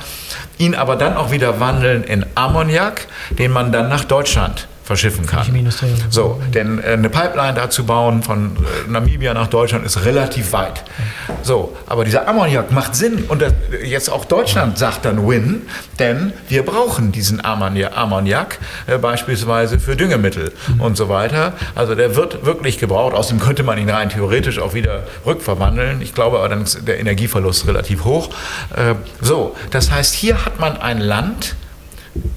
ihn 0.57 0.75
aber 0.75 0.95
dann 0.95 1.17
auch 1.17 1.31
wieder 1.31 1.59
wandeln 1.59 2.03
in 2.03 2.25
Ammoniak, 2.35 3.07
den 3.31 3.51
man 3.51 3.71
dann 3.71 3.89
nach 3.89 4.05
Deutschland 4.05 4.67
verschiffen 4.85 5.25
kann. 5.25 5.41
So, 6.11 6.39
denn 6.53 6.79
äh, 6.79 6.89
eine 6.89 7.09
Pipeline 7.09 7.55
da 7.55 7.71
zu 7.71 7.85
bauen 7.85 8.21
von 8.21 8.55
äh, 8.55 8.89
Namibia 8.89 9.33
nach 9.33 9.47
Deutschland 9.47 9.83
ist 9.83 10.05
relativ 10.05 10.53
weit. 10.53 10.83
So, 11.41 11.75
aber 11.87 12.05
dieser 12.05 12.27
Ammoniak 12.27 12.71
macht 12.71 12.95
Sinn 12.95 13.25
und 13.27 13.43
jetzt 13.83 14.11
auch 14.11 14.25
Deutschland 14.25 14.77
sagt 14.77 15.05
dann 15.05 15.27
Win, 15.27 15.63
denn 15.97 16.33
wir 16.49 16.63
brauchen 16.63 17.11
diesen 17.11 17.43
Ammoniak 17.43 18.59
äh, 18.85 18.99
beispielsweise 18.99 19.79
für 19.79 19.95
Düngemittel 19.95 20.53
mhm. 20.67 20.81
und 20.81 20.97
so 20.97 21.09
weiter. 21.09 21.53
Also 21.73 21.95
der 21.95 22.15
wird 22.15 22.45
wirklich 22.45 22.77
gebraucht. 22.77 23.15
Außerdem 23.15 23.39
könnte 23.39 23.63
man 23.63 23.79
ihn 23.79 23.89
rein 23.89 24.09
theoretisch 24.09 24.59
auch 24.59 24.75
wieder 24.75 25.03
rückverwandeln. 25.25 26.01
Ich 26.01 26.13
glaube 26.13 26.37
aber 26.37 26.49
dann 26.49 26.61
ist 26.61 26.87
der 26.87 26.99
Energieverlust 26.99 27.65
relativ 27.65 28.03
hoch. 28.03 28.29
Äh, 28.75 28.93
so, 29.19 29.55
das 29.71 29.89
heißt, 29.89 30.13
hier 30.13 30.45
hat 30.45 30.59
man 30.59 30.77
ein 30.77 30.99
Land, 30.99 31.55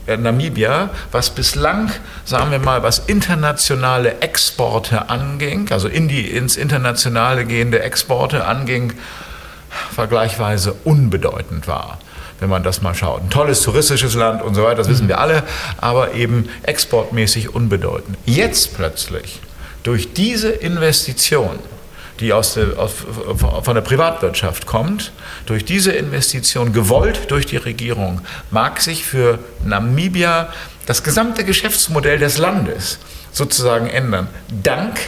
Namibia, 0.07 0.91
was 1.13 1.31
bislang, 1.31 1.91
sagen 2.25 2.51
wir 2.51 2.59
mal, 2.59 2.83
was 2.83 3.01
internationale 3.01 4.21
Exporte 4.21 5.09
anging, 5.11 5.71
also 5.71 5.89
in 5.89 6.09
die, 6.09 6.31
ins 6.31 6.57
internationale 6.57 7.45
gehende 7.45 7.83
Exporte 7.83 8.47
anging, 8.47 8.95
vergleichsweise 9.95 10.75
unbedeutend 10.85 11.69
war 11.69 11.99
wenn 12.41 12.51
man 12.51 12.63
das 12.63 12.83
mal 12.83 12.95
schaut. 12.95 13.23
Ein 13.23 13.31
tolles 13.31 13.63
touristisches 13.63 14.15
Land 14.15 14.43
und 14.43 14.55
so 14.55 14.63
weiter, 14.63 14.77
das 14.77 14.89
wissen 14.89 15.09
wir 15.09 15.19
alle, 15.19 15.43
aber 15.79 16.15
eben 16.15 16.49
exportmäßig 16.63 17.55
unbedeutend. 17.55 18.17
Jetzt 18.27 18.77
plötzlich, 18.77 19.41
durch 19.83 20.13
diese 20.13 20.51
Investition, 20.51 21.59
die 22.21 22.33
aus 22.33 22.55
der, 22.55 22.79
aus, 22.79 22.93
von 23.63 23.75
der 23.75 23.83
Privatwirtschaft 23.83 24.67
kommt, 24.67 25.13
durch 25.47 25.65
diese 25.65 25.93
Investition, 25.93 26.73
gewollt 26.73 27.31
durch 27.31 27.47
die 27.47 27.57
Regierung, 27.57 28.21
mag 28.51 28.81
sich 28.81 29.05
für 29.05 29.39
Namibia 29.65 30.53
das 30.87 31.03
gesamte 31.03 31.45
Geschäftsmodell 31.45 32.19
des 32.19 32.39
Landes 32.39 32.99
sozusagen 33.33 33.89
ändern, 33.89 34.29
dank 34.63 34.99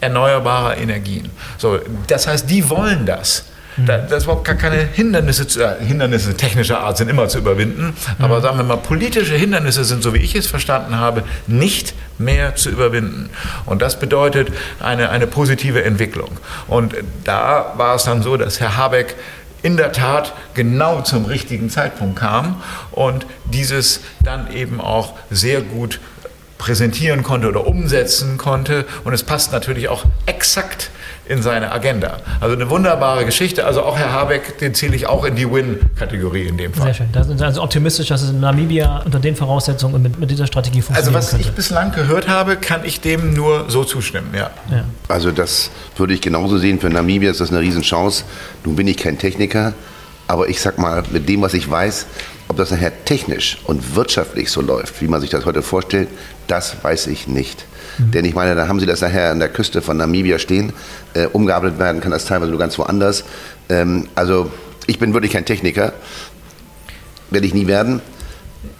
erneuerbarer 0.00 0.78
Energien. 0.78 1.30
So, 1.58 1.78
das 2.08 2.26
heißt, 2.26 2.50
die 2.50 2.68
wollen 2.68 3.06
das. 3.06 3.44
Da, 3.76 3.98
das 3.98 4.18
ist 4.18 4.24
überhaupt 4.24 4.44
gar 4.44 4.54
keine 4.54 4.76
Hindernisse, 4.76 5.46
zu, 5.46 5.62
äh, 5.62 5.82
Hindernisse 5.84 6.34
technischer 6.34 6.80
Art 6.80 6.98
sind 6.98 7.08
immer 7.08 7.28
zu 7.28 7.38
überwinden, 7.38 7.94
aber 8.18 8.38
mhm. 8.38 8.42
sagen 8.42 8.56
wir 8.58 8.64
mal, 8.64 8.76
politische 8.76 9.34
Hindernisse 9.34 9.84
sind, 9.84 10.02
so 10.02 10.12
wie 10.12 10.18
ich 10.18 10.34
es 10.34 10.46
verstanden 10.46 10.98
habe, 10.98 11.22
nicht 11.46 11.94
mehr 12.18 12.54
zu 12.54 12.70
überwinden. 12.70 13.30
Und 13.64 13.82
das 13.82 13.98
bedeutet 13.98 14.52
eine, 14.80 15.10
eine 15.10 15.26
positive 15.26 15.82
Entwicklung. 15.84 16.30
Und 16.68 16.94
da 17.24 17.72
war 17.76 17.94
es 17.94 18.04
dann 18.04 18.22
so, 18.22 18.36
dass 18.36 18.60
Herr 18.60 18.76
Habeck 18.76 19.16
in 19.62 19.76
der 19.76 19.92
Tat 19.92 20.34
genau 20.54 21.02
zum 21.02 21.24
richtigen 21.24 21.70
Zeitpunkt 21.70 22.18
kam 22.18 22.62
und 22.90 23.26
dieses 23.44 24.00
dann 24.22 24.52
eben 24.52 24.80
auch 24.80 25.14
sehr 25.30 25.62
gut 25.62 26.00
präsentieren 26.58 27.22
konnte 27.22 27.48
oder 27.48 27.66
umsetzen 27.66 28.38
konnte. 28.38 28.86
Und 29.04 29.12
es 29.12 29.22
passt 29.22 29.52
natürlich 29.52 29.88
auch 29.88 30.04
exakt 30.26 30.90
in 31.26 31.40
seine 31.40 31.70
Agenda. 31.70 32.18
Also 32.40 32.56
eine 32.56 32.68
wunderbare 32.68 33.24
Geschichte. 33.24 33.64
Also 33.64 33.82
auch 33.82 33.96
Herr 33.96 34.12
Habeck, 34.12 34.58
den 34.58 34.74
zähle 34.74 34.96
ich 34.96 35.06
auch 35.06 35.24
in 35.24 35.36
die 35.36 35.50
Win-Kategorie 35.50 36.48
in 36.48 36.58
dem 36.58 36.74
Fall. 36.74 36.86
Sehr 36.86 36.94
schön. 36.94 37.08
Da 37.12 37.22
sind 37.22 37.38
Sie 37.38 37.44
also 37.44 37.62
optimistisch, 37.62 38.08
dass 38.08 38.22
es 38.22 38.30
in 38.30 38.40
Namibia 38.40 39.02
unter 39.04 39.20
den 39.20 39.36
Voraussetzungen 39.36 39.94
und 39.94 40.02
mit, 40.02 40.18
mit 40.18 40.30
dieser 40.30 40.46
Strategie 40.46 40.82
funktioniert. 40.82 41.14
Also 41.14 41.14
was 41.14 41.30
könnte. 41.30 41.48
ich 41.48 41.54
bislang 41.54 41.92
gehört 41.92 42.28
habe, 42.28 42.56
kann 42.56 42.84
ich 42.84 43.00
dem 43.00 43.34
nur 43.34 43.70
so 43.70 43.84
zustimmen, 43.84 44.30
ja. 44.34 44.50
ja. 44.70 44.84
Also 45.08 45.30
das 45.30 45.70
würde 45.96 46.12
ich 46.14 46.20
genauso 46.20 46.58
sehen. 46.58 46.80
Für 46.80 46.90
Namibia 46.90 47.30
ist 47.30 47.40
das 47.40 47.50
eine 47.50 47.60
Riesenchance. 47.60 48.24
Nun 48.64 48.74
bin 48.74 48.88
ich 48.88 48.96
kein 48.96 49.16
Techniker, 49.16 49.74
aber 50.26 50.48
ich 50.48 50.60
sag 50.60 50.78
mal, 50.78 51.04
mit 51.10 51.28
dem, 51.28 51.40
was 51.42 51.54
ich 51.54 51.70
weiß, 51.70 52.06
ob 52.48 52.56
das 52.56 52.72
nachher 52.72 53.04
technisch 53.04 53.58
und 53.64 53.94
wirtschaftlich 53.94 54.50
so 54.50 54.60
läuft, 54.60 55.00
wie 55.00 55.08
man 55.08 55.20
sich 55.20 55.30
das 55.30 55.44
heute 55.44 55.62
vorstellt, 55.62 56.08
das 56.48 56.82
weiß 56.82 57.06
ich 57.06 57.28
nicht. 57.28 57.64
Mhm. 57.98 58.10
Denn 58.10 58.24
ich 58.24 58.34
meine, 58.34 58.54
da 58.54 58.68
haben 58.68 58.80
sie 58.80 58.86
das 58.86 59.00
nachher 59.00 59.30
an 59.30 59.38
der 59.38 59.48
Küste 59.48 59.82
von 59.82 59.96
Namibia 59.96 60.38
stehen. 60.38 60.72
Äh, 61.14 61.26
umgearbeitet 61.26 61.78
werden 61.78 62.00
kann 62.00 62.10
das 62.10 62.24
teilweise 62.24 62.50
nur 62.50 62.60
ganz 62.60 62.78
woanders. 62.78 63.24
Ähm, 63.68 64.08
also 64.14 64.50
ich 64.86 64.98
bin 64.98 65.14
wirklich 65.14 65.32
kein 65.32 65.44
Techniker. 65.44 65.92
Werde 67.30 67.46
ich 67.46 67.54
nie 67.54 67.66
werden. 67.66 68.00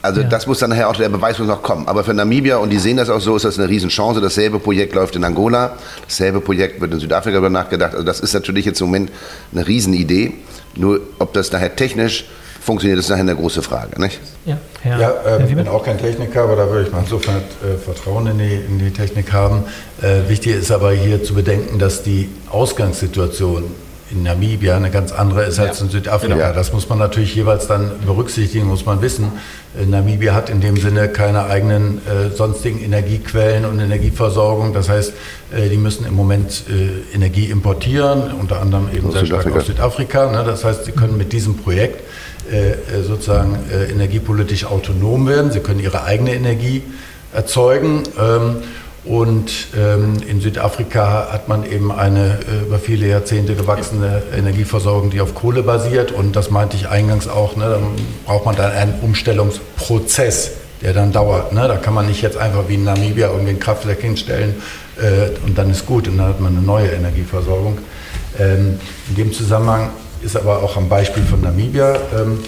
Also 0.00 0.20
ja. 0.20 0.28
das 0.28 0.46
muss 0.46 0.58
dann 0.58 0.70
nachher 0.70 0.88
auch, 0.88 0.96
der 0.96 1.08
Beweis 1.08 1.38
muss 1.38 1.48
noch 1.48 1.62
kommen. 1.62 1.88
Aber 1.88 2.04
für 2.04 2.14
Namibia, 2.14 2.56
und 2.56 2.70
die 2.70 2.78
sehen 2.78 2.96
das 2.96 3.08
auch 3.08 3.20
so, 3.20 3.36
ist 3.36 3.44
das 3.44 3.58
eine 3.58 3.68
Riesenchance. 3.68 4.20
Dasselbe 4.20 4.58
Projekt 4.58 4.94
läuft 4.94 5.16
in 5.16 5.24
Angola, 5.24 5.76
dasselbe 6.04 6.40
Projekt 6.40 6.80
wird 6.80 6.92
in 6.92 7.00
Südafrika 7.00 7.34
darüber 7.34 7.50
nachgedacht. 7.50 7.92
Also 7.92 8.04
das 8.04 8.20
ist 8.20 8.32
natürlich 8.32 8.64
jetzt 8.64 8.80
im 8.80 8.88
Moment 8.88 9.10
eine 9.52 9.66
Riesenidee. 9.66 10.34
Nur 10.76 11.00
ob 11.18 11.32
das 11.32 11.52
nachher 11.52 11.74
technisch 11.74 12.24
funktioniert, 12.62 12.98
ist 12.98 13.08
nachher 13.08 13.20
eine 13.20 13.36
große 13.36 13.62
Frage. 13.62 14.00
Nicht? 14.00 14.20
Ja, 14.46 14.58
ja, 14.84 15.00
ja 15.00 15.10
äh, 15.38 15.46
ich 15.48 15.54
bin 15.54 15.68
auch 15.68 15.84
kein 15.84 15.98
Techniker, 15.98 16.44
aber 16.44 16.56
da 16.56 16.68
würde 16.70 16.86
ich 16.86 16.92
mal 16.92 17.00
insofern 17.00 17.36
äh, 17.36 17.76
Vertrauen 17.76 18.26
in 18.28 18.38
die, 18.38 18.54
in 18.54 18.78
die 18.78 18.90
Technik 18.90 19.32
haben. 19.32 19.64
Äh, 20.00 20.28
wichtig 20.28 20.54
ist 20.56 20.70
aber 20.70 20.92
hier 20.92 21.22
zu 21.24 21.34
bedenken, 21.34 21.78
dass 21.78 22.02
die 22.02 22.28
Ausgangssituation 22.50 23.64
in 24.12 24.22
Namibia 24.24 24.76
eine 24.76 24.90
ganz 24.90 25.10
andere 25.10 25.44
ist 25.44 25.58
als 25.58 25.80
in 25.80 25.88
Südafrika. 25.88 26.34
Genau. 26.34 26.52
Das 26.52 26.72
muss 26.72 26.88
man 26.88 26.98
natürlich 26.98 27.34
jeweils 27.34 27.66
dann 27.66 27.92
berücksichtigen, 28.04 28.66
muss 28.66 28.84
man 28.84 29.00
wissen. 29.00 29.32
Äh, 29.78 29.86
Namibia 29.86 30.34
hat 30.34 30.50
in 30.50 30.60
dem 30.60 30.76
Sinne 30.76 31.08
keine 31.08 31.46
eigenen 31.46 31.98
äh, 32.06 32.30
sonstigen 32.30 32.80
Energiequellen 32.80 33.64
und 33.64 33.80
Energieversorgung. 33.80 34.72
Das 34.72 34.88
heißt, 34.88 35.14
äh, 35.52 35.68
die 35.68 35.78
müssen 35.78 36.06
im 36.06 36.14
Moment 36.14 36.64
äh, 36.68 37.14
Energie 37.14 37.46
importieren, 37.46 38.32
unter 38.38 38.60
anderem 38.60 38.88
eben 38.94 39.10
sehr 39.10 39.26
stark 39.26 39.50
aus 39.50 39.66
Südafrika. 39.66 40.30
Ne? 40.30 40.44
Das 40.44 40.64
heißt, 40.64 40.84
sie 40.84 40.92
können 40.92 41.16
mit 41.16 41.32
diesem 41.32 41.56
Projekt 41.56 42.02
sozusagen 43.06 43.58
energiepolitisch 43.90 44.64
autonom 44.64 45.26
werden. 45.28 45.50
Sie 45.52 45.60
können 45.60 45.80
ihre 45.80 46.04
eigene 46.04 46.34
Energie 46.34 46.82
erzeugen. 47.32 48.02
Ähm, 48.18 48.56
Und 49.04 49.50
ähm, 49.76 50.22
in 50.28 50.40
Südafrika 50.40 51.26
hat 51.32 51.48
man 51.48 51.66
eben 51.66 51.90
eine 51.90 52.38
äh, 52.46 52.66
über 52.66 52.78
viele 52.78 53.08
Jahrzehnte 53.08 53.56
gewachsene 53.56 54.22
Energieversorgung, 54.32 55.10
die 55.10 55.20
auf 55.20 55.34
Kohle 55.34 55.64
basiert. 55.64 56.12
Und 56.12 56.36
das 56.36 56.50
meinte 56.50 56.76
ich 56.76 56.86
eingangs 56.88 57.26
auch, 57.26 57.56
ne, 57.56 57.68
dann 57.68 57.82
braucht 58.26 58.44
man 58.46 58.54
dann 58.54 58.70
einen 58.70 58.94
Umstellungsprozess, 59.02 60.52
der 60.82 60.92
dann 60.92 61.10
dauert. 61.10 61.52
Ne? 61.52 61.66
Da 61.66 61.78
kann 61.78 61.94
man 61.94 62.06
nicht 62.06 62.22
jetzt 62.22 62.36
einfach 62.36 62.68
wie 62.68 62.74
in 62.74 62.84
Namibia 62.84 63.26
irgendwie 63.26 63.50
ein 63.50 63.58
Kraftwerk 63.58 64.00
hinstellen 64.00 64.54
äh, 65.00 65.36
und 65.44 65.58
dann 65.58 65.68
ist 65.68 65.84
gut 65.84 66.06
und 66.06 66.18
dann 66.18 66.28
hat 66.28 66.40
man 66.40 66.56
eine 66.56 66.64
neue 66.64 66.86
Energieversorgung. 66.86 67.78
Ähm, 68.38 68.78
in 69.08 69.14
dem 69.16 69.32
Zusammenhang 69.32 69.90
ist 70.22 70.36
aber 70.36 70.62
auch 70.62 70.76
am 70.76 70.88
Beispiel 70.88 71.22
von 71.24 71.40
Namibia, 71.40 71.94
ähm, 72.18 72.38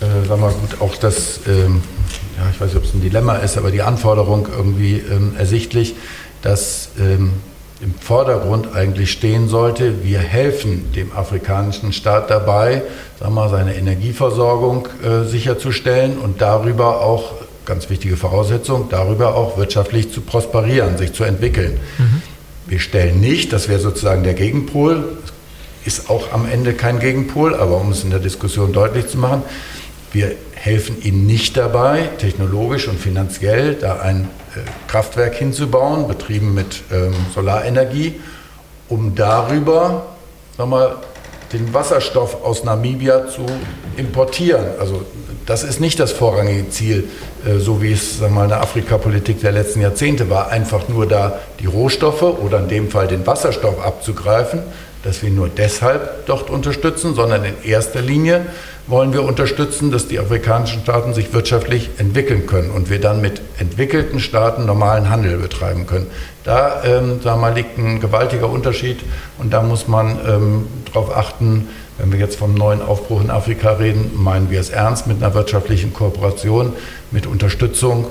äh, 0.00 0.26
sagen 0.26 0.40
wir 0.42 0.50
gut, 0.50 0.80
auch 0.80 0.96
das 0.96 1.40
ähm, 1.46 1.82
ja, 2.36 2.50
ich 2.52 2.60
weiß 2.60 2.68
nicht, 2.68 2.76
ob 2.76 2.84
es 2.84 2.94
ein 2.94 3.00
Dilemma 3.00 3.36
ist, 3.36 3.56
aber 3.56 3.70
die 3.70 3.82
Anforderung 3.82 4.48
irgendwie 4.54 4.98
ähm, 4.98 5.34
ersichtlich, 5.38 5.94
dass 6.42 6.90
ähm, 6.98 7.32
im 7.80 7.94
Vordergrund 7.94 8.74
eigentlich 8.74 9.10
stehen 9.12 9.48
sollte, 9.48 10.02
wir 10.02 10.18
helfen 10.18 10.92
dem 10.92 11.12
afrikanischen 11.14 11.92
Staat 11.92 12.30
dabei, 12.30 12.82
sagen 13.20 13.34
wir, 13.34 13.48
seine 13.48 13.74
Energieversorgung 13.74 14.88
äh, 15.02 15.24
sicherzustellen 15.24 16.18
und 16.18 16.40
darüber 16.40 17.00
auch, 17.00 17.34
ganz 17.64 17.90
wichtige 17.90 18.16
Voraussetzung, 18.16 18.88
darüber 18.90 19.34
auch 19.34 19.58
wirtschaftlich 19.58 20.12
zu 20.12 20.20
prosperieren, 20.20 20.96
sich 20.98 21.12
zu 21.12 21.24
entwickeln. 21.24 21.80
Mhm. 21.98 22.22
Wir 22.68 22.78
stellen 22.78 23.20
nicht, 23.20 23.52
das 23.52 23.68
wäre 23.68 23.80
sozusagen 23.80 24.22
der 24.22 24.34
Gegenpol, 24.34 25.18
ist 25.86 26.10
auch 26.10 26.32
am 26.32 26.48
Ende 26.50 26.74
kein 26.74 26.98
Gegenpol, 26.98 27.54
aber 27.54 27.80
um 27.80 27.92
es 27.92 28.04
in 28.04 28.10
der 28.10 28.18
Diskussion 28.18 28.72
deutlich 28.72 29.06
zu 29.06 29.18
machen, 29.18 29.42
wir 30.12 30.32
helfen 30.54 30.96
ihnen 31.02 31.26
nicht 31.26 31.56
dabei, 31.56 32.08
technologisch 32.18 32.88
und 32.88 32.98
finanziell 32.98 33.74
da 33.74 34.00
ein 34.00 34.28
äh, 34.54 34.60
Kraftwerk 34.88 35.34
hinzubauen, 35.34 36.08
betrieben 36.08 36.54
mit 36.54 36.82
ähm, 36.92 37.14
Solarenergie, 37.34 38.20
um 38.88 39.14
darüber 39.14 40.06
sag 40.56 40.68
mal, 40.68 40.96
den 41.52 41.72
Wasserstoff 41.72 42.42
aus 42.42 42.64
Namibia 42.64 43.28
zu 43.28 43.46
importieren. 43.96 44.64
Also 44.80 45.04
das 45.44 45.62
ist 45.62 45.80
nicht 45.80 46.00
das 46.00 46.12
vorrangige 46.12 46.68
Ziel, 46.70 47.04
äh, 47.46 47.58
so 47.58 47.82
wie 47.82 47.92
es 47.92 48.18
sag 48.18 48.32
mal, 48.32 48.44
in 48.44 48.48
der 48.48 48.62
Afrikapolitik 48.62 49.40
der 49.40 49.52
letzten 49.52 49.80
Jahrzehnte 49.80 50.30
war, 50.30 50.50
einfach 50.50 50.88
nur 50.88 51.06
da 51.06 51.38
die 51.60 51.66
Rohstoffe 51.66 52.22
oder 52.22 52.58
in 52.58 52.68
dem 52.68 52.90
Fall 52.90 53.06
den 53.06 53.26
Wasserstoff 53.26 53.84
abzugreifen, 53.84 54.62
dass 55.06 55.22
wir 55.22 55.30
nur 55.30 55.48
deshalb 55.48 56.26
dort 56.26 56.50
unterstützen, 56.50 57.14
sondern 57.14 57.44
in 57.44 57.54
erster 57.62 58.02
Linie 58.02 58.46
wollen 58.88 59.12
wir 59.12 59.22
unterstützen, 59.22 59.92
dass 59.92 60.08
die 60.08 60.18
afrikanischen 60.18 60.82
Staaten 60.82 61.14
sich 61.14 61.32
wirtschaftlich 61.32 61.90
entwickeln 61.98 62.46
können 62.46 62.72
und 62.72 62.90
wir 62.90 63.00
dann 63.00 63.20
mit 63.20 63.40
entwickelten 63.58 64.18
Staaten 64.18 64.66
normalen 64.66 65.08
Handel 65.08 65.38
betreiben 65.38 65.86
können. 65.86 66.08
Da 66.42 66.82
ähm, 66.84 67.20
wir 67.22 67.36
mal, 67.36 67.54
liegt 67.54 67.78
ein 67.78 68.00
gewaltiger 68.00 68.50
Unterschied 68.50 68.98
und 69.38 69.52
da 69.52 69.62
muss 69.62 69.86
man 69.86 70.18
ähm, 70.26 70.66
darauf 70.86 71.16
achten, 71.16 71.68
wenn 71.98 72.10
wir 72.10 72.18
jetzt 72.18 72.36
vom 72.36 72.54
neuen 72.54 72.82
Aufbruch 72.82 73.22
in 73.22 73.30
Afrika 73.30 73.74
reden, 73.74 74.10
meinen 74.16 74.50
wir 74.50 74.58
es 74.58 74.70
ernst 74.70 75.06
mit 75.06 75.22
einer 75.22 75.34
wirtschaftlichen 75.34 75.94
Kooperation, 75.94 76.72
mit 77.12 77.26
Unterstützung, 77.26 78.06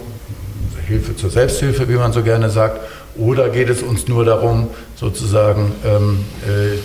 Hilfe 0.87 1.15
zur 1.15 1.29
Selbsthilfe, 1.29 1.89
wie 1.89 1.95
man 1.95 2.13
so 2.13 2.23
gerne 2.23 2.49
sagt, 2.49 2.79
oder 3.17 3.49
geht 3.49 3.69
es 3.69 3.81
uns 3.81 4.07
nur 4.07 4.25
darum, 4.25 4.67
sozusagen 4.95 5.71
ähm, 5.85 6.25
äh, 6.45 6.77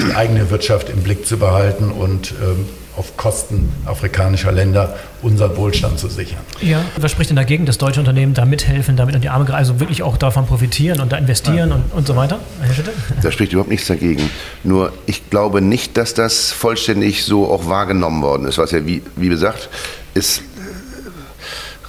die 0.00 0.14
eigene 0.14 0.50
Wirtschaft 0.50 0.88
im 0.88 1.02
Blick 1.02 1.26
zu 1.26 1.36
behalten 1.38 1.90
und 1.90 2.32
ähm, 2.42 2.66
auf 2.96 3.16
Kosten 3.16 3.72
afrikanischer 3.84 4.52
Länder 4.52 4.96
unseren 5.22 5.56
Wohlstand 5.56 5.98
zu 5.98 6.08
sichern. 6.08 6.38
Ja, 6.62 6.80
was 6.98 7.10
spricht 7.12 7.30
denn 7.30 7.36
dagegen, 7.36 7.66
dass 7.66 7.78
deutsche 7.78 8.00
Unternehmen 8.00 8.32
da 8.32 8.44
mithelfen, 8.44 8.96
damit 8.96 9.14
an 9.14 9.20
die 9.20 9.28
Arme 9.28 9.44
greifen, 9.44 9.58
also 9.58 9.80
wirklich 9.80 10.02
auch 10.02 10.16
davon 10.16 10.46
profitieren 10.46 11.00
und 11.00 11.12
da 11.12 11.18
investieren 11.18 11.72
und, 11.72 11.92
und 11.92 12.06
so 12.06 12.16
weiter? 12.16 12.40
Herr 12.60 12.74
Schütte? 12.74 12.92
Da 13.22 13.30
spricht 13.30 13.52
überhaupt 13.52 13.70
nichts 13.70 13.86
dagegen. 13.86 14.30
Nur 14.64 14.92
ich 15.06 15.28
glaube 15.30 15.60
nicht, 15.60 15.96
dass 15.96 16.14
das 16.14 16.52
vollständig 16.52 17.24
so 17.24 17.50
auch 17.50 17.66
wahrgenommen 17.66 18.22
worden 18.22 18.46
ist, 18.46 18.58
was 18.58 18.70
ja, 18.70 18.86
wie, 18.86 19.02
wie 19.16 19.28
gesagt, 19.28 19.68
ist 20.14 20.42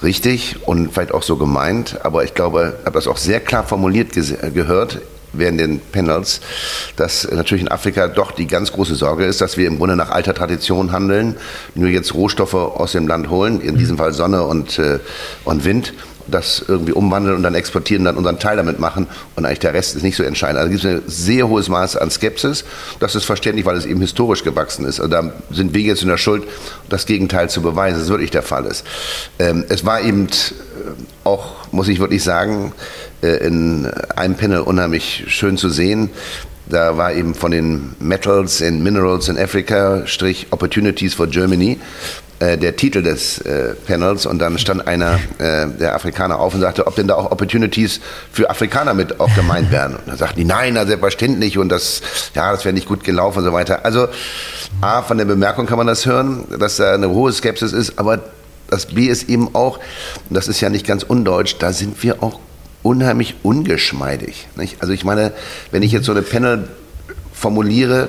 richtig 0.02 0.56
und 0.66 0.92
vielleicht 0.92 1.12
auch 1.12 1.22
so 1.22 1.36
gemeint, 1.36 1.98
aber 2.04 2.24
ich 2.24 2.34
glaube, 2.34 2.76
ich 2.80 2.86
habe 2.86 2.94
das 2.98 3.06
auch 3.06 3.16
sehr 3.16 3.40
klar 3.40 3.64
formuliert 3.64 4.12
gehört 4.54 5.00
während 5.32 5.60
den 5.60 5.80
Panels, 5.80 6.40
dass 6.96 7.30
natürlich 7.30 7.62
in 7.62 7.70
Afrika 7.70 8.08
doch 8.08 8.32
die 8.32 8.46
ganz 8.46 8.72
große 8.72 8.94
Sorge 8.94 9.24
ist, 9.24 9.40
dass 9.40 9.56
wir 9.56 9.66
im 9.66 9.78
Grunde 9.78 9.96
nach 9.96 10.10
alter 10.10 10.34
Tradition 10.34 10.92
handeln, 10.92 11.36
nur 11.74 11.88
jetzt 11.88 12.14
Rohstoffe 12.14 12.54
aus 12.54 12.92
dem 12.92 13.06
Land 13.06 13.28
holen, 13.28 13.60
in 13.60 13.76
diesem 13.76 13.98
Fall 13.98 14.12
Sonne 14.12 14.44
und, 14.44 14.78
äh, 14.78 14.98
und 15.44 15.64
Wind, 15.64 15.92
das 16.30 16.64
irgendwie 16.66 16.92
umwandeln 16.92 17.36
und 17.36 17.42
dann 17.42 17.54
exportieren, 17.54 18.04
dann 18.04 18.16
unseren 18.16 18.38
Teil 18.38 18.56
damit 18.56 18.78
machen 18.78 19.06
und 19.36 19.44
eigentlich 19.44 19.60
der 19.60 19.74
Rest 19.74 19.96
ist 19.96 20.02
nicht 20.02 20.16
so 20.16 20.22
entscheidend. 20.22 20.58
Also 20.58 20.70
gibt 20.70 20.84
es 20.84 20.90
ein 20.90 21.02
sehr 21.06 21.48
hohes 21.48 21.68
Maß 21.68 21.96
an 21.96 22.10
Skepsis. 22.10 22.64
Das 23.00 23.14
ist 23.14 23.24
verständlich, 23.24 23.66
weil 23.66 23.76
es 23.76 23.86
eben 23.86 24.00
historisch 24.00 24.44
gewachsen 24.44 24.84
ist. 24.84 25.00
Also 25.00 25.10
da 25.10 25.32
sind 25.50 25.74
wir 25.74 25.82
jetzt 25.82 26.02
in 26.02 26.08
der 26.08 26.16
Schuld, 26.16 26.44
das 26.88 27.06
Gegenteil 27.06 27.50
zu 27.50 27.62
beweisen, 27.62 27.94
dass 27.96 28.04
es 28.04 28.10
wirklich 28.10 28.30
der 28.30 28.42
Fall 28.42 28.66
ist. 28.66 28.84
Ähm, 29.38 29.64
es 29.68 29.84
war 29.84 30.00
eben 30.00 30.26
äh, 30.26 30.28
auch, 31.24 31.72
muss 31.72 31.88
ich 31.88 32.00
wirklich 32.00 32.22
sagen, 32.22 32.72
äh, 33.22 33.46
in 33.46 33.86
einem 34.14 34.36
Panel 34.36 34.60
unheimlich 34.60 35.24
schön 35.28 35.56
zu 35.56 35.70
sehen. 35.70 36.10
Da 36.68 36.98
war 36.98 37.14
eben 37.14 37.34
von 37.34 37.50
den 37.50 37.94
Metals 37.98 38.60
and 38.60 38.82
Minerals 38.82 39.28
in 39.28 39.38
Africa, 39.38 40.06
Strich 40.06 40.48
Opportunities 40.50 41.14
for 41.14 41.26
Germany, 41.26 41.78
der 42.40 42.76
Titel 42.76 43.02
des 43.02 43.38
äh, 43.38 43.74
Panels 43.86 44.26
und 44.26 44.38
dann 44.38 44.58
stand 44.58 44.86
einer 44.86 45.18
äh, 45.38 45.66
der 45.68 45.94
Afrikaner 45.94 46.38
auf 46.38 46.54
und 46.54 46.60
sagte, 46.60 46.86
ob 46.86 46.94
denn 46.94 47.08
da 47.08 47.14
auch 47.14 47.30
Opportunities 47.30 48.00
für 48.32 48.48
Afrikaner 48.48 48.94
mit 48.94 49.18
auch 49.18 49.34
gemeint 49.34 49.72
wären. 49.72 49.96
Und 49.96 50.06
dann 50.06 50.16
sagten 50.16 50.38
die, 50.38 50.44
nein, 50.44 50.74
na, 50.74 50.86
selbstverständlich 50.86 51.58
und 51.58 51.68
das, 51.68 52.00
ja, 52.34 52.52
das 52.52 52.64
wäre 52.64 52.72
nicht 52.72 52.86
gut 52.86 53.02
gelaufen 53.02 53.38
und 53.38 53.44
so 53.44 53.52
weiter. 53.52 53.84
Also 53.84 54.08
A, 54.80 55.02
von 55.02 55.18
der 55.18 55.24
Bemerkung 55.24 55.66
kann 55.66 55.78
man 55.78 55.86
das 55.86 56.06
hören, 56.06 56.44
dass 56.58 56.76
da 56.76 56.94
eine 56.94 57.10
hohe 57.10 57.32
Skepsis 57.32 57.72
ist, 57.72 57.98
aber 57.98 58.20
das 58.70 58.86
B 58.86 59.06
ist 59.06 59.28
eben 59.28 59.54
auch, 59.54 59.78
und 60.28 60.34
das 60.36 60.46
ist 60.46 60.60
ja 60.60 60.68
nicht 60.68 60.86
ganz 60.86 61.02
undeutsch, 61.02 61.56
da 61.58 61.72
sind 61.72 62.02
wir 62.02 62.22
auch 62.22 62.38
unheimlich 62.82 63.36
ungeschmeidig. 63.42 64.46
Nicht? 64.56 64.80
Also 64.80 64.92
ich 64.92 65.04
meine, 65.04 65.32
wenn 65.72 65.82
ich 65.82 65.90
jetzt 65.90 66.06
so 66.06 66.12
eine 66.12 66.22
Panel 66.22 66.68
formuliere, 67.32 68.08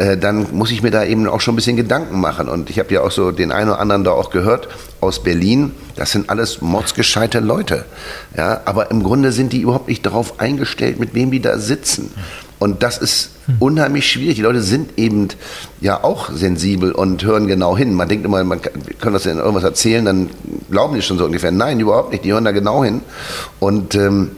äh, 0.00 0.16
dann 0.16 0.46
muss 0.52 0.70
ich 0.70 0.82
mir 0.82 0.90
da 0.90 1.04
eben 1.04 1.28
auch 1.28 1.42
schon 1.42 1.52
ein 1.52 1.56
bisschen 1.56 1.76
Gedanken 1.76 2.20
machen. 2.20 2.48
Und 2.48 2.70
ich 2.70 2.78
habe 2.78 2.92
ja 2.94 3.02
auch 3.02 3.10
so 3.10 3.32
den 3.32 3.52
einen 3.52 3.68
oder 3.68 3.80
anderen 3.80 4.02
da 4.02 4.12
auch 4.12 4.30
gehört 4.30 4.68
aus 5.02 5.22
Berlin. 5.22 5.72
Das 5.94 6.12
sind 6.12 6.30
alles 6.30 6.62
mordsgescheite 6.62 7.40
Leute. 7.40 7.84
Ja, 8.34 8.62
aber 8.64 8.90
im 8.90 9.02
Grunde 9.02 9.30
sind 9.30 9.52
die 9.52 9.60
überhaupt 9.60 9.88
nicht 9.88 10.06
darauf 10.06 10.40
eingestellt, 10.40 10.98
mit 10.98 11.12
wem 11.12 11.30
die 11.30 11.40
da 11.40 11.58
sitzen. 11.58 12.14
Und 12.58 12.82
das 12.82 12.96
ist 12.96 13.32
unheimlich 13.58 14.08
schwierig. 14.08 14.36
Die 14.36 14.42
Leute 14.42 14.62
sind 14.62 14.98
eben 14.98 15.28
ja 15.82 16.02
auch 16.02 16.30
sensibel 16.30 16.92
und 16.92 17.22
hören 17.22 17.46
genau 17.46 17.76
hin. 17.76 17.92
Man 17.92 18.08
denkt 18.08 18.24
immer, 18.24 18.42
man 18.42 18.62
kann 18.62 19.12
das 19.12 19.24
ja 19.24 19.34
irgendwas 19.34 19.64
erzählen, 19.64 20.06
dann 20.06 20.30
glauben 20.70 20.94
die 20.94 21.02
schon 21.02 21.18
so 21.18 21.26
ungefähr. 21.26 21.50
Nein, 21.50 21.78
überhaupt 21.78 22.12
nicht. 22.12 22.24
Die 22.24 22.32
hören 22.32 22.44
da 22.44 22.52
genau 22.52 22.82
hin. 22.82 23.02
Und 23.58 23.94
ähm, 23.96 24.30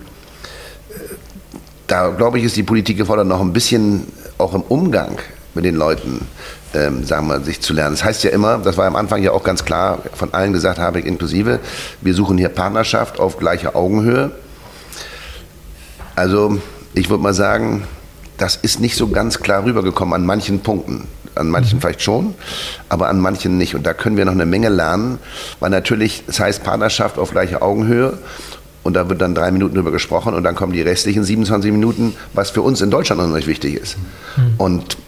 da 1.86 2.08
glaube 2.08 2.40
ich, 2.40 2.44
ist 2.44 2.56
die 2.56 2.64
Politik 2.64 2.96
gefordert, 2.96 3.28
noch 3.28 3.40
ein 3.40 3.52
bisschen 3.52 4.08
auch 4.38 4.54
im 4.54 4.62
Umgang 4.62 5.18
mit 5.54 5.64
den 5.64 5.76
Leuten, 5.76 6.26
ähm, 6.74 7.04
sagen 7.04 7.28
wir, 7.28 7.40
sich 7.40 7.60
zu 7.60 7.72
lernen. 7.72 7.94
Das 7.94 8.04
heißt 8.04 8.24
ja 8.24 8.30
immer, 8.30 8.58
das 8.58 8.76
war 8.76 8.86
am 8.86 8.96
Anfang 8.96 9.22
ja 9.22 9.32
auch 9.32 9.44
ganz 9.44 9.64
klar 9.64 10.02
von 10.14 10.32
allen 10.32 10.52
gesagt, 10.52 10.78
habe 10.78 11.00
ich 11.00 11.06
inklusive, 11.06 11.60
wir 12.00 12.14
suchen 12.14 12.38
hier 12.38 12.48
Partnerschaft 12.48 13.18
auf 13.20 13.38
gleicher 13.38 13.76
Augenhöhe. 13.76 14.30
Also 16.14 16.60
ich 16.94 17.10
würde 17.10 17.22
mal 17.22 17.34
sagen, 17.34 17.84
das 18.38 18.56
ist 18.56 18.80
nicht 18.80 18.96
so 18.96 19.08
ganz 19.08 19.38
klar 19.38 19.64
rübergekommen 19.64 20.14
an 20.14 20.26
manchen 20.26 20.60
Punkten. 20.60 21.06
An 21.34 21.48
manchen 21.48 21.76
mhm. 21.76 21.80
vielleicht 21.80 22.02
schon, 22.02 22.34
aber 22.90 23.08
an 23.08 23.18
manchen 23.18 23.56
nicht. 23.56 23.74
Und 23.74 23.86
da 23.86 23.94
können 23.94 24.18
wir 24.18 24.26
noch 24.26 24.32
eine 24.32 24.44
Menge 24.44 24.68
lernen, 24.68 25.18
weil 25.60 25.70
natürlich, 25.70 26.24
es 26.26 26.38
heißt 26.38 26.62
Partnerschaft 26.62 27.18
auf 27.18 27.30
gleicher 27.30 27.62
Augenhöhe 27.62 28.18
und 28.82 28.94
da 28.94 29.08
wird 29.08 29.22
dann 29.22 29.34
drei 29.34 29.50
Minuten 29.50 29.76
drüber 29.76 29.92
gesprochen 29.92 30.34
und 30.34 30.42
dann 30.42 30.54
kommen 30.54 30.72
die 30.72 30.82
restlichen 30.82 31.24
27 31.24 31.72
Minuten, 31.72 32.14
was 32.34 32.50
für 32.50 32.60
uns 32.60 32.80
in 32.82 32.90
Deutschland 32.90 33.22
noch 33.22 33.34
nicht 33.34 33.46
wichtig 33.46 33.76
ist. 33.76 33.96
Mhm. 34.36 34.54
Und 34.58 34.98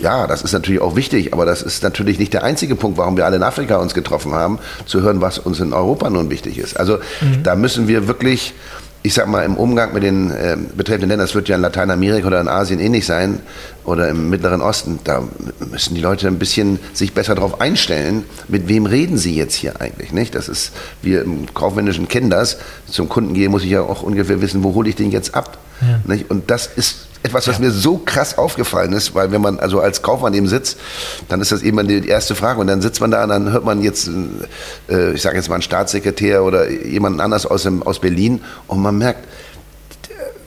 ja, 0.00 0.26
das 0.26 0.42
ist 0.42 0.52
natürlich 0.52 0.80
auch 0.80 0.96
wichtig, 0.96 1.32
aber 1.32 1.44
das 1.44 1.62
ist 1.62 1.82
natürlich 1.82 2.18
nicht 2.18 2.32
der 2.32 2.44
einzige 2.44 2.76
Punkt, 2.76 2.98
warum 2.98 3.16
wir 3.16 3.26
alle 3.26 3.36
in 3.36 3.42
Afrika 3.42 3.76
uns 3.76 3.94
getroffen 3.94 4.32
haben, 4.32 4.58
zu 4.86 5.02
hören, 5.02 5.20
was 5.20 5.38
uns 5.38 5.60
in 5.60 5.72
Europa 5.72 6.08
nun 6.10 6.30
wichtig 6.30 6.58
ist. 6.58 6.78
Also 6.78 6.98
mhm. 7.20 7.42
da 7.42 7.56
müssen 7.56 7.88
wir 7.88 8.06
wirklich 8.06 8.54
ich 9.02 9.14
sag 9.14 9.28
mal, 9.28 9.44
im 9.44 9.56
Umgang 9.56 9.94
mit 9.94 10.02
den 10.02 10.30
äh, 10.30 10.56
betreffenden 10.76 11.10
Ländern, 11.10 11.26
das 11.26 11.34
wird 11.34 11.48
ja 11.48 11.54
in 11.54 11.62
Lateinamerika 11.62 12.26
oder 12.26 12.40
in 12.40 12.48
Asien 12.48 12.80
ähnlich 12.80 13.06
sein 13.06 13.40
oder 13.84 14.08
im 14.08 14.28
Mittleren 14.28 14.60
Osten, 14.60 14.98
da 15.04 15.22
müssen 15.70 15.94
die 15.94 16.00
Leute 16.00 16.26
ein 16.26 16.38
bisschen 16.38 16.80
sich 16.92 17.14
besser 17.14 17.36
darauf 17.36 17.60
einstellen, 17.60 18.24
mit 18.48 18.66
wem 18.66 18.86
reden 18.86 19.16
sie 19.16 19.36
jetzt 19.36 19.54
hier 19.54 19.80
eigentlich, 19.80 20.12
nicht? 20.12 20.34
Das 20.34 20.48
ist, 20.48 20.72
wir 21.00 21.22
im 21.22 21.46
Kaufmännischen 21.54 22.08
kennen 22.08 22.28
das, 22.28 22.58
zum 22.90 23.08
Kunden 23.08 23.34
gehe, 23.34 23.48
muss 23.48 23.62
ich 23.62 23.70
ja 23.70 23.82
auch 23.82 24.02
ungefähr 24.02 24.40
wissen, 24.40 24.64
wo 24.64 24.74
hole 24.74 24.88
ich 24.88 24.96
den 24.96 25.12
jetzt 25.12 25.34
ab, 25.34 25.58
ja. 25.80 26.16
Und 26.28 26.50
das 26.50 26.66
ist 26.66 27.07
etwas, 27.22 27.48
was 27.48 27.56
ja. 27.58 27.64
mir 27.64 27.70
so 27.70 27.98
krass 27.98 28.38
aufgefallen 28.38 28.92
ist, 28.92 29.14
weil 29.14 29.32
wenn 29.32 29.40
man 29.40 29.58
also 29.58 29.80
als 29.80 30.02
Kaufmann 30.02 30.34
eben 30.34 30.46
sitzt, 30.48 30.78
dann 31.28 31.40
ist 31.40 31.50
das 31.52 31.62
eben 31.62 31.86
die 31.88 32.06
erste 32.08 32.34
Frage 32.34 32.60
und 32.60 32.66
dann 32.68 32.80
sitzt 32.80 33.00
man 33.00 33.10
da 33.10 33.22
und 33.24 33.30
dann 33.30 33.50
hört 33.52 33.64
man 33.64 33.82
jetzt, 33.82 34.08
äh, 34.88 35.12
ich 35.12 35.22
sage 35.22 35.36
jetzt 35.36 35.48
mal 35.48 35.56
einen 35.56 35.62
Staatssekretär 35.62 36.44
oder 36.44 36.70
jemanden 36.70 37.20
anders 37.20 37.44
aus, 37.46 37.64
dem, 37.64 37.82
aus 37.82 37.98
Berlin 37.98 38.40
und 38.66 38.80
man 38.80 38.96
merkt, 38.98 39.26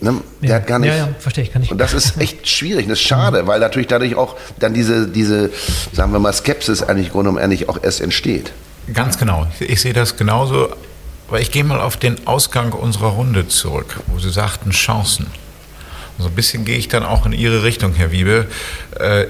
Ne? 0.03 0.15
Der 0.41 0.49
Ja. 0.49 0.55
hat 0.55 0.65
gar 0.65 0.79
nicht. 0.79 0.89
Ja, 0.89 0.95
ja, 0.97 1.09
verstehe 1.19 1.43
ich, 1.43 1.51
kann 1.53 1.61
ich- 1.61 1.71
Und 1.71 1.77
das 1.77 1.93
ist 1.93 2.17
echt 2.19 2.47
schwierig, 2.49 2.87
das 2.87 2.97
ist 2.97 3.05
schade, 3.05 3.45
weil 3.45 3.59
natürlich 3.59 3.87
dadurch 3.87 4.15
auch 4.15 4.35
dann 4.57 4.73
diese, 4.73 5.07
diese, 5.07 5.51
sagen 5.93 6.11
wir 6.11 6.17
mal, 6.19 6.33
Skepsis 6.33 6.81
eigentlich 6.81 7.11
Grunde 7.11 7.29
genommen 7.29 7.43
eigentlich 7.43 7.69
auch 7.69 7.77
erst 7.83 8.01
entsteht. 8.01 8.51
Ganz 8.95 9.19
genau. 9.19 9.45
Ich, 9.59 9.69
ich 9.69 9.79
sehe 9.81 9.93
das 9.93 10.17
genauso. 10.17 10.69
Aber 11.27 11.39
ich 11.39 11.51
gehe 11.51 11.63
mal 11.63 11.79
auf 11.79 11.97
den 11.97 12.25
Ausgang 12.25 12.73
unserer 12.73 13.09
Runde 13.09 13.47
zurück, 13.47 13.99
wo 14.07 14.17
Sie 14.17 14.31
sagten 14.31 14.71
Chancen. 14.71 15.27
So 16.21 16.29
ein 16.29 16.35
bisschen 16.35 16.65
gehe 16.65 16.77
ich 16.77 16.87
dann 16.87 17.03
auch 17.03 17.25
in 17.25 17.33
Ihre 17.33 17.63
Richtung, 17.63 17.93
Herr 17.93 18.11
Wiebe. 18.11 18.47
Äh, 18.99 19.25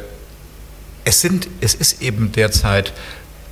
es, 1.04 1.22
sind, 1.22 1.48
es 1.62 1.74
ist 1.74 2.02
eben 2.02 2.32
derzeit 2.32 2.94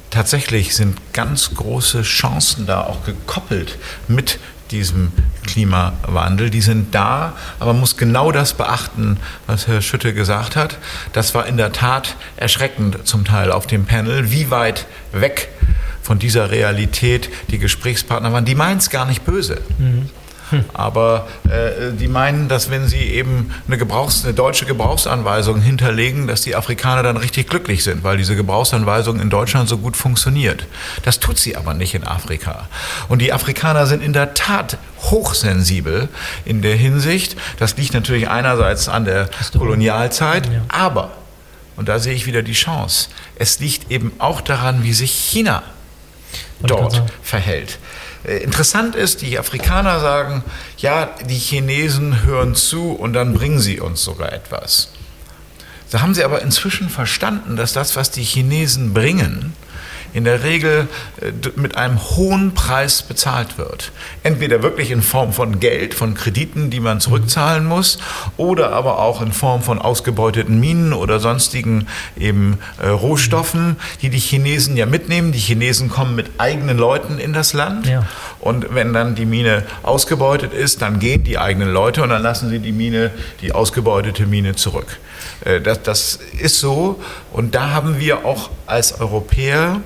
tatsächlich 0.09 0.75
sind 0.75 0.97
ganz 1.13 1.53
große 1.53 2.01
Chancen 2.01 2.65
da 2.65 2.81
auch 2.81 3.03
gekoppelt 3.05 3.77
mit 4.07 4.39
diesem 4.71 5.11
Klimawandel. 5.47 6.49
Die 6.49 6.61
sind 6.61 6.93
da, 6.93 7.33
aber 7.59 7.73
man 7.73 7.79
muss 7.79 7.97
genau 7.97 8.31
das 8.31 8.53
beachten, 8.53 9.17
was 9.47 9.67
Herr 9.67 9.81
Schütte 9.81 10.13
gesagt 10.13 10.55
hat. 10.55 10.77
Das 11.13 11.33
war 11.33 11.47
in 11.47 11.57
der 11.57 11.71
Tat 11.71 12.15
erschreckend 12.37 13.07
zum 13.07 13.25
Teil 13.25 13.51
auf 13.51 13.67
dem 13.67 13.85
Panel, 13.85 14.31
wie 14.31 14.51
weit 14.51 14.85
weg 15.11 15.49
von 16.01 16.19
dieser 16.19 16.51
Realität 16.51 17.29
die 17.49 17.59
Gesprächspartner 17.59 18.31
waren. 18.33 18.45
Die 18.45 18.55
meinen 18.55 18.77
es 18.77 18.89
gar 18.89 19.05
nicht 19.05 19.25
böse. 19.25 19.61
Aber 20.73 21.27
äh, 21.49 21.91
die 21.93 22.07
meinen, 22.07 22.47
dass 22.47 22.69
wenn 22.69 22.87
sie 22.87 22.97
eben 22.97 23.51
eine, 23.67 23.77
Gebrauchs-, 23.77 24.23
eine 24.23 24.33
deutsche 24.33 24.65
Gebrauchsanweisung 24.65 25.61
hinterlegen, 25.61 26.27
dass 26.27 26.41
die 26.41 26.55
Afrikaner 26.55 27.03
dann 27.03 27.17
richtig 27.17 27.49
glücklich 27.49 27.83
sind, 27.83 28.03
weil 28.03 28.17
diese 28.17 28.35
Gebrauchsanweisung 28.35 29.19
in 29.19 29.29
Deutschland 29.29 29.69
so 29.69 29.77
gut 29.77 29.95
funktioniert. 29.97 30.65
Das 31.03 31.19
tut 31.19 31.37
sie 31.37 31.55
aber 31.55 31.73
nicht 31.73 31.93
in 31.95 32.03
Afrika. 32.03 32.67
Und 33.07 33.19
die 33.21 33.33
Afrikaner 33.33 33.85
sind 33.85 34.03
in 34.03 34.13
der 34.13 34.33
Tat 34.33 34.77
hochsensibel 35.01 36.09
in 36.45 36.61
der 36.61 36.75
Hinsicht. 36.75 37.35
Das 37.57 37.77
liegt 37.77 37.93
natürlich 37.93 38.29
einerseits 38.29 38.89
an 38.89 39.05
der 39.05 39.29
Kolonialzeit, 39.57 40.45
Ja. 40.47 40.61
aber, 40.67 41.11
und 41.75 41.87
da 41.89 41.99
sehe 41.99 42.13
ich 42.13 42.25
wieder 42.25 42.41
die 42.43 42.53
Chance, 42.53 43.09
es 43.35 43.59
liegt 43.59 43.91
eben 43.91 44.11
auch 44.19 44.41
daran, 44.41 44.83
wie 44.83 44.93
sich 44.93 45.11
China 45.11 45.63
dort 46.61 47.03
verhält. 47.23 47.79
Äh, 48.23 48.37
Interessant 48.37 48.95
ist, 48.95 49.21
die 49.21 49.37
Afrikaner 49.37 49.99
sagen, 49.99 50.43
ja, 50.77 51.09
die 51.27 51.37
Chinesen 51.37 52.23
hören 52.23 52.55
zu 52.55 52.91
und 52.91 53.13
dann 53.13 53.33
bringen 53.33 53.59
sie 53.59 53.79
uns 53.79 54.03
sogar 54.03 54.31
etwas. 54.33 54.89
Da 55.91 56.01
haben 56.01 56.13
sie 56.13 56.23
aber 56.23 56.41
inzwischen 56.41 56.89
verstanden, 56.89 57.55
dass 57.55 57.73
das, 57.73 57.95
was 57.95 58.11
die 58.11 58.23
Chinesen 58.23 58.93
bringen, 58.93 59.53
in 60.13 60.23
der 60.23 60.43
Regel 60.43 60.87
äh, 61.21 61.31
mit 61.55 61.77
einem 61.77 61.99
hohen 61.99 62.53
Preis 62.53 63.01
bezahlt 63.01 63.57
wird. 63.57 63.91
Entweder 64.23 64.61
wirklich 64.63 64.91
in 64.91 65.01
Form 65.01 65.33
von 65.33 65.59
Geld, 65.59 65.93
von 65.93 66.13
Krediten, 66.13 66.69
die 66.69 66.79
man 66.79 66.99
zurückzahlen 66.99 67.65
muss, 67.65 67.99
oder 68.37 68.71
aber 68.73 68.99
auch 68.99 69.21
in 69.21 69.31
Form 69.31 69.61
von 69.61 69.79
ausgebeuteten 69.79 70.59
Minen 70.59 70.93
oder 70.93 71.19
sonstigen 71.19 71.87
eben 72.17 72.59
äh, 72.81 72.87
Rohstoffen, 72.87 73.77
die 74.01 74.09
die 74.09 74.19
Chinesen 74.19 74.75
ja 74.77 74.85
mitnehmen. 74.85 75.31
Die 75.31 75.39
Chinesen 75.39 75.89
kommen 75.89 76.15
mit 76.15 76.31
eigenen 76.37 76.77
Leuten 76.77 77.19
in 77.19 77.33
das 77.33 77.53
Land. 77.53 77.87
Ja. 77.87 78.05
Und 78.39 78.73
wenn 78.73 78.93
dann 78.93 79.15
die 79.15 79.25
Mine 79.25 79.65
ausgebeutet 79.83 80.53
ist, 80.53 80.81
dann 80.81 80.99
gehen 80.99 81.23
die 81.23 81.37
eigenen 81.37 81.71
Leute 81.71 82.03
und 82.03 82.09
dann 82.09 82.21
lassen 82.21 82.49
sie 82.49 82.59
die 82.59 82.71
Mine, 82.71 83.11
die 83.41 83.51
ausgebeutete 83.51 84.25
Mine 84.25 84.55
zurück. 84.55 84.99
Äh, 85.45 85.59
Das, 85.61 85.83
das 85.83 86.19
ist 86.39 86.59
so. 86.59 87.01
Und 87.31 87.53
da 87.53 87.71
haben 87.71 87.99
wir 87.99 88.25
auch 88.25 88.49
als 88.65 88.99
Europäer, 88.99 89.81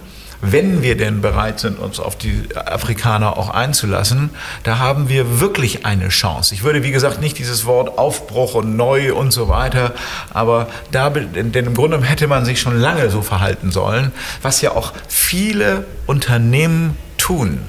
wenn 0.45 0.83
wir 0.83 0.97
denn 0.97 1.21
bereit 1.21 1.61
sind, 1.61 1.79
uns 1.79 2.01
auf 2.01 2.17
die 2.17 2.49
Afrikaner 2.53 3.37
auch 3.37 3.49
einzulassen, 3.49 4.29
da 4.63 4.77
haben 4.77 5.07
wir 5.07 5.39
wirklich 5.39 5.85
eine 5.85 6.09
Chance. 6.09 6.53
Ich 6.53 6.63
würde, 6.63 6.83
wie 6.83 6.91
gesagt, 6.91 7.21
nicht 7.21 7.39
dieses 7.39 7.65
Wort 7.65 7.97
Aufbruch 7.97 8.53
und 8.53 8.75
neu 8.75 9.13
und 9.13 9.31
so 9.31 9.47
weiter, 9.47 9.93
aber 10.33 10.67
da, 10.91 11.09
denn 11.09 11.53
im 11.53 11.73
Grunde 11.73 12.01
hätte 12.03 12.27
man 12.27 12.43
sich 12.43 12.59
schon 12.59 12.77
lange 12.77 13.09
so 13.09 13.21
verhalten 13.21 13.71
sollen, 13.71 14.11
was 14.41 14.59
ja 14.59 14.71
auch 14.71 14.91
viele 15.07 15.85
Unternehmen 16.07 16.97
tun. 17.17 17.59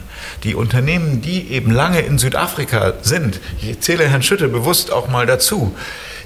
Die 0.42 0.56
Unternehmen, 0.56 1.22
die 1.22 1.52
eben 1.52 1.70
lange 1.70 2.00
in 2.00 2.18
Südafrika 2.18 2.94
sind, 3.02 3.40
ich 3.62 3.80
zähle 3.80 4.08
Herrn 4.08 4.22
Schütte 4.22 4.48
bewusst 4.48 4.92
auch 4.92 5.06
mal 5.06 5.26
dazu, 5.26 5.76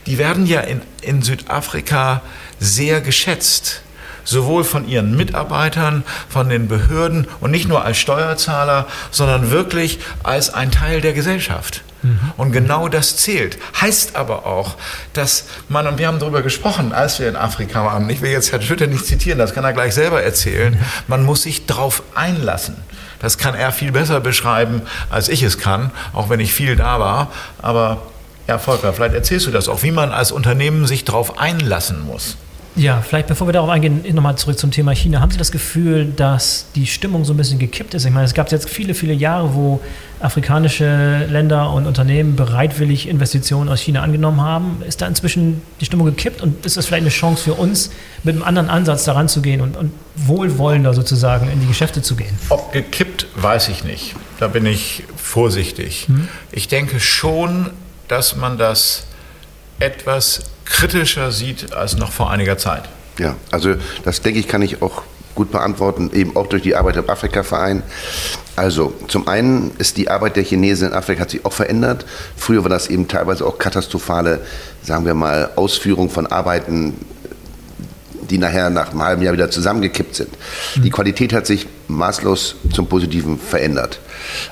die 0.06 0.16
werden 0.16 0.46
ja 0.46 0.60
in, 0.60 0.80
in 1.02 1.20
Südafrika 1.20 2.22
sehr 2.58 3.02
geschätzt. 3.02 3.82
Sowohl 4.28 4.62
von 4.62 4.86
ihren 4.86 5.16
Mitarbeitern, 5.16 6.04
von 6.28 6.50
den 6.50 6.68
Behörden 6.68 7.26
und 7.40 7.50
nicht 7.50 7.66
nur 7.66 7.82
als 7.82 7.96
Steuerzahler, 7.96 8.86
sondern 9.10 9.50
wirklich 9.50 10.00
als 10.22 10.52
ein 10.52 10.70
Teil 10.70 11.00
der 11.00 11.14
Gesellschaft. 11.14 11.82
Und 12.36 12.52
genau 12.52 12.88
das 12.88 13.16
zählt. 13.16 13.58
Heißt 13.80 14.16
aber 14.16 14.44
auch, 14.44 14.76
dass 15.14 15.46
man, 15.68 15.86
und 15.86 15.98
wir 15.98 16.06
haben 16.06 16.18
darüber 16.18 16.42
gesprochen, 16.42 16.92
als 16.92 17.18
wir 17.18 17.28
in 17.28 17.36
Afrika 17.36 17.84
waren, 17.86 18.08
ich 18.10 18.20
will 18.20 18.30
jetzt 18.30 18.52
Herrn 18.52 18.60
Schütte 18.62 18.86
nicht 18.86 19.06
zitieren, 19.06 19.38
das 19.38 19.54
kann 19.54 19.64
er 19.64 19.72
gleich 19.72 19.94
selber 19.94 20.22
erzählen, 20.22 20.78
man 21.06 21.24
muss 21.24 21.42
sich 21.42 21.64
drauf 21.64 22.02
einlassen. 22.14 22.76
Das 23.20 23.38
kann 23.38 23.54
er 23.54 23.72
viel 23.72 23.92
besser 23.92 24.20
beschreiben, 24.20 24.82
als 25.08 25.30
ich 25.30 25.42
es 25.42 25.56
kann, 25.56 25.90
auch 26.12 26.28
wenn 26.28 26.38
ich 26.38 26.52
viel 26.52 26.76
da 26.76 27.00
war. 27.00 27.32
Aber 27.62 28.02
ja, 28.46 28.58
Volker, 28.58 28.92
vielleicht 28.92 29.14
erzählst 29.14 29.46
du 29.46 29.50
das 29.50 29.68
auch, 29.68 29.82
wie 29.82 29.90
man 29.90 30.12
als 30.12 30.32
Unternehmen 30.32 30.86
sich 30.86 31.04
darauf 31.04 31.40
einlassen 31.40 32.06
muss. 32.06 32.36
Ja, 32.78 33.02
vielleicht 33.02 33.26
bevor 33.26 33.48
wir 33.48 33.52
darauf 33.52 33.70
eingehen, 33.70 34.04
nochmal 34.14 34.38
zurück 34.38 34.56
zum 34.56 34.70
Thema 34.70 34.92
China. 34.92 35.20
Haben 35.20 35.32
Sie 35.32 35.36
das 35.36 35.50
Gefühl, 35.50 36.12
dass 36.14 36.66
die 36.76 36.86
Stimmung 36.86 37.24
so 37.24 37.34
ein 37.34 37.36
bisschen 37.36 37.58
gekippt 37.58 37.92
ist? 37.94 38.04
Ich 38.04 38.12
meine, 38.12 38.24
es 38.24 38.34
gab 38.34 38.52
jetzt 38.52 38.70
viele, 38.70 38.94
viele 38.94 39.14
Jahre, 39.14 39.52
wo 39.54 39.80
afrikanische 40.20 41.26
Länder 41.28 41.72
und 41.72 41.88
Unternehmen 41.88 42.36
bereitwillig 42.36 43.08
Investitionen 43.08 43.68
aus 43.68 43.80
China 43.80 44.02
angenommen 44.02 44.40
haben. 44.40 44.80
Ist 44.86 45.02
da 45.02 45.08
inzwischen 45.08 45.60
die 45.80 45.86
Stimmung 45.86 46.06
gekippt 46.06 46.40
und 46.40 46.64
ist 46.64 46.76
das 46.76 46.86
vielleicht 46.86 47.02
eine 47.02 47.10
Chance 47.10 47.42
für 47.42 47.54
uns, 47.54 47.90
mit 48.22 48.36
einem 48.36 48.44
anderen 48.44 48.70
Ansatz 48.70 49.02
daran 49.02 49.28
zu 49.28 49.42
gehen 49.42 49.60
und, 49.60 49.76
und 49.76 49.92
wohlwollender 50.14 50.94
sozusagen 50.94 51.50
in 51.50 51.60
die 51.60 51.66
Geschäfte 51.66 52.00
zu 52.00 52.14
gehen? 52.14 52.38
Ob 52.48 52.72
gekippt, 52.72 53.26
weiß 53.34 53.70
ich 53.70 53.82
nicht. 53.82 54.14
Da 54.38 54.46
bin 54.46 54.64
ich 54.66 55.02
vorsichtig. 55.16 56.06
Ich 56.52 56.68
denke 56.68 57.00
schon, 57.00 57.70
dass 58.06 58.36
man 58.36 58.56
das 58.56 59.07
etwas 59.78 60.42
kritischer 60.64 61.32
sieht 61.32 61.72
als 61.72 61.96
noch 61.96 62.12
vor 62.12 62.30
einiger 62.30 62.58
Zeit. 62.58 62.88
Ja, 63.18 63.36
also 63.50 63.74
das 64.04 64.22
denke 64.22 64.38
ich, 64.38 64.48
kann 64.48 64.62
ich 64.62 64.82
auch 64.82 65.02
gut 65.34 65.52
beantworten, 65.52 66.10
eben 66.14 66.36
auch 66.36 66.48
durch 66.48 66.62
die 66.62 66.74
Arbeit 66.74 66.96
im 66.96 67.08
Afrika-Verein. 67.08 67.84
Also 68.56 68.92
zum 69.06 69.28
einen 69.28 69.70
ist 69.78 69.96
die 69.96 70.10
Arbeit 70.10 70.34
der 70.34 70.42
Chinesen 70.42 70.88
in 70.88 70.94
Afrika 70.94 71.20
hat 71.22 71.30
sich 71.30 71.44
auch 71.44 71.52
verändert. 71.52 72.04
Früher 72.36 72.64
war 72.64 72.70
das 72.70 72.88
eben 72.88 73.06
teilweise 73.06 73.46
auch 73.46 73.56
katastrophale, 73.56 74.40
sagen 74.82 75.06
wir 75.06 75.14
mal, 75.14 75.50
Ausführung 75.54 76.10
von 76.10 76.26
Arbeiten, 76.26 76.94
die 78.30 78.38
nachher 78.38 78.70
nach 78.70 78.90
einem 78.90 79.02
halben 79.02 79.22
Jahr 79.22 79.32
wieder 79.32 79.50
zusammengekippt 79.50 80.14
sind. 80.14 80.30
Die 80.76 80.90
Qualität 80.90 81.32
hat 81.32 81.46
sich 81.46 81.66
maßlos 81.88 82.56
zum 82.72 82.86
Positiven 82.86 83.38
verändert. 83.38 84.00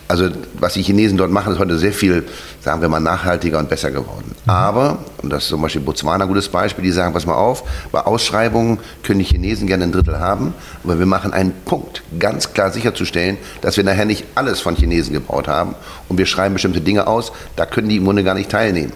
Also 0.08 0.30
was 0.54 0.74
die 0.74 0.82
Chinesen 0.82 1.18
dort 1.18 1.30
machen, 1.30 1.52
ist 1.52 1.58
heute 1.58 1.78
sehr 1.78 1.92
viel, 1.92 2.24
sagen 2.60 2.80
wir 2.80 2.88
mal, 2.88 3.00
nachhaltiger 3.00 3.58
und 3.58 3.68
besser 3.68 3.90
geworden. 3.90 4.34
Aber, 4.46 4.98
und 5.22 5.30
das 5.30 5.44
ist 5.44 5.48
zum 5.50 5.60
Beispiel 5.60 5.82
Botswana 5.82 6.24
ein 6.24 6.28
gutes 6.28 6.48
Beispiel, 6.48 6.84
die 6.84 6.92
sagen, 6.92 7.12
pass 7.12 7.26
mal 7.26 7.34
auf, 7.34 7.64
bei 7.92 8.00
Ausschreibungen 8.00 8.78
können 9.02 9.18
die 9.18 9.24
Chinesen 9.24 9.66
gerne 9.66 9.84
ein 9.84 9.92
Drittel 9.92 10.18
haben, 10.18 10.54
aber 10.84 10.98
wir 10.98 11.06
machen 11.06 11.32
einen 11.32 11.52
Punkt, 11.64 12.02
ganz 12.18 12.52
klar 12.52 12.70
sicherzustellen, 12.70 13.38
dass 13.60 13.76
wir 13.76 13.84
nachher 13.84 14.04
nicht 14.04 14.24
alles 14.34 14.60
von 14.60 14.76
Chinesen 14.76 15.12
gebaut 15.12 15.48
haben 15.48 15.74
und 16.08 16.18
wir 16.18 16.26
schreiben 16.26 16.54
bestimmte 16.54 16.80
Dinge 16.80 17.06
aus, 17.06 17.32
da 17.56 17.66
können 17.66 17.88
die 17.88 17.96
im 17.96 18.04
Grunde 18.04 18.24
gar 18.24 18.34
nicht 18.34 18.50
teilnehmen. 18.50 18.92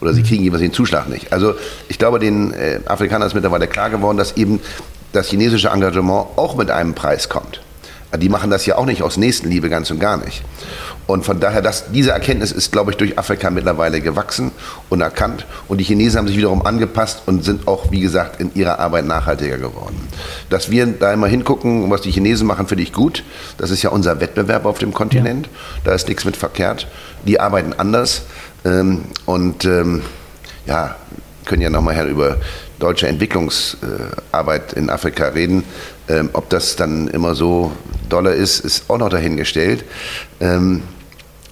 Oder 0.00 0.12
sie 0.14 0.22
kriegen 0.22 0.42
jeweils 0.42 0.62
den 0.62 0.72
Zuschlag 0.72 1.08
nicht. 1.08 1.32
Also 1.32 1.54
ich 1.88 1.98
glaube, 1.98 2.18
den 2.18 2.52
äh, 2.52 2.80
Afrikanern 2.86 3.26
ist 3.26 3.34
mittlerweile 3.34 3.66
klar 3.66 3.90
geworden, 3.90 4.16
dass 4.16 4.36
eben 4.36 4.60
das 5.12 5.28
chinesische 5.28 5.68
Engagement 5.68 6.26
auch 6.36 6.56
mit 6.56 6.70
einem 6.70 6.94
Preis 6.94 7.28
kommt. 7.28 7.60
Die 8.16 8.28
machen 8.28 8.50
das 8.50 8.64
ja 8.66 8.76
auch 8.76 8.86
nicht 8.86 9.02
aus 9.02 9.16
Nächstenliebe, 9.16 9.68
ganz 9.68 9.90
und 9.90 9.98
gar 9.98 10.16
nicht. 10.16 10.42
Und 11.06 11.24
von 11.24 11.40
daher, 11.40 11.60
das, 11.60 11.90
diese 11.92 12.12
Erkenntnis 12.12 12.52
ist, 12.52 12.72
glaube 12.72 12.90
ich, 12.90 12.96
durch 12.96 13.18
Afrika 13.18 13.50
mittlerweile 13.50 14.00
gewachsen 14.00 14.52
und 14.88 15.00
erkannt. 15.00 15.46
Und 15.68 15.78
die 15.78 15.84
Chinesen 15.84 16.18
haben 16.18 16.28
sich 16.28 16.36
wiederum 16.36 16.64
angepasst 16.64 17.22
und 17.26 17.44
sind 17.44 17.68
auch, 17.68 17.90
wie 17.90 18.00
gesagt, 18.00 18.40
in 18.40 18.54
ihrer 18.54 18.78
Arbeit 18.78 19.04
nachhaltiger 19.04 19.58
geworden. 19.58 20.08
Dass 20.48 20.70
wir 20.70 20.86
da 20.86 21.12
immer 21.12 21.26
hingucken, 21.26 21.90
was 21.90 22.02
die 22.02 22.10
Chinesen 22.10 22.46
machen, 22.46 22.68
finde 22.68 22.84
ich 22.84 22.92
gut. 22.92 23.24
Das 23.58 23.70
ist 23.70 23.82
ja 23.82 23.90
unser 23.90 24.20
Wettbewerb 24.20 24.64
auf 24.64 24.78
dem 24.78 24.94
Kontinent. 24.94 25.48
Da 25.84 25.92
ist 25.92 26.08
nichts 26.08 26.24
mit 26.24 26.36
verkehrt. 26.36 26.86
Die 27.26 27.40
arbeiten 27.40 27.74
anders. 27.76 28.22
Ähm, 28.64 29.02
und 29.26 29.64
ähm, 29.64 30.02
ja, 30.66 30.96
können 31.44 31.62
ja 31.62 31.70
nochmal 31.70 32.08
über 32.08 32.38
deutsche 32.78 33.08
Entwicklungsarbeit 33.08 34.72
in 34.74 34.90
Afrika 34.90 35.28
reden. 35.28 35.64
Ähm, 36.08 36.30
ob 36.32 36.50
das 36.50 36.76
dann 36.76 37.08
immer 37.08 37.34
so 37.34 37.72
dolle 38.08 38.34
ist, 38.34 38.60
ist 38.60 38.90
auch 38.90 38.98
noch 38.98 39.08
dahingestellt. 39.08 39.84
Ähm, 40.40 40.82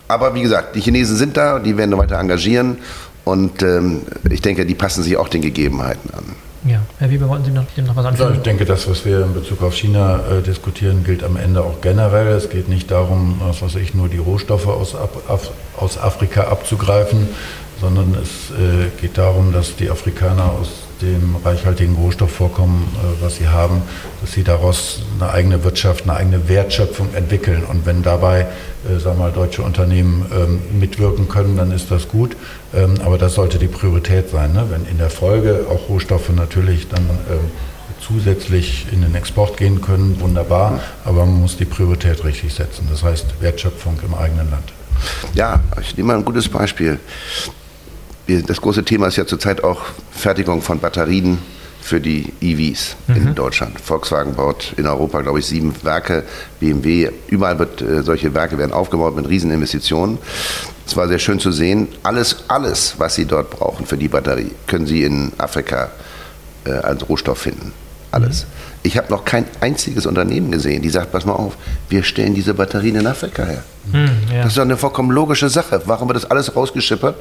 aber 0.08 0.34
wie 0.34 0.42
gesagt, 0.42 0.76
die 0.76 0.80
Chinesen 0.80 1.16
sind 1.16 1.36
da, 1.36 1.58
die 1.58 1.76
werden 1.76 1.96
weiter 1.96 2.18
engagieren 2.18 2.78
und 3.24 3.62
ähm, 3.62 4.02
ich 4.28 4.42
denke, 4.42 4.66
die 4.66 4.74
passen 4.74 5.02
sich 5.02 5.16
auch 5.16 5.28
den 5.28 5.40
Gegebenheiten 5.40 6.10
an. 6.12 6.24
Ja, 6.64 6.80
Herr 6.98 7.10
Weber, 7.10 7.28
wollten 7.28 7.44
Sie 7.44 7.50
noch, 7.50 7.64
dem 7.76 7.86
noch 7.86 7.96
was 7.96 8.04
Ja, 8.04 8.10
anfügen? 8.10 8.34
ich 8.36 8.42
denke, 8.42 8.64
das, 8.64 8.88
was 8.88 9.04
wir 9.04 9.24
in 9.24 9.34
Bezug 9.34 9.62
auf 9.62 9.74
China 9.74 10.20
äh, 10.30 10.42
diskutieren, 10.42 11.02
gilt 11.02 11.24
am 11.24 11.36
Ende 11.36 11.60
auch 11.62 11.80
generell. 11.80 12.28
Es 12.28 12.50
geht 12.50 12.68
nicht 12.68 12.90
darum, 12.90 13.40
was 13.44 13.62
weiß 13.62 13.74
ich, 13.76 13.94
nur 13.94 14.08
die 14.08 14.18
Rohstoffe 14.18 14.68
aus, 14.68 14.94
Af 14.94 15.50
aus 15.76 15.98
Afrika 15.98 16.42
abzugreifen, 16.44 17.28
sondern 17.80 18.14
es 18.22 18.50
äh, 18.56 18.90
geht 19.00 19.18
darum, 19.18 19.52
dass 19.52 19.74
die 19.74 19.90
Afrikaner 19.90 20.52
aus 20.52 20.81
dem 21.02 21.36
reichhaltigen 21.44 21.96
Rohstoffvorkommen, 21.96 22.82
äh, 22.82 23.22
was 23.22 23.36
sie 23.36 23.48
haben, 23.48 23.82
dass 24.20 24.32
sie 24.32 24.44
daraus 24.44 25.02
eine 25.18 25.30
eigene 25.30 25.64
Wirtschaft, 25.64 26.04
eine 26.04 26.14
eigene 26.14 26.48
Wertschöpfung 26.48 27.14
entwickeln. 27.14 27.64
Und 27.64 27.84
wenn 27.84 28.02
dabei, 28.02 28.46
äh, 28.88 28.98
sagen 28.98 29.18
wir 29.18 29.24
mal, 29.24 29.32
deutsche 29.32 29.62
Unternehmen 29.62 30.26
ähm, 30.34 30.60
mitwirken 30.78 31.28
können, 31.28 31.56
dann 31.56 31.72
ist 31.72 31.90
das 31.90 32.08
gut. 32.08 32.36
Ähm, 32.74 32.94
aber 33.04 33.18
das 33.18 33.34
sollte 33.34 33.58
die 33.58 33.68
Priorität 33.68 34.30
sein. 34.30 34.52
Ne? 34.52 34.66
Wenn 34.70 34.86
in 34.86 34.98
der 34.98 35.10
Folge 35.10 35.66
auch 35.68 35.88
Rohstoffe 35.88 36.30
natürlich 36.30 36.88
dann 36.88 37.02
ähm, 37.30 37.50
zusätzlich 38.00 38.86
in 38.92 39.02
den 39.02 39.14
Export 39.14 39.56
gehen 39.56 39.80
können, 39.80 40.20
wunderbar. 40.20 40.80
Aber 41.04 41.26
man 41.26 41.40
muss 41.40 41.56
die 41.56 41.64
Priorität 41.64 42.24
richtig 42.24 42.54
setzen. 42.54 42.86
Das 42.90 43.02
heißt 43.02 43.26
Wertschöpfung 43.40 43.98
im 44.04 44.14
eigenen 44.14 44.50
Land. 44.50 44.72
Ja, 45.34 45.60
ich 45.80 45.96
nehme 45.96 46.08
mal 46.08 46.18
ein 46.18 46.24
gutes 46.24 46.48
Beispiel 46.48 46.98
das 48.26 48.60
große 48.60 48.84
Thema 48.84 49.08
ist 49.08 49.16
ja 49.16 49.26
zurzeit 49.26 49.64
auch 49.64 49.82
Fertigung 50.12 50.62
von 50.62 50.78
Batterien 50.78 51.38
für 51.80 52.00
die 52.00 52.32
EVs 52.40 52.96
mhm. 53.08 53.16
in 53.16 53.34
Deutschland. 53.34 53.80
Volkswagen 53.80 54.34
baut 54.34 54.72
in 54.76 54.86
Europa, 54.86 55.20
glaube 55.20 55.40
ich, 55.40 55.46
sieben 55.46 55.74
Werke, 55.82 56.22
BMW, 56.60 57.10
überall 57.26 57.58
wird 57.58 57.82
äh, 57.82 58.02
solche 58.02 58.32
Werke 58.34 58.56
werden 58.56 58.72
aufgebaut 58.72 59.16
mit 59.16 59.28
Rieseninvestitionen. 59.28 60.18
Es 60.86 60.96
war 60.96 61.08
sehr 61.08 61.18
schön 61.18 61.40
zu 61.40 61.50
sehen. 61.50 61.88
Alles, 62.02 62.44
alles, 62.48 62.94
was 62.98 63.16
Sie 63.16 63.26
dort 63.26 63.50
brauchen 63.50 63.86
für 63.86 63.96
die 63.96 64.08
Batterie, 64.08 64.52
können 64.66 64.86
Sie 64.86 65.02
in 65.02 65.32
Afrika 65.38 65.90
äh, 66.64 66.70
als 66.70 67.08
Rohstoff 67.08 67.38
finden. 67.38 67.72
Alles. 68.12 68.44
Mhm. 68.44 68.48
Ich 68.84 68.98
habe 68.98 69.10
noch 69.10 69.24
kein 69.24 69.46
einziges 69.60 70.06
Unternehmen 70.06 70.50
gesehen, 70.50 70.82
die 70.82 70.90
sagt, 70.90 71.12
pass 71.12 71.24
mal 71.24 71.34
auf, 71.34 71.56
wir 71.88 72.02
stellen 72.02 72.34
diese 72.34 72.54
Batterien 72.54 72.96
in 72.96 73.06
Afrika 73.06 73.44
her. 73.44 73.64
Mhm, 73.92 74.10
ja. 74.30 74.42
Das 74.42 74.48
ist 74.48 74.58
doch 74.58 74.62
eine 74.62 74.76
vollkommen 74.76 75.10
logische 75.10 75.48
Sache. 75.48 75.82
Warum 75.86 76.08
wird 76.08 76.16
das 76.16 76.30
alles 76.30 76.54
rausgeschippert? 76.54 77.16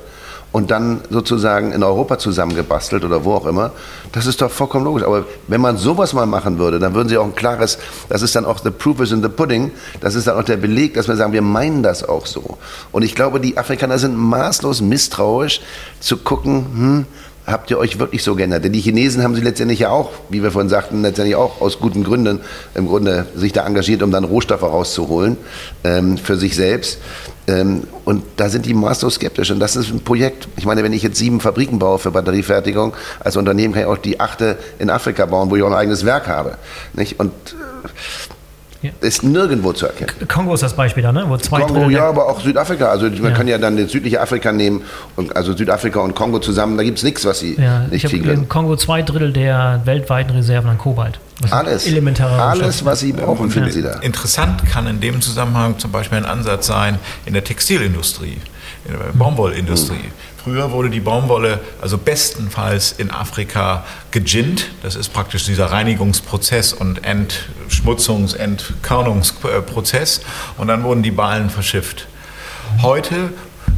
Und 0.52 0.72
dann 0.72 1.02
sozusagen 1.10 1.72
in 1.72 1.84
Europa 1.84 2.18
zusammengebastelt 2.18 3.04
oder 3.04 3.24
wo 3.24 3.34
auch 3.34 3.46
immer. 3.46 3.72
Das 4.12 4.26
ist 4.26 4.42
doch 4.42 4.52
vollkommen 4.52 4.86
logisch. 4.86 5.04
Aber 5.04 5.26
wenn 5.48 5.62
man 5.62 5.78
sowas 5.78 6.14
mal 6.14 6.26
machen 6.26 6.58
würde, 6.60 6.80
dann 6.80 6.94
würden 6.94 7.10
sie 7.10 7.18
auch 7.18 7.26
ein 7.26 7.36
klares, 7.36 7.78
das 8.10 8.22
ist 8.22 8.36
dann 8.36 8.46
auch 8.46 8.60
the 8.60 8.72
proof 8.72 9.00
is 9.00 9.12
in 9.12 9.22
the 9.22 9.30
pudding, 9.30 9.72
das 10.02 10.16
ist 10.16 10.28
dann 10.28 10.38
auch 10.38 10.44
der 10.44 10.58
Beleg, 10.58 10.94
dass 10.96 11.08
wir 11.08 11.16
sagen, 11.16 11.34
wir 11.34 11.42
meinen 11.42 11.84
das 11.84 12.08
auch 12.08 12.26
so. 12.26 12.58
Und 12.92 13.04
ich 13.04 13.16
glaube, 13.16 13.40
die 13.40 13.58
Afrikaner 13.58 13.98
sind 13.98 14.16
maßlos 14.16 14.82
misstrauisch 14.82 15.62
zu 16.00 16.18
gucken, 16.18 16.66
hm, 16.74 17.06
habt 17.46 17.72
ihr 17.72 17.78
euch 17.78 18.00
wirklich 18.00 18.24
so 18.24 18.36
geändert? 18.36 18.64
Denn 18.64 18.74
die 18.74 18.82
Chinesen 18.82 19.24
haben 19.24 19.36
sie 19.36 19.42
letztendlich 19.42 19.80
ja 19.80 19.90
auch, 19.90 20.12
wie 20.30 20.44
wir 20.44 20.52
vorhin 20.52 20.70
sagten, 20.70 21.02
letztendlich 21.02 21.36
auch 21.36 21.62
aus 21.62 21.80
guten 21.80 22.04
Gründen 22.04 22.42
im 22.76 22.88
Grunde 22.88 23.26
sich 23.36 23.52
da 23.54 23.66
engagiert, 23.66 24.04
um 24.04 24.12
dann 24.12 24.24
Rohstoffe 24.24 24.64
rauszuholen 24.64 25.38
ähm, 25.84 26.18
für 26.18 26.38
sich 26.38 26.56
selbst. 26.56 27.00
Ähm, 27.52 27.84
und 28.06 28.24
da 28.38 28.50
sind 28.50 28.66
die 28.66 28.74
maßlos 28.74 29.16
skeptisch. 29.16 29.52
Und 29.52 29.60
das 29.60 29.76
ist 29.76 29.92
ein 29.92 30.02
Projekt. 30.02 30.48
Ich 30.56 30.66
meine, 30.66 30.84
wenn 30.84 30.94
ich 30.94 31.04
jetzt 31.04 31.18
sieben 31.18 31.40
Fabriken 31.40 31.80
baue 31.80 32.00
für 32.00 32.12
Batteriefertigung, 32.12 32.94
als 33.20 33.36
Unternehmen 33.36 33.74
kann 33.74 33.84
ich 33.84 33.90
auch 33.90 33.98
die 33.98 34.20
achte 34.20 34.58
in 34.80 34.90
Afrika 34.90 35.26
bauen, 35.26 35.50
wo 35.50 35.56
ich 35.56 35.64
auch 35.64 35.68
ein 35.68 35.74
eigenes 35.74 36.06
Werk 36.06 36.28
habe. 36.28 36.58
Nicht? 36.94 37.20
Und 37.20 37.32
äh, 37.32 37.88
ja. 38.82 38.90
Ist 39.02 39.24
nirgendwo 39.24 39.74
zu 39.74 39.86
erkennen. 39.86 40.28
Kongo 40.28 40.54
ist 40.56 40.64
das 40.64 40.76
Beispiel 40.76 41.04
da, 41.04 41.12
ne? 41.12 41.26
Wo 41.28 41.38
zwei 41.38 41.62
Kongo, 41.62 41.74
Drittel 41.76 41.92
ja, 41.92 42.10
aber 42.10 42.28
auch 42.28 42.42
Südafrika. 42.42 42.90
Also 42.90 43.10
man 43.10 43.24
ja. 43.24 43.32
kann 43.32 43.48
ja 43.48 43.58
dann 43.60 43.78
das 43.78 43.92
südliche 43.92 44.20
Afrika 44.20 44.52
nehmen, 44.52 44.84
und, 45.16 45.36
also 45.36 45.56
Südafrika 45.56 46.00
und 46.00 46.16
Kongo 46.16 46.40
zusammen. 46.40 46.78
Da 46.78 46.84
gibt 46.84 46.98
es 46.98 47.04
nichts, 47.04 47.24
was 47.26 47.40
sie 47.40 47.56
ja, 47.62 47.86
nicht 47.88 48.08
kriegen 48.08 48.26
können. 48.26 48.50
Kongo 48.50 48.76
zwei 48.76 49.04
Drittel 49.04 49.34
der 49.34 49.82
weltweiten 49.86 50.36
Reserven 50.36 50.70
an 50.70 50.78
Kobalt. 50.78 51.20
Alles, 51.50 51.88
alles, 52.22 52.86
was 52.86 53.00
sie 53.00 53.14
brauchen, 53.14 53.50
finden 53.50 53.70
ja. 53.70 53.74
sie 53.74 53.82
da. 53.82 53.94
Interessant 54.00 54.64
kann 54.72 54.88
in 54.88 55.00
dem 55.00 55.22
Zusammenhang 55.22 55.80
zum 55.80 55.92
Beispiel 55.92 56.20
ein 56.20 56.26
Ansatz 56.26 56.68
sein 56.68 57.00
in 57.26 57.34
der 57.34 57.44
Textilindustrie, 57.44 58.38
in 58.86 58.94
der 58.94 59.14
Baumwollindustrie. 59.14 59.96
Mhm. 59.96 60.31
Früher 60.44 60.72
wurde 60.72 60.90
die 60.90 61.02
Baumwolle 61.02 61.60
also 61.82 62.00
bestenfalls 62.00 62.94
in 62.94 63.12
Afrika 63.12 63.86
geginnt. 64.10 64.72
Das 64.82 64.96
ist 64.96 65.14
praktisch 65.14 65.46
dieser 65.46 65.68
Reinigungsprozess 65.68 66.74
und 66.74 67.02
Entschmutzungs-, 67.06 68.36
Entkörnungsprozess. 68.36 70.22
Und 70.58 70.68
dann 70.68 70.82
wurden 70.82 71.04
die 71.04 71.12
Ballen 71.12 71.52
verschifft. 71.52 72.08
Heute 72.82 73.32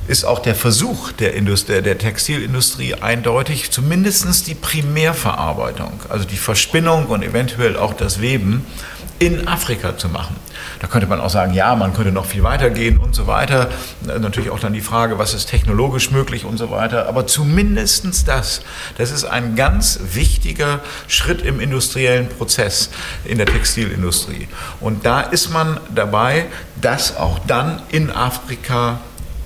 ist 0.07 0.24
auch 0.24 0.39
der 0.39 0.55
Versuch 0.55 1.11
der, 1.11 1.34
Industrie, 1.34 1.82
der 1.82 1.97
Textilindustrie 1.97 2.95
eindeutig, 2.95 3.72
zumindest 3.72 4.47
die 4.47 4.55
Primärverarbeitung, 4.55 5.99
also 6.07 6.24
die 6.24 6.38
Verspinnung 6.38 7.07
und 7.07 7.24
eventuell 7.24 7.76
auch 7.76 7.93
das 7.93 8.22
Weben 8.22 8.66
in 9.20 9.47
Afrika 9.47 9.97
zu 9.97 10.09
machen. 10.09 10.36
Da 10.80 10.88
könnte 10.88 11.07
man 11.07 11.22
auch 11.22 11.30
sagen, 11.30 11.53
ja, 11.53 11.76
man 11.76 11.93
könnte 11.93 12.11
noch 12.11 12.26
viel 12.26 12.43
weiter 12.43 12.70
gehen 12.70 12.97
und 12.97 13.16
so 13.16 13.28
weiter. 13.28 13.70
Natürlich 14.01 14.49
auch 14.49 14.59
dann 14.59 14.74
die 14.74 14.82
Frage, 14.82 15.18
was 15.18 15.34
ist 15.34 15.49
technologisch 15.49 16.11
möglich 16.11 16.45
und 16.45 16.57
so 16.57 16.72
weiter. 16.72 17.07
Aber 17.07 17.28
zumindest 17.28 18.28
das, 18.28 18.61
das 18.97 19.11
ist 19.11 19.26
ein 19.26 19.55
ganz 19.55 19.99
wichtiger 20.14 20.82
Schritt 21.07 21.41
im 21.41 21.59
industriellen 21.59 22.28
Prozess 22.28 22.89
in 23.24 23.38
der 23.38 23.47
Textilindustrie. 23.47 24.47
Und 24.80 25.05
da 25.05 25.22
ist 25.22 25.51
man 25.51 25.80
dabei, 25.93 26.45
das 26.82 27.16
auch 27.16 27.39
dann 27.47 27.82
in 27.89 28.09
Afrika 28.09 28.99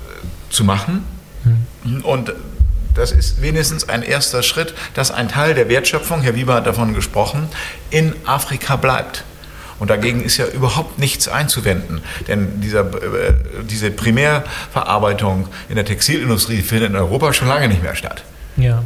äh, 0.08 0.52
zu 0.52 0.64
machen. 0.64 1.04
Mhm. 1.84 2.00
Und 2.04 2.32
das 2.94 3.12
ist 3.12 3.40
wenigstens 3.40 3.88
ein 3.88 4.02
erster 4.02 4.42
Schritt, 4.42 4.74
dass 4.94 5.12
ein 5.12 5.28
Teil 5.28 5.54
der 5.54 5.68
Wertschöpfung, 5.68 6.20
Herr 6.22 6.34
Wieber 6.34 6.54
hat 6.54 6.66
davon 6.66 6.94
gesprochen, 6.94 7.48
in 7.90 8.12
Afrika 8.26 8.74
bleibt. 8.74 9.24
Und 9.78 9.90
dagegen 9.90 10.22
ist 10.22 10.36
ja 10.36 10.46
überhaupt 10.46 10.98
nichts 10.98 11.28
einzuwenden. 11.28 12.02
Denn 12.26 12.60
dieser, 12.60 12.80
äh, 12.80 13.34
diese 13.68 13.90
Primärverarbeitung 13.90 15.48
in 15.68 15.76
der 15.76 15.84
Textilindustrie 15.84 16.62
findet 16.62 16.90
in 16.90 16.96
Europa 16.96 17.32
schon 17.32 17.48
lange 17.48 17.68
nicht 17.68 17.82
mehr 17.82 17.94
statt. 17.94 18.24
Ja. 18.56 18.82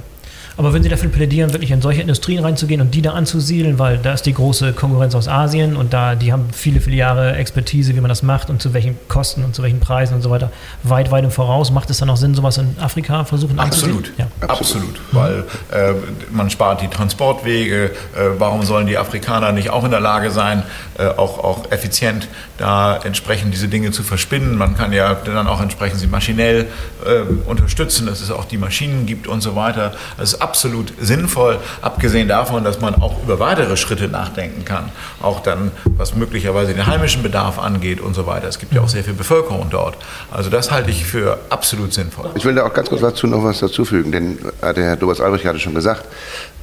Aber 0.56 0.72
wenn 0.72 0.82
Sie 0.82 0.88
dafür 0.88 1.10
plädieren, 1.10 1.52
wirklich 1.52 1.70
in 1.70 1.80
solche 1.80 2.00
Industrien 2.00 2.44
reinzugehen 2.44 2.80
und 2.80 2.94
die 2.94 3.02
da 3.02 3.12
anzusiedeln, 3.12 3.78
weil 3.78 3.98
da 3.98 4.12
ist 4.12 4.26
die 4.26 4.34
große 4.34 4.72
Konkurrenz 4.72 5.14
aus 5.14 5.28
Asien 5.28 5.76
und 5.76 5.92
da 5.92 6.14
die 6.14 6.32
haben 6.32 6.46
viele, 6.52 6.80
viele 6.80 6.96
Jahre 6.96 7.36
Expertise, 7.36 7.96
wie 7.96 8.00
man 8.00 8.08
das 8.08 8.22
macht 8.22 8.50
und 8.50 8.60
zu 8.60 8.74
welchen 8.74 8.96
Kosten 9.08 9.44
und 9.44 9.54
zu 9.54 9.62
welchen 9.62 9.80
Preisen 9.80 10.14
und 10.14 10.22
so 10.22 10.30
weiter, 10.30 10.50
weit, 10.82 11.10
weit 11.10 11.24
im 11.24 11.30
Voraus. 11.30 11.70
Macht 11.70 11.90
es 11.90 11.98
dann 11.98 12.10
auch 12.10 12.16
Sinn, 12.16 12.34
sowas 12.34 12.58
in 12.58 12.76
Afrika 12.80 13.24
versuchen 13.24 13.58
Absolut, 13.58 14.12
ja. 14.18 14.26
absolut, 14.46 15.00
weil 15.12 15.44
äh, 15.72 15.94
man 16.30 16.50
spart 16.50 16.82
die 16.82 16.88
Transportwege. 16.88 17.86
Äh, 17.86 17.90
warum 18.38 18.62
sollen 18.62 18.86
die 18.86 18.98
Afrikaner 18.98 19.52
nicht 19.52 19.70
auch 19.70 19.84
in 19.84 19.90
der 19.90 20.00
Lage 20.00 20.30
sein, 20.30 20.62
äh, 20.98 21.06
auch, 21.06 21.38
auch 21.38 21.70
effizient 21.70 22.28
da 22.58 22.96
entsprechend 22.96 23.54
diese 23.54 23.68
Dinge 23.68 23.90
zu 23.92 24.02
verspinnen? 24.02 24.56
Man 24.56 24.76
kann 24.76 24.92
ja 24.92 25.14
dann 25.14 25.46
auch 25.46 25.60
entsprechend 25.60 26.00
sie 26.00 26.06
maschinell 26.06 26.66
äh, 27.06 27.20
unterstützen, 27.48 28.06
dass 28.06 28.20
es 28.20 28.30
auch 28.30 28.44
die 28.44 28.58
Maschinen 28.58 29.06
gibt 29.06 29.26
und 29.26 29.40
so 29.40 29.56
weiter. 29.56 29.94
Also 30.18 30.38
absolut 30.42 30.92
sinnvoll, 31.00 31.58
abgesehen 31.80 32.28
davon, 32.28 32.64
dass 32.64 32.80
man 32.80 32.96
auch 32.96 33.22
über 33.22 33.38
weitere 33.38 33.76
Schritte 33.76 34.08
nachdenken 34.08 34.64
kann. 34.64 34.90
Auch 35.22 35.40
dann, 35.40 35.70
was 35.96 36.14
möglicherweise 36.14 36.74
den 36.74 36.86
heimischen 36.86 37.22
Bedarf 37.22 37.58
angeht 37.58 38.00
und 38.00 38.14
so 38.14 38.26
weiter. 38.26 38.48
Es 38.48 38.58
gibt 38.58 38.74
ja 38.74 38.80
auch 38.80 38.88
sehr 38.88 39.04
viel 39.04 39.14
Bevölkerung 39.14 39.68
dort. 39.70 39.96
Also 40.30 40.50
das 40.50 40.70
halte 40.70 40.90
ich 40.90 41.04
für 41.04 41.38
absolut 41.48 41.92
sinnvoll. 41.94 42.30
Ich 42.34 42.44
will 42.44 42.54
da 42.54 42.66
auch 42.66 42.74
ganz 42.74 42.88
kurz 42.88 43.00
dazu 43.00 43.26
noch 43.26 43.44
was 43.44 43.60
dazufügen, 43.60 44.12
denn 44.12 44.38
hat 44.60 44.76
der 44.76 44.84
Herr 44.84 44.96
Dobas 44.96 45.20
Albrecht 45.20 45.44
gerade 45.44 45.60
schon 45.60 45.74
gesagt, 45.74 46.04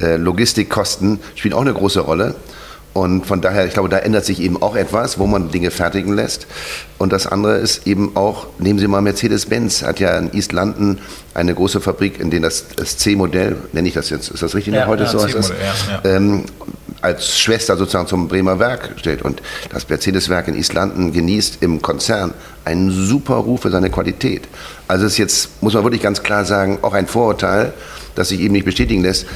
äh, 0.00 0.16
Logistikkosten 0.16 1.20
spielen 1.34 1.54
auch 1.54 1.62
eine 1.62 1.72
große 1.72 2.00
Rolle. 2.00 2.34
Und 2.92 3.24
von 3.24 3.40
daher, 3.40 3.66
ich 3.66 3.72
glaube, 3.72 3.88
da 3.88 3.98
ändert 3.98 4.24
sich 4.24 4.40
eben 4.40 4.60
auch 4.60 4.74
etwas, 4.74 5.18
wo 5.18 5.26
man 5.26 5.50
Dinge 5.50 5.70
fertigen 5.70 6.14
lässt. 6.14 6.48
Und 6.98 7.12
das 7.12 7.26
andere 7.26 7.58
ist 7.58 7.86
eben 7.86 8.16
auch, 8.16 8.48
nehmen 8.58 8.80
Sie 8.80 8.88
mal 8.88 9.00
Mercedes-Benz, 9.00 9.82
hat 9.82 10.00
ja 10.00 10.18
in 10.18 10.34
East 10.34 10.52
London 10.52 10.98
eine 11.32 11.54
große 11.54 11.80
Fabrik, 11.80 12.18
in 12.18 12.30
der 12.30 12.40
das, 12.40 12.66
das 12.74 12.96
C-Modell, 12.98 13.56
nenne 13.72 13.86
ich 13.86 13.94
das 13.94 14.10
jetzt, 14.10 14.30
ist 14.30 14.42
das 14.42 14.54
richtig 14.56 14.74
ja, 14.74 14.86
heute 14.86 15.04
ja, 15.04 15.08
so? 15.08 15.24
Das, 15.24 15.50
ja, 15.50 16.10
ähm, 16.10 16.44
als 17.00 17.38
Schwester 17.38 17.76
sozusagen 17.76 18.08
zum 18.08 18.26
Bremer 18.26 18.58
Werk 18.58 18.90
stellt. 18.96 19.22
Und 19.22 19.40
das 19.72 19.88
Mercedes-Werk 19.88 20.48
in 20.48 20.56
East 20.56 20.74
London 20.74 21.12
genießt 21.12 21.62
im 21.62 21.80
Konzern 21.80 22.34
einen 22.64 22.90
super 22.90 23.36
Ruf 23.36 23.62
für 23.62 23.70
seine 23.70 23.90
Qualität. 23.90 24.48
Also 24.88 25.06
es 25.06 25.12
ist 25.12 25.18
jetzt, 25.18 25.62
muss 25.62 25.74
man 25.74 25.84
wirklich 25.84 26.02
ganz 26.02 26.22
klar 26.22 26.44
sagen, 26.44 26.78
auch 26.82 26.92
ein 26.92 27.06
Vorurteil, 27.06 27.72
das 28.16 28.30
sich 28.30 28.40
eben 28.40 28.52
nicht 28.52 28.64
bestätigen 28.64 29.02
lässt 29.02 29.26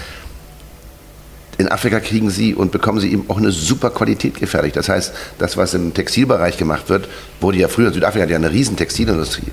in 1.64 1.72
Afrika 1.72 1.98
kriegen 2.00 2.28
sie 2.30 2.54
und 2.54 2.72
bekommen 2.72 3.00
sie 3.00 3.10
eben 3.10 3.24
auch 3.28 3.38
eine 3.38 3.50
super 3.50 3.90
Qualität 3.90 4.38
gefertigt. 4.38 4.76
Das 4.76 4.88
heißt, 4.88 5.14
das, 5.38 5.56
was 5.56 5.72
im 5.72 5.94
Textilbereich 5.94 6.58
gemacht 6.58 6.90
wird, 6.90 7.08
wurde 7.40 7.58
ja 7.58 7.68
früher, 7.68 7.92
Südafrika 7.92 8.24
hat 8.24 8.30
ja 8.30 8.36
eine 8.36 8.50
riesen 8.50 8.76
Textilindustrie. 8.76 9.50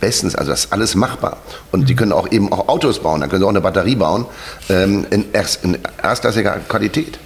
Bestens, 0.00 0.36
also 0.36 0.52
das 0.52 0.66
ist 0.66 0.72
alles 0.72 0.94
machbar. 0.94 1.38
Und 1.72 1.80
mhm. 1.80 1.86
die 1.86 1.96
können 1.96 2.12
auch 2.12 2.30
eben 2.30 2.52
auch 2.52 2.68
Autos 2.68 3.00
bauen, 3.00 3.20
dann 3.20 3.30
können 3.30 3.42
sie 3.42 3.46
auch 3.46 3.50
eine 3.50 3.60
Batterie 3.60 3.96
bauen 3.96 4.26
ähm, 4.68 5.06
in, 5.10 5.24
erst, 5.32 5.64
in 5.64 5.76
erstklassiger 6.00 6.60
Qualität. 6.68 7.18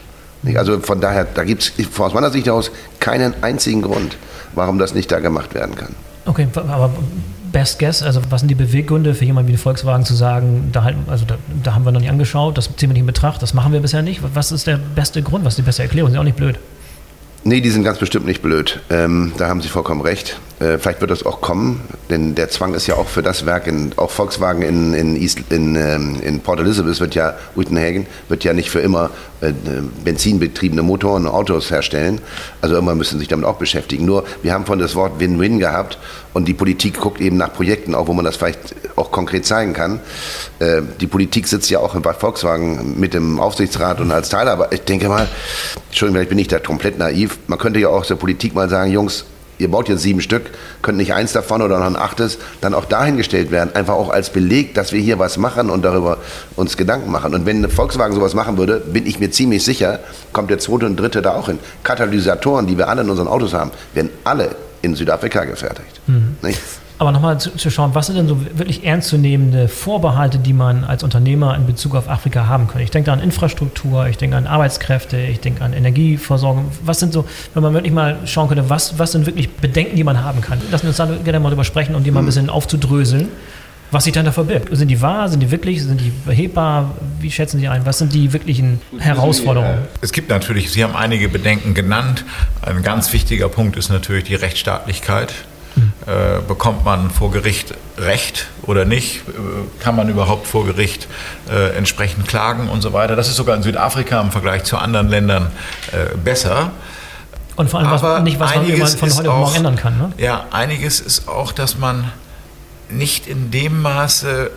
Also 0.57 0.81
von 0.81 1.01
daher, 1.01 1.25
da 1.25 1.45
gibt 1.45 1.73
es 1.77 2.01
aus 2.01 2.15
meiner 2.15 2.31
Sicht 2.31 2.49
aus 2.49 2.71
keinen 2.99 3.35
einzigen 3.43 3.83
Grund, 3.83 4.17
warum 4.55 4.79
das 4.79 4.95
nicht 4.95 5.13
da 5.13 5.21
gemacht 5.21 5.55
werden 5.55 5.77
kann. 5.77 5.95
Okay, 6.25 6.49
aber 6.55 6.91
Best 7.53 7.79
Guess, 7.79 8.03
also 8.03 8.21
was 8.31 8.41
sind 8.41 8.49
die 8.49 8.55
Beweggründe 8.55 9.15
für 9.15 9.25
jemanden 9.25 9.53
wie 9.53 9.57
Volkswagen 9.57 10.05
zu 10.05 10.15
sagen, 10.15 10.71
da, 10.73 10.85
halt, 10.85 10.97
also 11.07 11.25
da, 11.25 11.37
da, 11.63 11.75
haben 11.75 11.85
wir 11.85 11.93
noch 11.93 12.01
nicht 12.01 12.11
angeschaut, 12.11 12.57
das 12.57 12.75
ziehen 12.77 12.89
wir 12.89 12.95
nicht 12.95 13.01
in 13.01 13.07
Betracht, 13.07 13.43
das 13.43 13.55
machen 13.55 13.73
wir 13.73 13.81
bisher 13.81 14.03
nicht. 14.03 14.23
Was 14.35 14.53
ist 14.53 14.67
der 14.67 14.79
beste 14.79 15.23
Grund, 15.23 15.45
was 15.45 15.53
ist 15.53 15.59
die 15.59 15.63
beste 15.63 15.83
Erklärung? 15.83 16.13
Ja 16.13 16.21
auch 16.21 16.25
nicht 16.25 16.37
blöd. 16.37 16.59
Nee, 17.45 17.61
die 17.61 17.71
sind 17.71 17.83
ganz 17.83 17.99
bestimmt 17.99 18.25
nicht 18.25 18.41
blöd. 18.41 18.81
Ähm, 18.89 19.33
da 19.37 19.49
haben 19.49 19.61
Sie 19.61 19.69
vollkommen 19.69 20.01
recht. 20.01 20.39
Äh, 20.63 20.79
vielleicht 20.79 21.01
wird 21.01 21.11
das 21.11 21.27
auch 21.27 21.41
kommen, 21.41 21.81
denn 22.09 22.37
der 22.37 22.49
Zwang 22.49 22.75
ist 22.75 22.87
ja 22.87 22.95
auch 22.95 23.09
für 23.09 23.23
das 23.23 23.47
Werk, 23.47 23.67
in, 23.67 23.93
auch 23.97 24.11
Volkswagen 24.11 24.63
in, 24.63 24.95
in, 24.95 25.17
East, 25.17 25.41
in, 25.51 25.75
ähm, 25.75 26.21
in 26.23 26.41
Port 26.41 26.61
Elizabeth 26.61 27.01
wird 27.01 27.17
ja, 27.17 27.35
Uitenhagen, 27.57 28.07
wird 28.29 28.45
ja 28.45 28.53
nicht 28.53 28.71
für 28.71 28.79
immer 28.79 29.11
äh, 29.41 29.53
benzinbetriebene 30.05 30.83
Motoren 30.83 31.27
und 31.27 31.33
Autos 31.33 31.71
herstellen. 31.73 32.21
Also 32.61 32.77
irgendwann 32.77 32.99
müssen 32.99 33.19
sich 33.19 33.27
damit 33.27 33.45
auch 33.45 33.57
beschäftigen. 33.57 34.05
Nur, 34.05 34.25
wir 34.43 34.53
haben 34.53 34.65
von 34.65 34.79
das 34.79 34.95
Wort 34.95 35.19
Win-Win 35.19 35.59
gehabt 35.59 35.99
und 36.33 36.47
die 36.47 36.55
Politik 36.55 37.01
guckt 37.01 37.21
eben 37.21 37.39
nach 37.39 37.53
Projekten, 37.53 37.97
auch 37.97 38.07
wo 38.07 38.13
man 38.13 38.25
das 38.25 38.37
vielleicht 38.37 38.77
auch 38.95 39.11
konkret 39.11 39.45
zeigen 39.45 39.73
kann. 39.73 39.99
Äh, 40.61 40.83
die 41.01 41.09
Politik 41.09 41.49
sitzt 41.49 41.71
ja 41.71 41.81
auch 41.81 41.97
bei 41.97 42.15
Volkswagen 42.15 43.01
mit 43.01 43.15
dem 43.15 43.41
Aufsichtsrat 43.41 44.01
und 44.01 44.13
als 44.13 44.29
Teil, 44.29 44.47
aber 44.47 44.71
ich 44.71 44.83
denke 44.83 45.09
mal, 45.09 45.27
Entschuldigung, 45.89 46.19
vielleicht 46.19 46.29
bin 46.29 46.39
ich 46.39 46.49
da 46.49 46.61
komplett 46.61 46.99
naiv, 46.99 47.39
man 47.49 47.59
könnte 47.59 47.81
ja 47.81 47.89
auch 47.89 48.07
der 48.07 48.15
Politik 48.15 48.55
mal 48.55 48.69
sagen, 48.69 48.93
Jungs, 48.93 49.25
ihr 49.59 49.71
baut 49.71 49.89
jetzt 49.89 50.03
sieben 50.03 50.21
Stück, 50.21 50.51
könnt 50.83 50.99
nicht 50.99 51.15
eins 51.15 51.33
davon 51.33 51.63
oder 51.63 51.79
noch 51.79 51.87
ein 51.87 51.97
achtes, 51.97 52.39
dann 52.61 52.75
auch 52.75 52.85
dahingestellt 52.85 53.51
werden, 53.51 53.75
einfach 53.75 53.95
auch 53.95 54.11
als 54.11 54.31
Beleg, 54.31 54.75
dass 54.75 54.93
wir 54.93 55.01
hier 55.01 55.19
was 55.19 55.37
machen 55.37 55.71
und 55.71 55.85
darüber 55.85 56.19
uns 56.57 56.77
Gedanken 56.77 57.11
machen. 57.11 57.35
Und 57.35 57.47
wenn 57.47 57.69
Volkswagen 57.69 58.15
sowas 58.15 58.35
machen 58.35 58.59
würde, 58.59 58.81
bin 58.81 59.07
ich 59.07 59.21
mir 59.21 59.31
ziemlich 59.31 59.65
sicher, 59.65 60.01
kommt 60.33 60.51
der 60.51 60.59
zweite 60.59 60.87
und 60.87 60.97
dritte 60.99 61.23
da 61.23 61.35
auch 61.35 61.47
hin. 61.47 61.59
Katalysatoren, 61.83 62.67
die 62.67 62.77
wir 62.77 62.89
alle 62.89 63.03
in 63.03 63.11
unseren 63.11 63.29
Autos 63.29 63.55
haben, 63.55 63.71
werden 63.95 64.11
alle 64.25 64.57
in 64.83 64.95
Südafrika 64.95 65.45
gefertigt. 65.45 66.01
Mhm. 66.07 66.37
Aber 67.03 67.11
nochmal 67.11 67.41
zu, 67.41 67.51
zu, 67.57 67.69
schauen, 67.69 67.97
was 67.97 68.07
sind 68.07 68.15
denn 68.15 68.29
so 68.29 68.39
wirklich 68.57 68.85
ernstzunehmende 68.85 69.67
Vorbehalte, 69.67 70.39
die 70.39 70.53
man 70.53 70.85
als 70.85 71.03
Unternehmer 71.03 71.57
in 71.57 71.67
Bezug 71.67 71.97
auf 71.97 72.09
Afrika 72.09 72.47
haben 72.47 72.69
kann? 72.69 72.81
Ich 72.81 72.93
denke 72.93 73.07
da 73.07 73.13
an 73.13 73.19
Infrastruktur, 73.19 74.07
ich 74.07 74.19
denke 74.19 74.37
an 74.37 74.47
Arbeitskräfte, 74.47 75.17
ich 75.19 75.41
denke 75.41 75.65
an 75.65 75.73
Energieversorgung. 75.73 76.67
Was 76.85 77.01
sind 77.01 77.13
so, 77.13 77.25
wenn 77.55 77.65
man 77.65 77.75
wirklich 77.75 77.93
mal 77.93 78.19
schauen 78.27 78.47
könnte, 78.47 78.71
was, 78.71 79.01
was 79.01 79.11
sind 79.11 79.27
wirklich 79.27 79.51
Bedenken, 79.51 79.97
die 79.97 80.05
man 80.05 80.23
haben 80.23 80.43
kann? 80.43 80.61
Lassen 80.71 80.85
wir 80.85 80.91
uns 80.91 80.97
da 80.97 81.07
gerne 81.07 81.41
mal 81.41 81.49
drüber 81.49 81.65
sprechen, 81.65 81.97
um 81.97 82.05
die 82.05 82.13
mal 82.13 82.21
ein 82.21 82.23
mhm. 82.23 82.27
bisschen 82.27 82.49
aufzudröseln 82.49 83.31
was 83.91 84.05
sich 84.05 84.15
dann 84.15 84.25
da 84.25 84.33
verbirgt. 84.33 84.75
Sind 84.75 84.89
die 84.89 85.03
wahr? 85.03 85.29
Sind 85.29 85.41
die 85.41 85.51
wirklich? 85.51 85.83
Sind 85.83 86.01
die 86.01 86.11
behebbar? 86.25 86.95
Wie 87.21 87.31
schätzen 87.31 87.61
Sie 87.61 87.69
ein? 87.69 87.85
Was 87.85 87.99
sind 87.99 88.15
die 88.15 88.33
wirklichen 88.33 88.81
Herausforderungen? 88.99 89.81
Es 90.01 90.13
gibt 90.13 90.31
natürlich, 90.31 90.71
Sie 90.71 90.83
haben 90.83 90.97
einige 90.97 91.29
Bedenken 91.29 91.75
genannt. 91.75 92.25
Ein 92.63 92.83
ganz 92.83 93.13
wichtiger 93.13 93.51
Punkt 93.51 93.77
ist 93.77 93.91
natürlich 93.91 94.25
die 94.25 94.35
Rechtsstaatlichkeit. 94.35 95.35
Äh, 96.07 96.43
bekommt 96.47 96.85
man 96.85 97.11
vor 97.11 97.31
Gericht 97.31 97.75
Recht 97.97 98.49
oder 98.63 98.85
nicht? 98.85 99.23
Äh, 99.29 99.83
kann 99.83 99.97
man 99.97 100.09
überhaupt 100.09 100.47
vor 100.47 100.67
Gericht 100.67 101.09
äh, 101.51 101.77
entsprechend 101.77 102.29
klagen 102.29 102.69
und 102.69 102.83
so 102.83 102.93
weiter? 102.93 103.17
Das 103.17 103.29
ist 103.29 103.37
sogar 103.37 103.57
in 103.57 103.63
Südafrika 103.63 104.21
im 104.21 104.31
Vergleich 104.31 104.65
zu 104.65 104.77
anderen 104.77 105.09
Ländern 105.09 105.51
äh, 105.93 106.17
besser. 106.17 106.73
Und 107.57 107.71
vor 107.71 107.81
allem 107.81 107.91
was, 107.91 108.23
nicht, 108.23 108.41
was 108.41 108.55
man 108.55 109.11
von 109.11 109.15
heute 109.15 109.31
auf 109.31 109.39
morgen 109.39 109.57
ändern 109.57 109.77
kann. 109.77 109.99
Ne? 109.99 110.13
Ja, 110.19 110.47
einiges 110.51 111.01
ist 111.01 111.29
auch, 111.29 111.53
dass 111.53 111.79
man 111.79 112.11
nicht 112.89 113.27
in 113.27 113.51
dem 113.51 113.81
Maße 113.83 114.51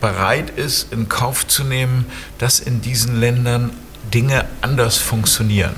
bereit 0.00 0.50
ist, 0.50 0.92
in 0.92 1.08
Kauf 1.08 1.46
zu 1.46 1.64
nehmen, 1.64 2.06
dass 2.38 2.60
in 2.60 2.80
diesen 2.80 3.20
Ländern 3.20 3.70
Dinge 4.12 4.44
anders 4.60 4.98
funktionieren. 4.98 5.74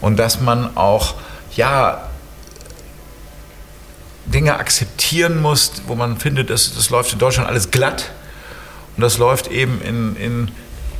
Und 0.00 0.18
dass 0.18 0.40
man 0.40 0.76
auch, 0.76 1.14
ja, 1.54 2.08
Dinge 4.26 4.56
akzeptieren 4.56 5.40
muss, 5.40 5.72
wo 5.86 5.94
man 5.94 6.16
findet, 6.16 6.50
das, 6.50 6.74
das 6.74 6.90
läuft 6.90 7.12
in 7.12 7.18
Deutschland 7.18 7.48
alles 7.48 7.70
glatt 7.70 8.10
und 8.96 9.02
das 9.02 9.18
läuft 9.18 9.48
eben 9.48 9.80
in, 9.82 10.16
in 10.16 10.50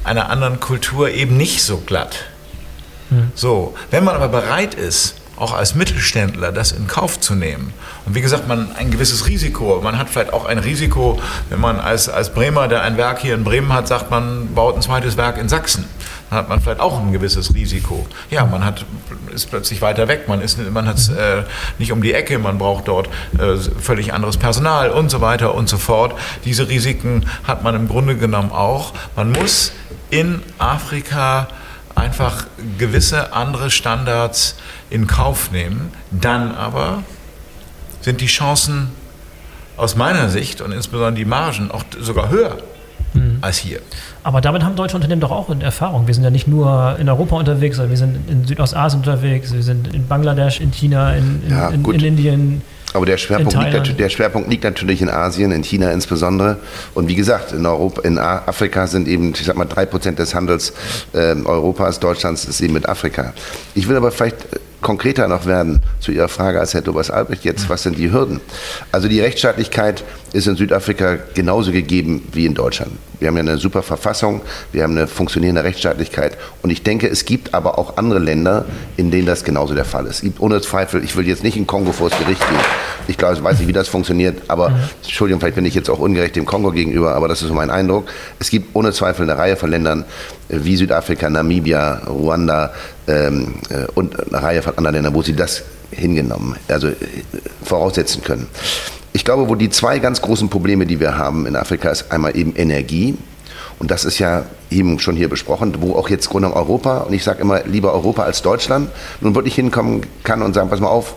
einer 0.04 0.28
anderen 0.30 0.60
Kultur 0.60 1.10
eben 1.10 1.36
nicht 1.36 1.62
so 1.62 1.78
glatt. 1.78 2.24
Mhm. 3.10 3.30
So, 3.34 3.74
wenn 3.90 4.04
man 4.04 4.16
aber 4.16 4.28
bereit 4.28 4.74
ist, 4.74 5.16
auch 5.42 5.52
als 5.52 5.74
Mittelständler 5.74 6.52
das 6.52 6.72
in 6.72 6.86
Kauf 6.86 7.20
zu 7.20 7.34
nehmen. 7.34 7.74
Und 8.06 8.14
wie 8.14 8.20
gesagt, 8.20 8.48
man 8.48 8.74
ein 8.76 8.90
gewisses 8.90 9.26
Risiko. 9.26 9.80
Man 9.82 9.98
hat 9.98 10.08
vielleicht 10.08 10.32
auch 10.32 10.46
ein 10.46 10.58
Risiko, 10.58 11.20
wenn 11.50 11.60
man 11.60 11.80
als, 11.80 12.08
als 12.08 12.32
Bremer, 12.32 12.68
der 12.68 12.82
ein 12.82 12.96
Werk 12.96 13.18
hier 13.18 13.34
in 13.34 13.44
Bremen 13.44 13.72
hat, 13.72 13.88
sagt, 13.88 14.10
man 14.10 14.54
baut 14.54 14.76
ein 14.76 14.82
zweites 14.82 15.16
Werk 15.16 15.38
in 15.38 15.48
Sachsen 15.48 15.84
dann 16.32 16.38
hat 16.38 16.48
man 16.48 16.60
vielleicht 16.62 16.80
auch 16.80 16.98
ein 16.98 17.12
gewisses 17.12 17.54
Risiko. 17.54 18.06
Ja, 18.30 18.46
man 18.46 18.64
hat, 18.64 18.86
ist 19.34 19.50
plötzlich 19.50 19.82
weiter 19.82 20.08
weg, 20.08 20.28
man, 20.28 20.42
man 20.72 20.88
hat 20.88 20.96
es 20.96 21.10
äh, 21.10 21.42
nicht 21.78 21.92
um 21.92 22.02
die 22.02 22.14
Ecke, 22.14 22.38
man 22.38 22.56
braucht 22.56 22.88
dort 22.88 23.10
äh, 23.38 23.56
völlig 23.56 24.14
anderes 24.14 24.38
Personal 24.38 24.88
und 24.88 25.10
so 25.10 25.20
weiter 25.20 25.54
und 25.54 25.68
so 25.68 25.76
fort. 25.76 26.18
Diese 26.46 26.70
Risiken 26.70 27.26
hat 27.44 27.62
man 27.62 27.74
im 27.74 27.86
Grunde 27.86 28.16
genommen 28.16 28.50
auch. 28.50 28.94
Man 29.14 29.30
muss 29.30 29.72
in 30.08 30.40
Afrika 30.56 31.48
einfach 31.94 32.46
gewisse 32.78 33.32
andere 33.32 33.70
Standards 33.70 34.56
in 34.90 35.06
Kauf 35.06 35.50
nehmen. 35.50 35.92
Dann 36.10 36.54
aber 36.54 37.02
sind 38.00 38.20
die 38.20 38.26
Chancen 38.26 38.90
aus 39.76 39.96
meiner 39.96 40.28
Sicht 40.28 40.60
und 40.60 40.72
insbesondere 40.72 41.14
die 41.14 41.24
Margen 41.24 41.70
auch 41.70 41.84
sogar 42.00 42.28
höher 42.28 42.58
mhm. 43.14 43.38
als 43.40 43.58
hier. 43.58 43.80
Aber 44.22 44.40
damit 44.40 44.62
haben 44.64 44.76
deutsche 44.76 44.96
Unternehmen 44.96 45.20
doch 45.20 45.30
auch 45.30 45.48
Erfahrung. 45.60 46.06
Wir 46.06 46.14
sind 46.14 46.24
ja 46.24 46.30
nicht 46.30 46.48
nur 46.48 46.96
in 46.98 47.08
Europa 47.08 47.36
unterwegs, 47.36 47.76
sondern 47.76 47.90
wir 47.90 47.98
sind 47.98 48.30
in 48.30 48.44
Südostasien 48.46 49.00
unterwegs, 49.00 49.52
wir 49.52 49.62
sind 49.62 49.92
in 49.94 50.06
Bangladesch, 50.06 50.60
in 50.60 50.70
China, 50.70 51.14
in, 51.14 51.42
in, 51.44 51.50
ja, 51.50 51.68
in, 51.68 51.84
in 51.84 52.04
Indien. 52.04 52.62
Aber 52.94 53.06
der 53.06 53.16
Schwerpunkt, 53.16 53.54
liegt, 53.54 53.98
der 53.98 54.08
Schwerpunkt, 54.10 54.50
liegt, 54.50 54.64
natürlich 54.64 55.00
in 55.00 55.08
Asien, 55.08 55.50
in 55.50 55.62
China 55.62 55.90
insbesondere. 55.92 56.58
Und 56.94 57.08
wie 57.08 57.14
gesagt, 57.14 57.52
in, 57.52 57.64
Europa, 57.64 58.02
in 58.02 58.18
Afrika 58.18 58.86
sind 58.86 59.08
eben, 59.08 59.32
ich 59.32 59.44
sag 59.44 59.56
mal, 59.56 59.64
drei 59.64 59.86
Prozent 59.86 60.18
des 60.18 60.34
Handels 60.34 60.74
äh, 61.14 61.34
Europas, 61.44 62.00
Deutschlands 62.00 62.44
ist 62.44 62.60
eben 62.60 62.74
mit 62.74 62.88
Afrika. 62.88 63.32
Ich 63.74 63.88
will 63.88 63.96
aber 63.96 64.10
vielleicht 64.10 64.46
konkreter 64.82 65.28
noch 65.28 65.46
werden 65.46 65.80
zu 66.00 66.12
Ihrer 66.12 66.28
Frage 66.28 66.60
als 66.60 66.74
Herr 66.74 66.82
Dobers 66.82 67.10
Albrecht 67.10 67.44
jetzt, 67.44 67.70
was 67.70 67.84
sind 67.84 67.96
die 67.96 68.12
Hürden? 68.12 68.40
Also 68.90 69.08
die 69.08 69.20
Rechtsstaatlichkeit 69.20 70.04
ist 70.32 70.46
in 70.46 70.56
Südafrika 70.56 71.16
genauso 71.34 71.72
gegeben 71.72 72.28
wie 72.32 72.44
in 72.44 72.54
Deutschland. 72.54 72.92
Wir 73.22 73.28
haben 73.28 73.36
ja 73.36 73.42
eine 73.42 73.56
super 73.56 73.84
Verfassung, 73.84 74.40
wir 74.72 74.82
haben 74.82 74.96
eine 74.96 75.06
funktionierende 75.06 75.62
Rechtsstaatlichkeit 75.62 76.36
und 76.62 76.70
ich 76.70 76.82
denke, 76.82 77.08
es 77.08 77.24
gibt 77.24 77.54
aber 77.54 77.78
auch 77.78 77.96
andere 77.96 78.18
Länder, 78.18 78.64
in 78.96 79.12
denen 79.12 79.26
das 79.26 79.44
genauso 79.44 79.74
der 79.74 79.84
Fall 79.84 80.06
ist. 80.06 80.16
Es 80.16 80.20
gibt 80.22 80.40
ohne 80.40 80.60
Zweifel, 80.60 81.04
ich 81.04 81.14
will 81.16 81.28
jetzt 81.28 81.44
nicht 81.44 81.56
in 81.56 81.68
Kongo 81.68 81.92
vor 81.92 82.10
das 82.10 82.18
Gericht 82.18 82.40
gehen. 82.40 82.58
Ich 83.06 83.16
glaube, 83.16 83.34
ich 83.34 83.44
weiß 83.44 83.60
nicht, 83.60 83.68
wie 83.68 83.72
das 83.72 83.86
funktioniert, 83.86 84.42
aber 84.48 84.70
mhm. 84.70 84.76
Entschuldigung, 85.04 85.40
vielleicht 85.40 85.54
bin 85.54 85.64
ich 85.64 85.74
jetzt 85.74 85.88
auch 85.88 86.00
ungerecht 86.00 86.34
dem 86.34 86.46
Kongo 86.46 86.72
gegenüber, 86.72 87.14
aber 87.14 87.28
das 87.28 87.42
ist 87.42 87.48
so 87.48 87.54
mein 87.54 87.70
Eindruck. 87.70 88.08
Es 88.40 88.50
gibt 88.50 88.74
ohne 88.74 88.90
Zweifel 88.90 89.22
eine 89.22 89.38
Reihe 89.38 89.54
von 89.54 89.70
Ländern 89.70 90.04
äh, 90.48 90.58
wie 90.62 90.76
Südafrika, 90.76 91.30
Namibia, 91.30 92.02
Ruanda 92.08 92.72
ähm, 93.06 93.54
äh, 93.70 93.86
und 93.94 94.18
eine 94.32 94.42
Reihe 94.42 94.62
von 94.62 94.76
anderen 94.76 94.96
Ländern, 94.96 95.14
wo 95.14 95.22
sie 95.22 95.36
das 95.36 95.62
hingenommen, 95.92 96.56
also 96.66 96.88
äh, 96.88 96.96
voraussetzen 97.64 98.24
können. 98.24 98.48
Ich 99.12 99.24
glaube, 99.24 99.48
wo 99.48 99.54
die 99.54 99.70
zwei 99.70 99.98
ganz 99.98 100.22
großen 100.22 100.48
Probleme, 100.48 100.86
die 100.86 101.00
wir 101.00 101.16
haben 101.16 101.46
in 101.46 101.56
Afrika, 101.56 101.90
ist 101.90 102.10
einmal 102.10 102.36
eben 102.36 102.54
Energie. 102.56 103.16
Und 103.78 103.90
das 103.90 104.04
ist 104.04 104.18
ja 104.18 104.44
eben 104.70 104.98
schon 104.98 105.16
hier 105.16 105.28
besprochen, 105.28 105.74
wo 105.80 105.94
auch 105.94 106.08
jetzt 106.08 106.30
Grund 106.30 106.46
Europa, 106.46 106.98
und 106.98 107.12
ich 107.12 107.24
sage 107.24 107.42
immer 107.42 107.64
lieber 107.64 107.92
Europa 107.92 108.22
als 108.22 108.42
Deutschland, 108.42 108.90
nun 109.20 109.34
wirklich 109.34 109.54
hinkommen 109.54 110.02
kann 110.22 110.40
und 110.42 110.54
sagen, 110.54 110.70
pass 110.70 110.80
mal 110.80 110.88
auf, 110.88 111.14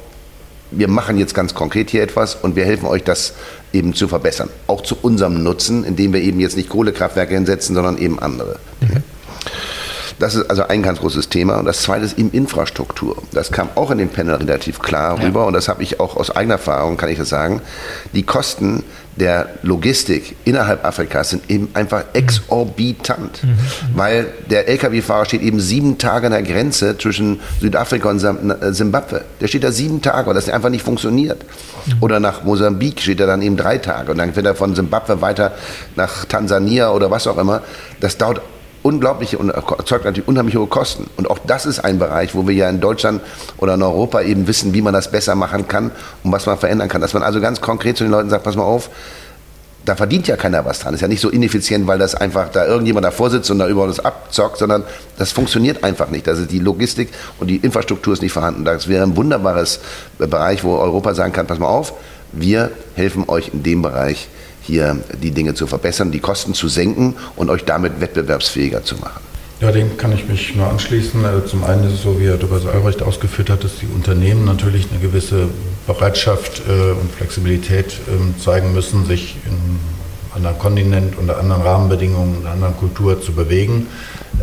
wir 0.71 0.87
machen 0.87 1.17
jetzt 1.17 1.33
ganz 1.35 1.53
konkret 1.53 1.89
hier 1.89 2.01
etwas 2.01 2.35
und 2.35 2.55
wir 2.55 2.65
helfen 2.65 2.87
euch, 2.87 3.03
das 3.03 3.33
eben 3.71 3.93
zu 3.93 4.07
verbessern. 4.07 4.49
Auch 4.67 4.81
zu 4.81 4.97
unserem 5.01 5.43
Nutzen, 5.43 5.83
indem 5.83 6.13
wir 6.13 6.21
eben 6.21 6.39
jetzt 6.39 6.57
nicht 6.57 6.69
Kohlekraftwerke 6.69 7.35
hinsetzen, 7.35 7.75
sondern 7.75 7.97
eben 7.97 8.19
andere. 8.19 8.59
Mhm. 8.81 9.03
Das 10.19 10.35
ist 10.35 10.49
also 10.49 10.67
ein 10.67 10.81
ganz 10.81 10.99
großes 10.99 11.29
Thema. 11.29 11.57
Und 11.57 11.65
das 11.65 11.81
zweite 11.81 12.05
ist 12.05 12.17
eben 12.17 12.31
Infrastruktur. 12.31 13.21
Das 13.31 13.51
kam 13.51 13.69
auch 13.75 13.91
in 13.91 13.97
dem 13.97 14.09
Panel 14.09 14.35
relativ 14.35 14.79
klar 14.79 15.21
rüber 15.21 15.41
ja. 15.41 15.47
und 15.47 15.53
das 15.53 15.67
habe 15.67 15.83
ich 15.83 15.99
auch 15.99 16.15
aus 16.15 16.31
eigener 16.31 16.55
Erfahrung, 16.55 16.97
kann 16.97 17.09
ich 17.09 17.17
das 17.17 17.29
sagen. 17.29 17.61
Die 18.13 18.23
Kosten 18.23 18.83
der 19.15 19.47
Logistik 19.61 20.35
innerhalb 20.43 20.83
Afrikas 20.83 21.29
sind 21.29 21.49
eben 21.49 21.69
einfach 21.73 22.03
exorbitant, 22.13 23.43
mhm. 23.43 23.49
mhm. 23.49 23.55
weil 23.93 24.27
der 24.49 24.67
Lkw-Fahrer 24.67 25.25
steht 25.25 25.41
eben 25.41 25.59
sieben 25.59 25.97
Tage 25.97 26.27
an 26.27 26.33
der 26.33 26.43
Grenze 26.43 26.97
zwischen 26.97 27.39
Südafrika 27.61 28.09
und 28.09 28.19
Simbabwe. 28.19 29.23
Der 29.39 29.47
steht 29.47 29.63
da 29.63 29.71
sieben 29.71 30.01
Tage, 30.01 30.27
weil 30.27 30.33
das 30.33 30.49
einfach 30.49 30.69
nicht 30.69 30.83
funktioniert. 30.83 31.45
Mhm. 31.85 31.93
Oder 32.01 32.19
nach 32.19 32.43
Mosambik 32.43 32.99
steht 33.01 33.19
er 33.21 33.27
dann 33.27 33.41
eben 33.41 33.55
drei 33.55 33.77
Tage 33.77 34.11
und 34.11 34.17
dann 34.17 34.35
wird 34.35 34.45
er 34.45 34.55
von 34.55 34.75
Simbabwe 34.75 35.21
weiter 35.21 35.53
nach 35.95 36.25
Tansania 36.25 36.91
oder 36.91 37.09
was 37.09 37.25
auch 37.27 37.37
immer. 37.37 37.61
Das 38.01 38.17
dauert 38.17 38.41
unglaubliche 38.85 39.39
und 39.39 39.49
erzeugt 39.49 40.05
natürlich 40.05 40.27
unheimlich 40.27 40.55
hohe 40.55 40.67
Kosten. 40.67 41.07
Und 41.17 41.27
auch 41.27 41.39
das 41.39 41.65
ist 41.65 41.79
ein 41.79 41.97
Bereich, 41.97 42.35
wo 42.35 42.47
wir 42.47 42.53
ja 42.53 42.69
in 42.69 42.79
Deutschland 42.79 43.21
oder 43.57 43.73
in 43.73 43.81
Europa 43.81 44.21
eben 44.21 44.47
wissen, 44.47 44.75
wie 44.75 44.81
man 44.83 44.93
das 44.93 45.09
besser 45.09 45.33
machen 45.33 45.67
kann 45.67 45.89
und 46.23 46.31
was 46.31 46.45
man 46.45 46.59
verändern 46.59 46.87
kann. 46.87 47.01
Dass 47.01 47.15
man 47.15 47.23
also 47.23 47.41
ganz 47.41 47.61
konkret 47.61 47.97
zu 47.97 48.03
den 48.03 48.11
Leuten 48.11 48.29
sagt, 48.29 48.43
pass 48.43 48.55
mal 48.55 48.63
auf, 48.63 48.91
da 49.85 49.95
verdient 49.95 50.27
ja 50.27 50.37
keiner 50.37 50.65
was 50.65 50.79
dran. 50.79 50.93
Ist 50.93 51.01
ja 51.01 51.07
nicht 51.07 51.19
so 51.19 51.29
ineffizient, 51.29 51.87
weil 51.87 51.97
das 51.97 52.13
einfach 52.13 52.49
da 52.49 52.65
irgendjemand 52.67 53.05
davor 53.05 53.31
sitzt 53.31 53.49
und 53.49 53.57
da 53.57 53.67
über 53.67 53.87
das 53.87 53.99
abzockt, 53.99 54.57
sondern 54.57 54.83
das 55.17 55.31
funktioniert 55.31 55.83
einfach 55.83 56.09
nicht. 56.09 56.27
Also 56.27 56.45
die 56.45 56.59
Logistik 56.59 57.09
und 57.39 57.47
die 57.47 57.57
Infrastruktur 57.57 58.13
ist 58.13 58.21
nicht 58.21 58.33
vorhanden. 58.33 58.65
Das 58.65 58.87
wäre 58.87 59.03
ein 59.03 59.15
wunderbares 59.15 59.79
Bereich, 60.19 60.63
wo 60.63 60.75
Europa 60.75 61.15
sagen 61.15 61.33
kann, 61.33 61.47
pass 61.47 61.57
mal 61.57 61.67
auf, 61.67 61.93
wir 62.33 62.69
helfen 62.95 63.25
euch 63.27 63.49
in 63.51 63.63
dem 63.63 63.81
Bereich 63.81 64.27
hier 64.65 64.97
die 65.21 65.31
Dinge 65.31 65.53
zu 65.53 65.67
verbessern, 65.67 66.11
die 66.11 66.19
Kosten 66.19 66.53
zu 66.53 66.67
senken 66.67 67.15
und 67.35 67.49
euch 67.49 67.65
damit 67.65 68.01
wettbewerbsfähiger 68.01 68.83
zu 68.83 68.95
machen. 68.95 69.21
Ja, 69.61 69.71
dem 69.71 69.95
kann 69.97 70.11
ich 70.11 70.27
mich 70.27 70.55
nur 70.55 70.67
anschließen. 70.67 71.23
Also 71.23 71.47
zum 71.47 71.63
einen 71.63 71.85
ist 71.85 71.93
es 71.93 72.01
so, 72.03 72.19
wie 72.19 72.25
Herr 72.25 72.37
Dr. 72.37 72.59
Albrecht 72.73 73.01
ausgeführt 73.01 73.49
hat, 73.49 73.63
dass 73.63 73.77
die 73.79 73.87
Unternehmen 73.87 74.43
natürlich 74.43 74.87
eine 74.91 74.99
gewisse 74.99 75.47
Bereitschaft 75.87 76.63
äh, 76.67 76.91
und 76.91 77.09
Flexibilität 77.15 77.95
ähm, 78.09 78.35
zeigen 78.37 78.73
müssen, 78.73 79.05
sich 79.05 79.37
in 79.45 79.79
anderen 80.35 80.59
Kontinent 80.59 81.17
unter 81.17 81.39
anderen 81.39 81.61
Rahmenbedingungen, 81.61 82.35
in 82.35 82.41
einer 82.41 82.51
anderen 82.51 82.77
Kultur 82.77 83.21
zu 83.21 83.31
bewegen. 83.31 83.87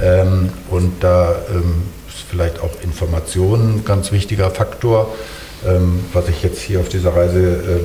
Ähm, 0.02 0.48
und 0.70 1.04
da 1.04 1.34
ähm, 1.50 1.82
ist 2.08 2.24
vielleicht 2.30 2.60
auch 2.60 2.70
Information 2.82 3.76
ein 3.76 3.84
ganz 3.84 4.12
wichtiger 4.12 4.50
Faktor. 4.50 5.14
Was 6.12 6.28
ich 6.28 6.42
jetzt 6.42 6.60
hier 6.60 6.80
auf 6.80 6.88
dieser 6.88 7.14
Reise 7.14 7.80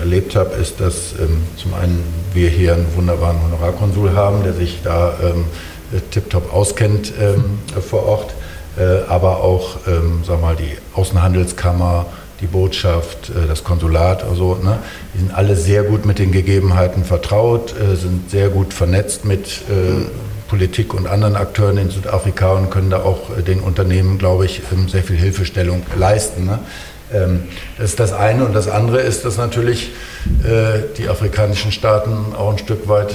erlebt 0.00 0.34
habe, 0.34 0.56
ist, 0.56 0.80
dass 0.80 1.14
zum 1.56 1.74
einen 1.74 2.02
wir 2.34 2.48
hier 2.48 2.74
einen 2.74 2.86
wunderbaren 2.96 3.36
Honorarkonsul 3.42 4.14
haben, 4.14 4.42
der 4.42 4.52
sich 4.52 4.80
da 4.82 5.14
äh, 5.92 6.00
tiptop 6.10 6.52
auskennt 6.52 7.12
ähm, 7.20 7.58
vor 7.80 8.04
Ort, 8.06 8.34
äh, 8.78 9.08
aber 9.08 9.42
auch 9.42 9.78
ähm, 9.88 10.22
sag 10.24 10.40
mal, 10.40 10.54
die 10.54 10.76
Außenhandelskammer, 10.94 12.06
die 12.40 12.46
Botschaft, 12.46 13.30
äh, 13.30 13.48
das 13.48 13.64
Konsulat, 13.64 14.22
also, 14.22 14.56
ne, 14.62 14.78
die 15.14 15.18
sind 15.18 15.34
alle 15.34 15.56
sehr 15.56 15.82
gut 15.82 16.06
mit 16.06 16.20
den 16.20 16.30
Gegebenheiten 16.30 17.04
vertraut, 17.04 17.74
äh, 17.76 17.96
sind 17.96 18.30
sehr 18.30 18.50
gut 18.50 18.72
vernetzt 18.72 19.24
mit 19.24 19.46
äh, 19.68 20.06
Politik 20.48 20.94
und 20.94 21.06
anderen 21.06 21.36
Akteuren 21.36 21.78
in 21.78 21.90
Südafrika 21.90 22.52
und 22.52 22.70
können 22.70 22.90
da 22.90 23.02
auch 23.02 23.36
äh, 23.36 23.42
den 23.42 23.60
Unternehmen, 23.60 24.18
glaube 24.18 24.46
ich, 24.46 24.62
ähm, 24.72 24.88
sehr 24.88 25.02
viel 25.02 25.16
Hilfestellung 25.16 25.82
leisten. 25.96 26.46
Ne? 26.46 26.60
Ähm, 27.12 27.44
das 27.78 27.90
ist 27.90 28.00
das 28.00 28.12
eine. 28.12 28.44
Und 28.44 28.54
das 28.54 28.68
andere 28.68 29.00
ist, 29.00 29.24
dass 29.24 29.36
natürlich 29.36 29.90
äh, 30.44 30.80
die 30.98 31.08
afrikanischen 31.08 31.72
Staaten 31.72 32.34
auch 32.36 32.52
ein 32.52 32.58
Stück 32.58 32.88
weit 32.88 33.10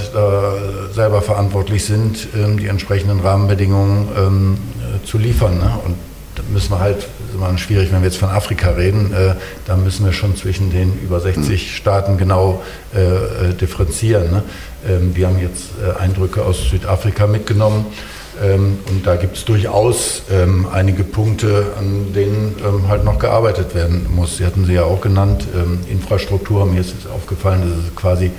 selber 0.92 1.22
verantwortlich 1.22 1.84
sind, 1.84 2.28
ähm, 2.34 2.58
die 2.58 2.66
entsprechenden 2.66 3.20
Rahmenbedingungen 3.20 4.08
ähm, 4.16 4.58
äh, 4.80 5.06
zu 5.06 5.18
liefern. 5.18 5.58
Ne? 5.58 5.72
Und 5.84 5.94
da 6.34 6.42
müssen 6.52 6.70
wir 6.72 6.80
halt, 6.80 6.98
ist 6.98 7.34
immer 7.34 7.56
schwierig, 7.56 7.92
wenn 7.92 8.00
wir 8.00 8.08
jetzt 8.08 8.18
von 8.18 8.28
Afrika 8.28 8.70
reden, 8.70 9.12
äh, 9.14 9.34
da 9.66 9.76
müssen 9.76 10.04
wir 10.04 10.12
schon 10.12 10.36
zwischen 10.36 10.70
den 10.70 10.98
über 11.02 11.20
60 11.20 11.48
mhm. 11.48 11.56
Staaten 11.56 12.18
genau 12.18 12.62
differenzieren. 13.60 14.30
Ne? 14.30 14.42
Wir 15.14 15.26
haben 15.26 15.38
jetzt 15.38 15.64
Eindrücke 15.98 16.42
aus 16.42 16.70
Südafrika 16.70 17.26
mitgenommen. 17.26 17.86
Ähm, 18.42 18.78
und 18.88 19.06
da 19.06 19.16
gibt 19.16 19.36
es 19.36 19.44
durchaus 19.44 20.22
ähm, 20.30 20.66
einige 20.72 21.04
Punkte, 21.04 21.66
an 21.78 22.12
denen 22.14 22.56
ähm, 22.64 22.88
halt 22.88 23.04
noch 23.04 23.18
gearbeitet 23.18 23.74
werden 23.74 24.06
muss. 24.14 24.38
Sie 24.38 24.44
hatten 24.44 24.64
sie 24.64 24.74
ja 24.74 24.84
auch 24.84 25.00
genannt, 25.00 25.46
Infrastruktur. 25.88 26.66
Mir 26.66 26.80
ist 26.80 26.94
es 26.98 27.10
aufgefallen, 27.10 27.62
dass 27.62 27.86
es 27.86 27.96
quasi 27.96 28.30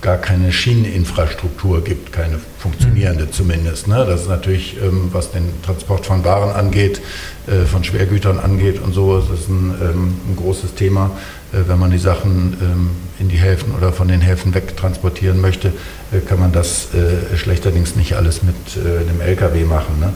gar 0.00 0.16
keine 0.16 0.50
Schieneninfrastruktur 0.50 1.84
gibt, 1.84 2.12
keine 2.12 2.40
funktionierende 2.58 3.24
mhm. 3.24 3.32
zumindest. 3.32 3.86
Ne? 3.86 4.04
Das 4.08 4.22
ist 4.22 4.28
natürlich, 4.28 4.76
was 4.80 5.30
den 5.30 5.62
Transport 5.62 6.06
von 6.06 6.24
Waren 6.24 6.50
angeht, 6.50 7.02
äh, 7.46 7.66
von 7.66 7.84
Schwergütern 7.84 8.38
angeht 8.38 8.80
und 8.80 8.94
so, 8.94 9.18
das 9.18 9.40
ist 9.40 9.48
ein, 9.48 9.70
ein 9.70 10.36
großes 10.36 10.74
Thema. 10.74 11.10
Äh, 11.52 11.68
wenn 11.68 11.78
man 11.78 11.90
die 11.90 11.98
Sachen 11.98 12.56
ähm, 12.60 12.90
in 13.18 13.28
die 13.28 13.36
Häfen 13.36 13.74
oder 13.74 13.92
von 13.92 14.08
den 14.08 14.20
Häfen 14.20 14.54
wegtransportieren 14.54 15.40
möchte, 15.40 15.72
äh, 16.12 16.20
kann 16.20 16.40
man 16.40 16.52
das 16.52 16.88
äh, 16.94 17.36
schlechterdings 17.36 17.96
nicht 17.96 18.14
alles 18.14 18.42
mit 18.42 18.56
einem 18.76 19.20
LKW 19.20 19.64
machen. 19.64 20.00
Ne? 20.00 20.12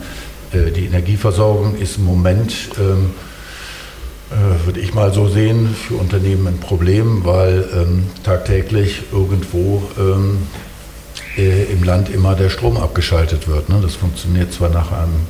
Die 0.71 0.87
Energieversorgung 0.87 1.77
ist 1.77 1.97
im 1.99 2.05
Moment, 2.05 2.55
ähm, 2.79 3.11
würde 4.65 4.79
ich 4.79 4.95
mal 4.95 5.13
so 5.13 5.29
sehen, 5.29 5.75
für 5.75 5.95
Unternehmen 5.95 6.47
ein 6.47 6.59
Problem, 6.59 7.25
weil 7.25 7.69
ähm, 7.75 8.05
tagtäglich 8.23 9.03
irgendwo 9.11 9.83
im 11.37 11.83
Land 11.83 12.09
immer 12.09 12.37
der 12.37 12.51
Strom 12.51 12.77
abgeschaltet 12.77 13.49
wird. 13.49 13.69
Ne? 13.69 13.81
Das 13.83 13.97
funktioniert 13.97 14.53
zwar 14.53 14.69
nach 14.69 14.93
einem 14.93 15.27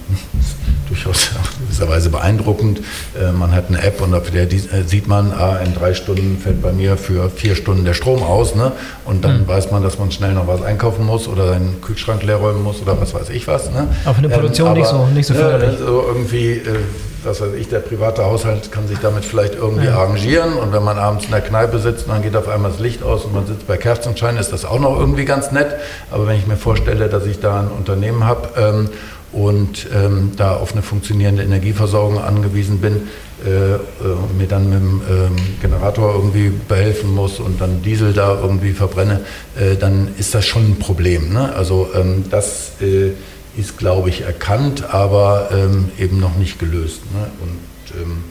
durchaus 0.88 1.30
gewisserweise 1.60 2.10
beeindruckend. 2.10 2.80
Äh, 3.18 3.32
man 3.32 3.52
hat 3.52 3.68
eine 3.68 3.82
App 3.82 4.00
und 4.00 4.14
auf 4.14 4.30
der 4.30 4.50
äh, 4.52 4.58
sieht 4.86 5.06
man, 5.06 5.32
ah, 5.32 5.58
in 5.64 5.74
drei 5.74 5.94
Stunden 5.94 6.38
fällt 6.38 6.62
bei 6.62 6.72
mir 6.72 6.96
für 6.96 7.30
vier 7.30 7.54
Stunden 7.54 7.84
der 7.84 7.94
Strom 7.94 8.22
aus. 8.22 8.54
Ne? 8.54 8.72
Und 9.04 9.24
dann 9.24 9.42
mhm. 9.42 9.48
weiß 9.48 9.70
man, 9.70 9.82
dass 9.82 9.98
man 9.98 10.10
schnell 10.10 10.32
noch 10.32 10.46
was 10.46 10.62
einkaufen 10.62 11.04
muss 11.04 11.28
oder 11.28 11.48
seinen 11.48 11.80
Kühlschrank 11.80 12.22
leer 12.22 12.36
räumen 12.36 12.62
muss 12.62 12.80
oder 12.82 13.00
was 13.00 13.14
weiß 13.14 13.30
ich 13.30 13.46
was. 13.46 13.70
Ne? 13.70 13.88
Aber 14.04 14.14
für 14.14 14.18
eine 14.18 14.28
Produktion 14.28 14.68
ähm, 14.68 14.74
nicht 14.74 14.88
so, 14.88 15.06
nicht 15.06 15.26
so 15.26 15.34
förderlich. 15.34 15.80
Also 15.80 16.04
irgendwie 16.08 16.52
äh, 16.52 16.78
was 17.24 17.40
weiß 17.40 17.54
ich, 17.58 17.68
der 17.68 17.78
private 17.78 18.24
Haushalt 18.24 18.70
kann 18.70 18.86
sich 18.86 18.98
damit 18.98 19.24
vielleicht 19.24 19.54
irgendwie 19.54 19.86
ja. 19.86 19.96
arrangieren. 19.96 20.54
Und 20.54 20.72
wenn 20.72 20.82
man 20.82 20.98
abends 20.98 21.24
in 21.24 21.30
der 21.30 21.40
Kneipe 21.40 21.78
sitzt 21.78 22.06
und 22.06 22.12
dann 22.12 22.22
geht 22.22 22.36
auf 22.36 22.48
einmal 22.48 22.70
das 22.70 22.80
Licht 22.80 23.02
aus 23.02 23.24
und 23.24 23.34
man 23.34 23.46
sitzt 23.46 23.66
bei 23.66 23.76
Kerzenschein, 23.76 24.36
ist 24.36 24.52
das 24.52 24.64
auch 24.64 24.78
noch 24.78 24.98
irgendwie 24.98 25.24
ganz 25.24 25.50
nett. 25.50 25.68
Aber 26.10 26.26
wenn 26.26 26.36
ich 26.36 26.46
mir 26.46 26.56
vorstelle, 26.56 27.08
dass 27.08 27.26
ich 27.26 27.40
da 27.40 27.60
ein 27.60 27.68
Unternehmen 27.68 28.24
habe 28.24 28.48
ähm, 28.56 28.90
und 29.34 29.88
ähm, 29.92 30.32
da 30.36 30.56
auf 30.56 30.72
eine 30.72 30.82
funktionierende 30.82 31.42
Energieversorgung 31.42 32.22
angewiesen 32.22 32.78
bin 32.78 33.08
äh, 33.44 33.74
äh, 33.74 33.78
und 34.00 34.38
mir 34.38 34.46
dann 34.46 34.70
mit 34.70 34.78
dem 34.78 35.02
ähm, 35.10 35.36
Generator 35.60 36.14
irgendwie 36.14 36.50
behelfen 36.50 37.12
muss 37.12 37.40
und 37.40 37.60
dann 37.60 37.82
Diesel 37.82 38.12
da 38.12 38.38
irgendwie 38.40 38.72
verbrenne, 38.72 39.22
äh, 39.58 39.74
dann 39.74 40.08
ist 40.18 40.34
das 40.34 40.46
schon 40.46 40.70
ein 40.70 40.78
Problem. 40.78 41.32
Ne? 41.32 41.52
Also 41.54 41.90
ähm, 41.94 42.24
das 42.30 42.72
äh, 42.80 43.10
ist, 43.56 43.76
glaube 43.76 44.08
ich, 44.08 44.22
erkannt, 44.22 44.94
aber 44.94 45.48
ähm, 45.52 45.90
eben 45.98 46.20
noch 46.20 46.36
nicht 46.36 46.60
gelöst. 46.60 47.00
Ne? 47.12 47.26
Und 47.40 48.00
ähm, 48.00 48.24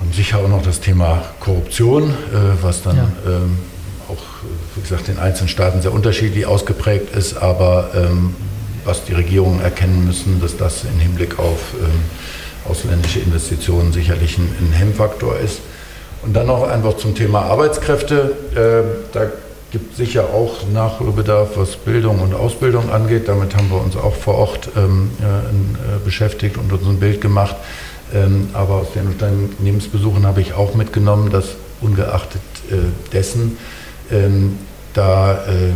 haben 0.00 0.12
sicher 0.12 0.38
auch 0.38 0.48
noch 0.48 0.62
das 0.62 0.80
Thema 0.80 1.22
Korruption, 1.38 2.10
äh, 2.10 2.62
was 2.62 2.82
dann 2.82 2.96
ja. 2.96 3.08
ähm, 3.26 3.58
auch, 4.08 4.22
wie 4.74 4.80
gesagt, 4.80 5.08
in 5.08 5.18
einzelnen 5.18 5.48
Staaten 5.48 5.82
sehr 5.82 5.92
unterschiedlich 5.92 6.46
ausgeprägt 6.46 7.14
ist, 7.14 7.36
aber 7.36 7.90
was 8.84 9.04
die 9.04 9.14
Regierungen 9.14 9.60
erkennen 9.60 10.04
müssen, 10.04 10.40
dass 10.40 10.56
das 10.56 10.84
im 10.84 10.98
Hinblick 10.98 11.38
auf 11.38 11.74
ähm, 11.80 11.90
ausländische 12.68 13.20
Investitionen 13.20 13.92
sicherlich 13.92 14.38
ein, 14.38 14.48
ein 14.60 14.72
Hemmfaktor 14.72 15.38
ist. 15.38 15.60
Und 16.22 16.34
dann 16.34 16.46
noch 16.46 16.68
einfach 16.68 16.96
zum 16.96 17.14
Thema 17.14 17.42
Arbeitskräfte. 17.42 18.32
Äh, 18.54 19.12
da 19.12 19.26
gibt 19.70 19.96
sicher 19.96 20.24
auch 20.34 20.66
Nachholbedarf, 20.72 21.50
was 21.56 21.76
Bildung 21.76 22.20
und 22.20 22.34
Ausbildung 22.34 22.90
angeht. 22.90 23.28
Damit 23.28 23.54
haben 23.56 23.70
wir 23.70 23.80
uns 23.80 23.96
auch 23.96 24.14
vor 24.14 24.34
Ort 24.34 24.70
ähm, 24.76 25.10
äh, 25.20 26.04
beschäftigt 26.04 26.56
und 26.56 26.72
uns 26.72 26.86
ein 26.86 26.98
Bild 26.98 27.20
gemacht. 27.20 27.56
Ähm, 28.14 28.48
aber 28.54 28.76
aus 28.76 28.92
den 28.94 29.06
Unternehmensbesuchen 29.06 30.26
habe 30.26 30.40
ich 30.40 30.54
auch 30.54 30.74
mitgenommen, 30.74 31.30
dass 31.30 31.56
ungeachtet 31.80 32.40
äh, 32.70 32.76
dessen 33.12 33.58
ähm, 34.10 34.58
da 34.94 35.44
äh, 35.46 35.72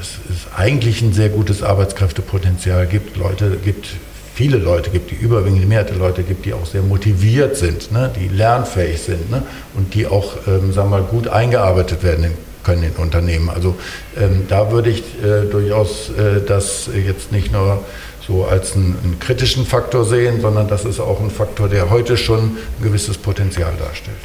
es, 0.00 0.18
es, 0.30 0.52
eigentlich 0.56 1.02
ein 1.02 1.12
sehr 1.12 1.28
gutes 1.28 1.62
Arbeitskräftepotenzial 1.62 2.86
gibt. 2.86 3.16
Leute 3.16 3.56
gibt 3.62 3.88
viele 4.34 4.58
Leute 4.58 4.90
gibt, 4.90 5.10
die 5.10 5.14
überwiegend 5.14 5.68
Mehrheit 5.68 5.90
der 5.90 5.96
Leute 5.96 6.22
gibt, 6.24 6.44
die 6.44 6.54
auch 6.54 6.66
sehr 6.66 6.82
motiviert 6.82 7.56
sind, 7.56 7.92
ne, 7.92 8.10
die 8.18 8.28
lernfähig 8.28 9.00
sind 9.00 9.30
ne, 9.30 9.42
und 9.74 9.94
die 9.94 10.06
auch, 10.06 10.36
ähm, 10.46 10.72
sagen 10.72 10.90
wir 10.90 10.98
mal, 10.98 11.02
gut 11.02 11.28
eingearbeitet 11.28 12.02
werden 12.02 12.32
können 12.64 12.82
in 12.82 12.92
Unternehmen. 12.92 13.48
Also 13.48 13.76
ähm, 14.18 14.46
da 14.48 14.72
würde 14.72 14.90
ich 14.90 15.02
äh, 15.22 15.44
durchaus 15.50 16.10
äh, 16.10 16.40
das 16.44 16.88
jetzt 16.92 17.30
nicht 17.30 17.52
nur 17.52 17.84
so 18.26 18.44
als 18.44 18.74
einen, 18.74 18.98
einen, 19.04 19.20
kritischen 19.20 19.66
Faktor 19.66 20.04
sehen, 20.04 20.40
sondern 20.40 20.66
das 20.66 20.84
ist 20.84 20.98
auch 20.98 21.20
ein 21.20 21.30
Faktor, 21.30 21.68
der 21.68 21.90
heute 21.90 22.16
schon 22.16 22.40
ein 22.40 22.82
gewisses 22.82 23.18
Potenzial 23.18 23.74
darstellt. 23.78 24.16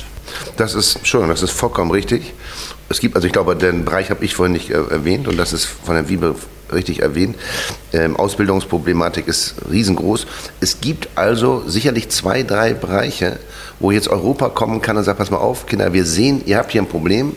Das 0.57 0.73
ist 0.73 1.05
schon, 1.05 1.27
das 1.27 1.43
ist 1.43 1.51
vollkommen 1.51 1.91
richtig. 1.91 2.33
Es 2.89 2.99
gibt, 2.99 3.15
also 3.15 3.27
ich 3.27 3.33
glaube, 3.33 3.55
den 3.55 3.85
Bereich 3.85 4.09
habe 4.09 4.25
ich 4.25 4.35
vorhin 4.35 4.53
nicht 4.53 4.71
äh, 4.71 4.73
erwähnt 4.73 5.27
und 5.27 5.37
das 5.37 5.53
ist 5.53 5.65
von 5.65 5.95
Herrn 5.95 6.09
Wiebe 6.09 6.35
richtig 6.73 7.01
erwähnt. 7.01 7.35
Ähm, 7.93 8.15
Ausbildungsproblematik 8.15 9.27
ist 9.27 9.55
riesengroß. 9.69 10.25
Es 10.59 10.81
gibt 10.81 11.09
also 11.15 11.63
sicherlich 11.67 12.09
zwei, 12.09 12.43
drei 12.43 12.73
Bereiche, 12.73 13.39
wo 13.79 13.91
jetzt 13.91 14.07
Europa 14.07 14.49
kommen 14.49 14.81
kann 14.81 14.97
und 14.97 15.03
sagt, 15.03 15.19
pass 15.19 15.31
mal 15.31 15.37
auf, 15.37 15.65
Kinder, 15.65 15.93
wir 15.93 16.05
sehen, 16.05 16.41
ihr 16.45 16.57
habt 16.57 16.71
hier 16.71 16.81
ein 16.81 16.87
Problem 16.87 17.35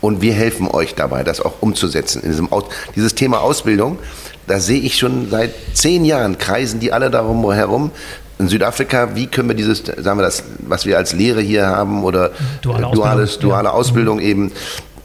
und 0.00 0.20
wir 0.20 0.32
helfen 0.32 0.68
euch 0.68 0.94
dabei, 0.94 1.24
das 1.24 1.40
auch 1.40 1.54
umzusetzen. 1.60 2.22
In 2.22 2.30
diesem 2.30 2.52
Aus 2.52 2.64
dieses 2.94 3.14
Thema 3.14 3.40
Ausbildung, 3.40 3.98
da 4.46 4.60
sehe 4.60 4.80
ich 4.80 4.98
schon 4.98 5.30
seit 5.30 5.54
zehn 5.72 6.04
Jahren, 6.04 6.38
kreisen 6.38 6.78
die 6.78 6.92
alle 6.92 7.10
darum 7.10 7.50
herum. 7.50 7.90
In 8.38 8.48
Südafrika, 8.48 9.14
wie 9.14 9.26
können 9.26 9.48
wir 9.48 9.54
dieses, 9.54 9.84
sagen 9.84 10.18
wir 10.18 10.22
das, 10.22 10.42
was 10.58 10.86
wir 10.86 10.96
als 10.96 11.12
Lehre 11.12 11.40
hier 11.40 11.66
haben 11.66 12.02
oder 12.02 12.32
duale 12.62 12.90
duales, 12.92 13.30
Ausbildung, 13.30 13.50
duale 13.50 13.68
ja. 13.68 13.74
Ausbildung 13.74 14.20
eben, 14.20 14.52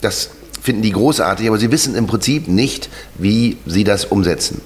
das 0.02 0.32
finden 0.62 0.82
die 0.82 0.92
großartig, 0.92 1.48
aber 1.48 1.58
sie 1.58 1.72
wissen 1.72 1.96
im 1.96 2.08
Prinzip 2.08 2.48
nicht, 2.48 2.90
wie 3.18 3.58
sie 3.66 3.84
das 3.84 4.06
umsetzen. 4.06 4.62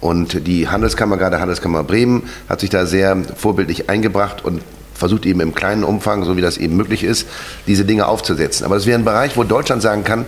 Und 0.00 0.46
die 0.46 0.68
Handelskammer, 0.68 1.16
gerade 1.16 1.40
Handelskammer 1.40 1.84
Bremen, 1.84 2.24
hat 2.48 2.60
sich 2.60 2.70
da 2.70 2.86
sehr 2.86 3.16
vorbildlich 3.36 3.88
eingebracht 3.88 4.44
und 4.44 4.62
versucht 4.94 5.26
eben 5.26 5.40
im 5.40 5.54
kleinen 5.54 5.84
Umfang, 5.84 6.24
so 6.24 6.36
wie 6.36 6.40
das 6.40 6.58
eben 6.58 6.76
möglich 6.76 7.04
ist, 7.04 7.26
diese 7.66 7.84
Dinge 7.84 8.06
aufzusetzen. 8.06 8.64
Aber 8.64 8.74
das 8.74 8.86
wäre 8.86 8.98
ein 8.98 9.04
Bereich, 9.04 9.36
wo 9.36 9.44
Deutschland 9.44 9.82
sagen 9.82 10.04
kann, 10.04 10.26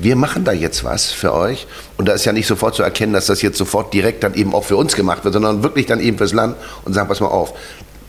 wir 0.00 0.16
machen 0.16 0.44
da 0.44 0.52
jetzt 0.52 0.84
was 0.84 1.06
für 1.06 1.32
euch. 1.34 1.66
Und 1.96 2.08
da 2.08 2.12
ist 2.12 2.24
ja 2.24 2.32
nicht 2.32 2.46
sofort 2.46 2.74
zu 2.74 2.82
erkennen, 2.82 3.12
dass 3.12 3.26
das 3.26 3.42
jetzt 3.42 3.58
sofort 3.58 3.94
direkt 3.94 4.22
dann 4.22 4.34
eben 4.34 4.54
auch 4.54 4.64
für 4.64 4.76
uns 4.76 4.94
gemacht 4.94 5.24
wird, 5.24 5.34
sondern 5.34 5.62
wirklich 5.62 5.86
dann 5.86 6.00
eben 6.00 6.18
fürs 6.18 6.32
Land 6.32 6.56
und 6.84 6.92
sagen, 6.92 7.08
pass 7.08 7.20
mal 7.20 7.28
auf, 7.28 7.54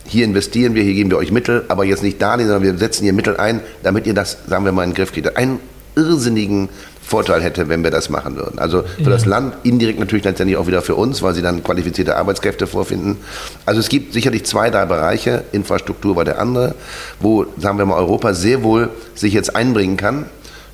hier 0.06 0.26
investieren 0.26 0.74
wir, 0.74 0.84
hier 0.84 0.94
geben 0.94 1.10
wir 1.10 1.18
euch 1.18 1.32
Mittel, 1.32 1.66
aber 1.68 1.84
jetzt 1.84 2.04
nicht 2.04 2.22
Darlehen, 2.22 2.48
sondern 2.48 2.64
wir 2.64 2.78
setzen 2.78 3.04
hier 3.04 3.14
Mittel 3.14 3.38
ein, 3.38 3.62
damit 3.84 4.08
ihr 4.08 4.14
das, 4.14 4.38
sagen 4.48 4.66
wir 4.66 4.72
mal, 4.72 4.84
in 4.84 4.92
den 4.92 4.96
Griff 4.96 5.12
kriegt. 5.12 5.36
Einen 5.36 5.60
irrsinnigen 5.96 6.70
Vorteil 7.02 7.42
hätte, 7.42 7.70
wenn 7.70 7.84
wir 7.84 7.92
das 7.92 8.10
machen 8.10 8.36
würden. 8.36 8.60
Also 8.60 8.84
für 8.84 9.04
ja. 9.04 9.10
das 9.10 9.26
Land 9.26 9.56
indirekt 9.64 10.00
natürlich 10.00 10.26
letztendlich 10.26 10.58
auch 10.58 10.68
wieder 10.68 10.82
für 10.82 10.96
uns, 10.96 11.22
weil 11.22 11.34
sie 11.34 11.42
dann 11.42 11.64
qualifizierte 11.64 12.18
Arbeitskräfte 12.18 12.68
vorfinden. 12.68 13.18
Also 13.66 13.80
es 13.80 13.88
gibt 13.88 14.14
sicherlich 14.14 14.46
zwei, 14.46 14.70
drei 14.70 14.86
Bereiche, 14.86 15.46
Infrastruktur 15.54 16.18
war 16.18 16.26
der 16.26 16.40
andere, 16.40 16.76
wo, 17.20 17.46
sagen 17.58 17.78
wir 17.78 17.86
mal, 17.86 17.96
Europa 17.96 18.34
sehr 18.34 18.64
wohl 18.64 18.90
sich 19.16 19.34
jetzt 19.34 19.56
einbringen 19.56 19.96
kann 19.96 20.26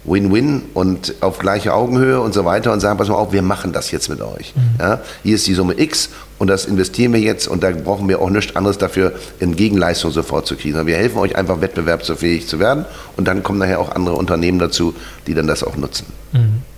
Win-Win 0.05 0.63
und 0.73 1.15
auf 1.21 1.39
gleiche 1.39 1.73
Augenhöhe 1.73 2.19
und 2.19 2.33
so 2.33 2.45
weiter 2.45 2.73
und 2.73 2.79
sagen, 2.79 2.97
pass 2.97 3.07
mal 3.07 3.15
auf, 3.15 3.31
wir 3.31 3.41
machen 3.41 3.71
das 3.71 3.91
jetzt 3.91 4.09
mit 4.09 4.21
euch. 4.21 4.53
Mhm. 4.55 4.61
Ja, 4.79 5.01
hier 5.23 5.35
ist 5.35 5.47
die 5.47 5.53
Summe 5.53 5.79
X 5.79 6.09
und 6.39 6.47
das 6.47 6.65
investieren 6.65 7.13
wir 7.13 7.19
jetzt 7.19 7.47
und 7.47 7.63
da 7.63 7.71
brauchen 7.71 8.07
wir 8.09 8.21
auch 8.21 8.29
nichts 8.29 8.55
anderes 8.55 8.77
dafür, 8.77 9.13
in 9.39 9.55
Gegenleistung 9.55 10.11
sofort 10.11 10.45
zu 10.45 10.55
kriegen. 10.55 10.85
Wir 10.85 10.97
helfen 10.97 11.17
euch 11.19 11.35
einfach 11.35 11.61
wettbewerbsfähig 11.61 12.47
zu 12.47 12.59
werden 12.59 12.85
und 13.15 13.27
dann 13.27 13.43
kommen 13.43 13.59
nachher 13.59 13.79
auch 13.79 13.91
andere 13.91 14.15
Unternehmen 14.15 14.59
dazu, 14.59 14.93
die 15.27 15.33
dann 15.33 15.47
das 15.47 15.63
auch 15.63 15.77
nutzen. 15.77 16.05
Mhm 16.33 16.72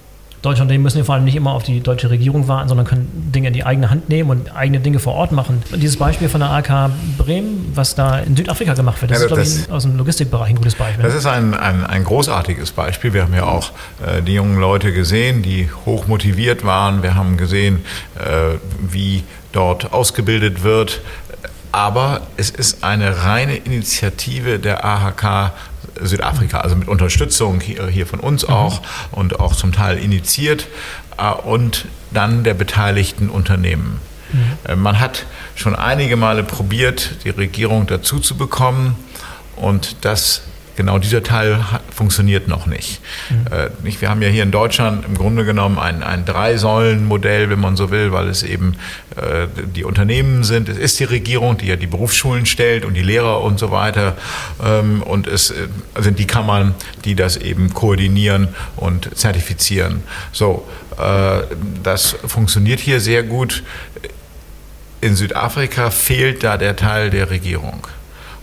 deutsche 0.46 0.62
Unternehmen 0.62 0.84
müssen 0.84 1.04
vor 1.04 1.16
allem 1.16 1.26
nicht 1.26 1.36
immer 1.36 1.54
auf 1.54 1.64
die 1.64 1.82
deutsche 1.82 2.10
Regierung 2.10 2.48
warten, 2.48 2.70
sondern 2.70 2.86
können 2.86 3.32
Dinge 3.34 3.48
in 3.48 3.54
die 3.54 3.64
eigene 3.64 3.90
Hand 3.90 4.10
nehmen 4.10 4.30
und 4.30 4.56
eigene 4.56 4.80
Dinge 4.80 5.00
vor 5.00 5.16
Ort 5.16 5.32
machen. 5.32 5.64
Und 5.72 5.82
dieses 5.82 5.98
Beispiel 5.98 6.30
von 6.30 6.42
der 6.42 6.52
AK 6.52 6.92
Bremen, 7.18 7.72
was 7.74 7.96
da 7.96 8.20
in 8.20 8.36
Südafrika 8.36 8.74
gemacht 8.74 9.02
wird, 9.02 9.12
das 9.12 9.20
ja, 9.20 9.26
ist, 9.26 9.32
das, 9.32 9.38
glaube 9.38 9.66
ich, 9.68 9.72
aus 9.72 9.84
dem 9.84 9.98
Logistikbereich 9.98 10.50
ein 10.50 10.56
gutes 10.56 10.76
Beispiel. 10.76 11.04
Das 11.04 11.16
ist 11.16 11.26
ein, 11.26 11.54
ein, 11.54 11.86
ein 11.86 12.04
großartiges 12.04 12.72
Beispiel. 12.72 13.14
Wir 13.14 13.24
haben 13.24 13.34
ja 13.34 13.46
auch 13.46 13.72
äh, 14.06 14.22
die 14.22 14.34
jungen 14.34 14.60
Leute 14.60 14.94
gesehen, 14.94 15.42
die 15.42 15.70
hoch 15.86 16.08
motiviert 16.08 16.64
waren. 16.64 17.02
Wir 17.02 17.16
haben 17.16 17.38
gesehen, 17.38 17.84
äh, 18.16 18.58
wie 18.80 19.24
dort 19.52 19.94
ausgebildet 19.94 20.64
wird. 20.64 21.02
Aber 21.72 22.22
es 22.38 22.52
ist 22.52 22.86
eine 22.86 23.24
reine 23.24 23.58
Initiative 23.58 24.60
der 24.60 24.86
AHK 24.86 25.52
Südafrika, 26.02 26.60
also 26.60 26.76
mit 26.76 26.88
Unterstützung 26.88 27.60
hier, 27.60 27.88
hier 27.88 28.08
von 28.08 28.20
uns 28.20 28.48
mhm. 28.48 28.54
auch 28.54 28.82
und 29.12 29.40
auch 29.40 29.56
zum 29.56 29.72
Teil 29.72 29.98
initiiert 29.98 30.68
äh, 31.18 31.32
und 31.32 31.86
dann 32.12 32.44
der 32.44 32.54
beteiligten 32.54 33.30
Unternehmen. 33.30 34.00
Mhm. 34.32 34.44
Äh, 34.68 34.76
man 34.76 35.00
hat 35.00 35.26
schon 35.56 35.76
einige 35.76 36.16
Male 36.16 36.44
probiert, 36.44 37.18
die 37.24 37.30
Regierung 37.30 37.88
dazu 37.88 38.20
zu 38.20 38.36
bekommen 38.36 38.96
und 39.56 39.98
das 40.02 40.44
genau 40.76 41.00
dieser 41.00 41.24
Teil 41.24 41.60
funktioniert 41.94 42.48
noch 42.48 42.66
nicht. 42.66 43.02
Mhm. 43.30 43.46
Äh, 43.52 44.02
wir 44.02 44.10
haben 44.10 44.22
ja 44.22 44.30
hier 44.30 44.44
in 44.44 44.52
Deutschland 44.52 45.06
im 45.06 45.16
Grunde 45.16 45.46
genommen 45.46 45.80
ein, 45.80 46.04
ein 46.04 46.26
Drei-Säulen-Modell, 46.26 47.50
wenn 47.50 47.60
man 47.60 47.76
so 47.76 47.92
will, 47.92 48.12
weil 48.12 48.28
es 48.28 48.44
eben 48.44 48.76
äh, 49.16 49.48
die 49.76 49.84
Unternehmen 49.84 50.44
sind. 50.44 50.70
Es 50.70 50.78
ist 50.78 51.00
die 51.00 51.06
Regierung, 51.06 51.58
die 51.58 51.68
ja 51.68 51.76
die 51.76 51.88
Berufsschulen 51.88 52.46
stellt 52.46 52.86
und 52.86 52.94
die 52.94 53.02
Lehrer 53.02 53.42
und 53.42 53.60
so 53.60 53.72
weiter. 53.72 54.16
Ähm, 54.64 55.02
und 55.02 55.28
es 55.28 55.52
äh, 55.52 55.68
sind 56.00 56.20
die 56.20 56.28
Kammern, 56.28 56.76
die 57.06 57.16
das 57.16 57.38
eben 57.38 57.74
koordinieren 57.74 58.50
und 58.76 59.18
zertifizieren. 59.18 60.04
So, 60.32 60.68
äh, 60.98 61.42
das 61.84 62.16
funktioniert 62.26 62.80
hier 62.80 63.00
sehr 63.00 63.24
gut. 63.24 63.64
In 65.02 65.16
Südafrika 65.16 65.92
fehlt 65.92 66.44
da 66.44 66.58
der 66.58 66.76
Teil 66.76 67.10
der 67.10 67.30
Regierung. 67.30 67.88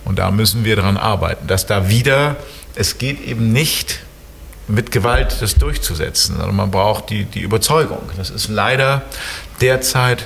Und 0.05 0.19
da 0.19 0.31
müssen 0.31 0.65
wir 0.65 0.75
daran 0.75 0.97
arbeiten, 0.97 1.47
dass 1.47 1.65
da 1.65 1.89
wieder, 1.89 2.35
es 2.75 2.97
geht 2.97 3.21
eben 3.21 3.51
nicht 3.51 3.99
mit 4.67 4.91
Gewalt 4.91 5.37
das 5.41 5.55
durchzusetzen, 5.55 6.37
sondern 6.37 6.55
man 6.55 6.71
braucht 6.71 7.09
die, 7.09 7.25
die 7.25 7.41
Überzeugung. 7.41 7.99
Das 8.17 8.29
ist 8.29 8.47
leider 8.47 9.03
derzeit 9.61 10.25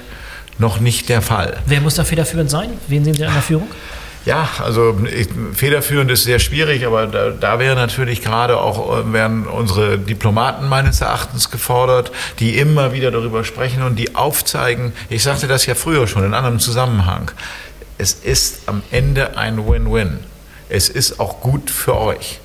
noch 0.59 0.80
nicht 0.80 1.09
der 1.09 1.21
Fall. 1.21 1.57
Wer 1.65 1.82
muss 1.82 1.95
da 1.95 2.03
federführend 2.03 2.49
sein? 2.49 2.69
Wen 2.88 3.03
sehen 3.03 3.13
Sie 3.13 3.25
an 3.25 3.34
der 3.34 3.41
Führung? 3.41 3.67
Ja, 4.25 4.49
also 4.61 4.99
ich, 5.09 5.30
federführend 5.53 6.11
ist 6.11 6.25
sehr 6.25 6.39
schwierig, 6.39 6.86
aber 6.86 7.07
da, 7.07 7.30
da 7.30 7.59
wäre 7.59 7.75
natürlich 7.78 8.21
gerade 8.21 8.57
auch 8.57 8.99
äh, 8.99 9.13
werden 9.13 9.47
unsere 9.47 9.97
Diplomaten 9.97 10.67
meines 10.67 10.99
Erachtens 10.99 11.49
gefordert, 11.49 12.11
die 12.39 12.57
immer 12.57 12.91
wieder 12.91 13.09
darüber 13.09 13.45
sprechen 13.45 13.84
und 13.84 13.95
die 13.95 14.15
aufzeigen. 14.15 14.91
Ich 15.07 15.23
sagte 15.23 15.47
das 15.47 15.65
ja 15.65 15.75
früher 15.75 16.07
schon 16.07 16.25
in 16.25 16.34
anderem 16.34 16.59
Zusammenhang 16.59 17.32
es 17.98 18.14
ist 18.14 18.62
am 18.68 18.84
Ende 18.91 19.38
ein 19.38 19.68
Win-Win. 19.68 20.20
Es 20.70 20.89
ist 20.89 21.20
auch 21.20 21.41
gut 21.41 21.70
für 21.70 21.98
euch. 21.98 22.39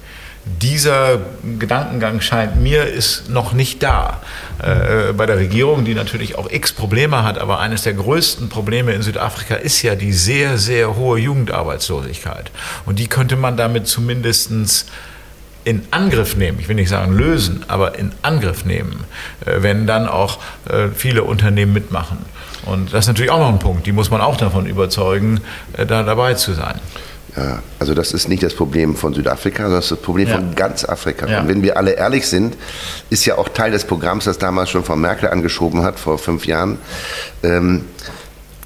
Dieser 0.45 1.21
Gedankengang 1.59 2.21
scheint 2.21 2.61
mir 2.61 2.87
ist 2.87 3.29
noch 3.29 3.53
nicht 3.53 3.81
da. 3.83 4.21
Äh, 4.61 5.13
bei 5.13 5.27
der 5.27 5.37
Regierung, 5.37 5.85
die 5.85 5.95
natürlich 5.95 6.37
auch 6.37 6.51
x 6.51 6.73
Probleme 6.73 7.23
hat, 7.23 7.39
aber 7.39 7.61
eines 7.61 7.83
der 7.83 7.95
größten 7.95 8.49
Probleme 8.49 8.93
in 8.93 9.03
Südafrika 9.03 9.55
ist 9.55 9.83
ja 9.83 9.95
die 9.95 10.13
sehr, 10.13 10.59
sehr 10.59 10.97
hohe 10.97 11.21
Jugendarbeitslosigkeit. 11.21 12.51
Und 12.87 12.99
die 12.99 13.07
könnte 13.07 13.37
man 13.37 13.57
damit 13.57 13.87
zumindestens 13.87 14.87
in 15.65 15.83
Angriff 15.93 16.35
nehmen, 16.37 16.59
ich 16.59 16.69
will 16.69 16.75
nicht 16.75 16.89
sagen 16.89 17.13
lösen, 17.13 17.65
aber 17.69 17.97
in 17.97 18.11
Angriff 18.23 18.65
nehmen, 18.65 19.05
äh, 19.47 19.63
wenn 19.63 19.87
dann 19.87 20.09
auch 20.09 20.39
äh, 20.69 20.89
viele 20.89 21.23
Unternehmen 21.23 21.73
mitmachen. 21.73 22.19
Und 22.65 22.93
das 22.93 23.05
ist 23.05 23.09
natürlich 23.09 23.31
auch 23.31 23.39
noch 23.39 23.49
ein 23.49 23.59
Punkt, 23.59 23.87
die 23.87 23.93
muss 23.93 24.11
man 24.11 24.21
auch 24.21 24.37
davon 24.37 24.67
überzeugen, 24.67 25.41
äh, 25.77 25.87
da 25.87 26.03
dabei 26.03 26.35
zu 26.35 26.53
sein. 26.53 26.81
Ja, 27.37 27.63
also 27.79 27.95
das 27.95 28.13
ist 28.13 28.29
nicht 28.29 28.43
das 28.43 28.55
Problem 28.55 28.95
von 28.95 29.15
Südafrika, 29.15 29.63
sondern 29.63 29.79
das 29.79 29.87
ist 29.87 29.93
das 29.93 30.01
Problem 30.01 30.29
ja. 30.29 30.35
von 30.35 30.55
ganz 30.55 30.85
Afrika. 30.85 31.27
Ja. 31.27 31.41
Und 31.41 31.49
wenn 31.49 31.63
wir 31.63 31.79
alle 31.79 31.93
ehrlich 31.93 32.27
sind, 32.27 32.57
ist 33.09 33.25
ja 33.25 33.39
auch 33.39 33.49
Teil 33.49 33.71
des 33.71 33.85
Programms, 33.85 34.25
das 34.25 34.37
damals 34.37 34.69
schon 34.69 34.85
von 34.85 35.01
Merkel 35.01 35.31
angeschoben 35.31 35.83
hat, 35.83 35.99
vor 35.99 36.19
fünf 36.19 36.47
Jahren, 36.47 36.79
ähm, 37.43 37.87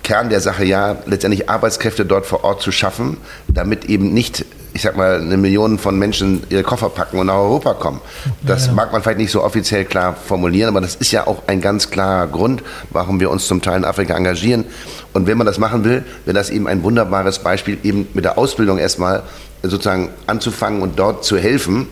Kern 0.02 0.30
der 0.30 0.40
Sache 0.40 0.64
ja, 0.64 0.98
letztendlich 1.06 1.48
Arbeitskräfte 1.48 2.04
dort 2.04 2.26
vor 2.26 2.44
Ort 2.44 2.62
zu 2.62 2.70
schaffen, 2.70 3.18
damit 3.48 3.86
eben 3.86 4.12
nicht, 4.12 4.44
ich 4.76 4.82
sag 4.82 4.94
mal, 4.94 5.22
eine 5.22 5.38
Million 5.38 5.78
von 5.78 5.98
Menschen 5.98 6.42
ihre 6.50 6.62
Koffer 6.62 6.90
packen 6.90 7.18
und 7.18 7.28
nach 7.28 7.36
Europa 7.36 7.72
kommen. 7.72 8.02
Das 8.42 8.66
ja, 8.66 8.72
mag 8.72 8.92
man 8.92 9.02
vielleicht 9.02 9.16
nicht 9.16 9.30
so 9.30 9.42
offiziell 9.42 9.86
klar 9.86 10.14
formulieren, 10.14 10.68
aber 10.68 10.82
das 10.82 10.96
ist 10.96 11.12
ja 11.12 11.26
auch 11.26 11.44
ein 11.46 11.62
ganz 11.62 11.90
klarer 11.90 12.26
Grund, 12.26 12.62
warum 12.90 13.18
wir 13.18 13.30
uns 13.30 13.46
zum 13.46 13.62
Teil 13.62 13.78
in 13.78 13.84
Afrika 13.86 14.14
engagieren. 14.14 14.66
Und 15.14 15.26
wenn 15.26 15.38
man 15.38 15.46
das 15.46 15.58
machen 15.58 15.82
will, 15.84 16.04
wäre 16.26 16.34
das 16.34 16.50
eben 16.50 16.68
ein 16.68 16.82
wunderbares 16.82 17.38
Beispiel, 17.38 17.78
eben 17.84 18.06
mit 18.12 18.26
der 18.26 18.36
Ausbildung 18.36 18.76
erstmal 18.76 19.22
sozusagen 19.62 20.10
anzufangen 20.26 20.82
und 20.82 20.98
dort 20.98 21.24
zu 21.24 21.38
helfen. 21.38 21.88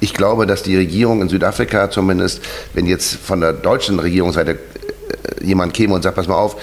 Ich 0.00 0.12
glaube, 0.12 0.46
dass 0.46 0.62
die 0.62 0.76
Regierung 0.76 1.22
in 1.22 1.30
Südafrika 1.30 1.90
zumindest, 1.90 2.42
wenn 2.74 2.84
jetzt 2.84 3.14
von 3.14 3.40
der 3.40 3.54
deutschen 3.54 3.98
Regierungsseite 3.98 4.50
äh, 4.50 5.42
jemand 5.42 5.72
käme 5.72 5.94
und 5.94 6.02
sagt, 6.02 6.16
pass 6.16 6.28
mal 6.28 6.34
auf, 6.34 6.56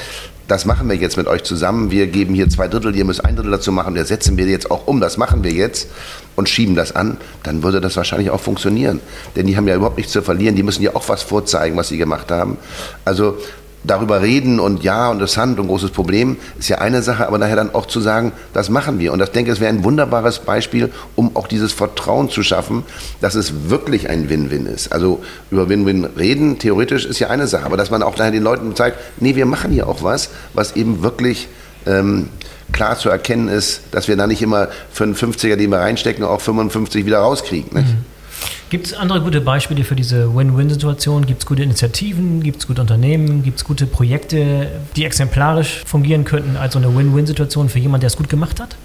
das 0.48 0.66
machen 0.66 0.90
wir 0.90 0.96
jetzt 0.96 1.18
mit 1.18 1.28
euch 1.28 1.44
zusammen. 1.44 1.90
Wir 1.92 2.08
geben 2.08 2.34
hier 2.34 2.50
zwei 2.50 2.68
Drittel, 2.68 2.96
ihr 2.96 3.06
müsst 3.06 3.24
ein 3.24 3.36
Drittel 3.36 3.52
dazu 3.52 3.72
machen. 3.72 3.96
Das 3.96 4.10
setzen 4.10 4.38
wir 4.38 4.46
jetzt 4.46 4.72
auch 4.72 4.88
um. 4.88 5.00
Das 5.00 5.18
machen 5.18 5.44
wir 5.44 5.52
jetzt 5.52 5.90
und 6.36 6.50
schieben 6.50 6.76
das 6.76 6.96
an. 6.96 7.18
Dann 7.44 7.64
würde 7.64 7.80
das 7.80 7.96
wahrscheinlich 7.96 8.30
auch 8.30 8.42
funktionieren. 8.42 9.00
Denn 9.36 9.48
die 9.48 9.56
haben 9.56 9.68
ja 9.68 9.76
überhaupt 9.76 9.98
nichts 9.98 10.12
zu 10.12 10.22
verlieren. 10.22 10.56
Die 10.56 10.64
müssen 10.64 10.84
ja 10.84 10.96
auch 10.96 11.08
was 11.08 11.24
vorzeigen, 11.24 11.78
was 11.78 11.88
sie 11.88 11.98
gemacht 11.98 12.30
haben. 12.32 12.58
Also 13.06 13.38
darüber 13.84 14.22
reden 14.22 14.60
und 14.60 14.84
ja, 14.84 15.12
interessant 15.12 15.60
und 15.60 15.68
großes 15.68 15.92
Problem 15.92 16.38
ist 16.58 16.70
ja 16.70 16.78
eine 16.78 17.02
Sache, 17.02 17.28
aber 17.28 17.38
nachher 17.38 17.56
dann 17.56 17.74
auch 17.74 17.86
zu 17.86 18.00
sagen, 18.00 18.32
das 18.54 18.70
machen 18.70 19.00
wir. 19.00 19.14
Und 19.14 19.22
ich 19.22 19.30
denke, 19.30 19.52
es 19.52 19.60
wäre 19.60 19.70
ein 19.70 19.84
wunderbares 19.84 20.40
Beispiel, 20.40 20.92
um 21.16 21.36
auch 21.36 21.48
dieses 21.48 21.74
Vertrauen 21.74 22.30
zu 22.30 22.44
schaffen, 22.44 22.84
dass 23.22 23.36
es 23.36 23.70
wirklich 23.70 24.10
ein 24.10 24.30
Win-Win 24.30 24.66
ist. 24.66 24.92
Also 24.92 25.22
über 25.52 25.70
Win-Win 25.70 26.06
reden, 26.18 26.60
theoretisch 26.60 27.06
ist 27.06 27.20
ja 27.20 27.30
eine 27.30 27.48
Sache, 27.48 27.66
aber 27.66 27.78
dass 27.78 27.92
man 27.92 28.04
auch 28.04 28.18
nachher 28.18 28.32
den 28.32 28.44
Leuten 28.44 28.76
zeigt, 28.76 28.98
nee, 29.20 29.36
wir 29.36 29.46
machen 29.46 29.72
hier 29.72 29.88
auch 29.88 30.04
was, 30.04 30.30
was 30.54 30.76
eben 30.76 31.04
wirklich 31.04 31.50
ähm, 31.86 32.30
klar 32.72 32.98
zu 32.98 33.10
erkennen 33.10 33.50
ist, 33.50 33.82
dass 33.92 34.08
wir 34.08 34.16
da 34.16 34.28
nicht 34.28 34.42
immer 34.42 34.70
für 34.92 35.04
einen 35.04 35.16
50er, 35.16 35.56
den 35.56 35.70
wir 35.70 35.80
reinstecken, 35.80 36.24
auch 36.24 36.42
55 36.42 37.06
wieder 37.06 37.20
rauskriegen. 37.20 37.78
Nicht? 37.78 37.90
Mhm. 37.90 38.13
Gibt 38.70 38.88
es 38.88 38.94
andere 38.94 39.22
gute 39.22 39.42
Beispiele 39.42 39.84
für 39.84 39.96
diese 39.96 40.36
Win-Win-Situation? 40.36 41.26
Gibt 41.26 41.42
es 41.42 41.46
gute 41.46 41.64
Initiativen? 41.64 42.42
Gibt 42.42 42.60
es 42.60 42.68
gute 42.68 42.82
Unternehmen? 42.82 43.44
Gibt 43.44 43.60
es 43.60 43.64
gute 43.64 43.86
Projekte, 43.86 44.68
die 44.96 45.06
exemplarisch 45.06 45.84
fungieren 45.86 46.24
könnten 46.26 46.58
als 46.58 46.74
so 46.74 46.80
eine 46.80 46.96
Win-Win-Situation 46.96 47.70
für 47.70 47.80
jemanden, 47.80 48.02
der 48.02 48.08
es 48.08 48.18
gut 48.18 48.30
gemacht 48.30 48.60
hat? 48.60 48.76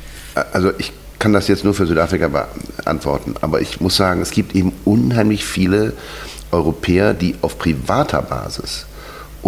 Also 0.52 0.72
ich 0.78 0.92
kann 1.18 1.32
das 1.32 1.48
jetzt 1.48 1.64
nur 1.64 1.74
für 1.74 1.86
Südafrika 1.86 2.28
beantworten, 2.28 3.34
aber 3.40 3.60
ich 3.60 3.80
muss 3.80 3.96
sagen, 3.96 4.20
es 4.20 4.30
gibt 4.30 4.54
eben 4.54 4.72
unheimlich 4.84 5.44
viele 5.44 5.94
Europäer, 6.52 7.14
die 7.14 7.34
auf 7.42 7.58
privater 7.58 8.22
Basis 8.22 8.86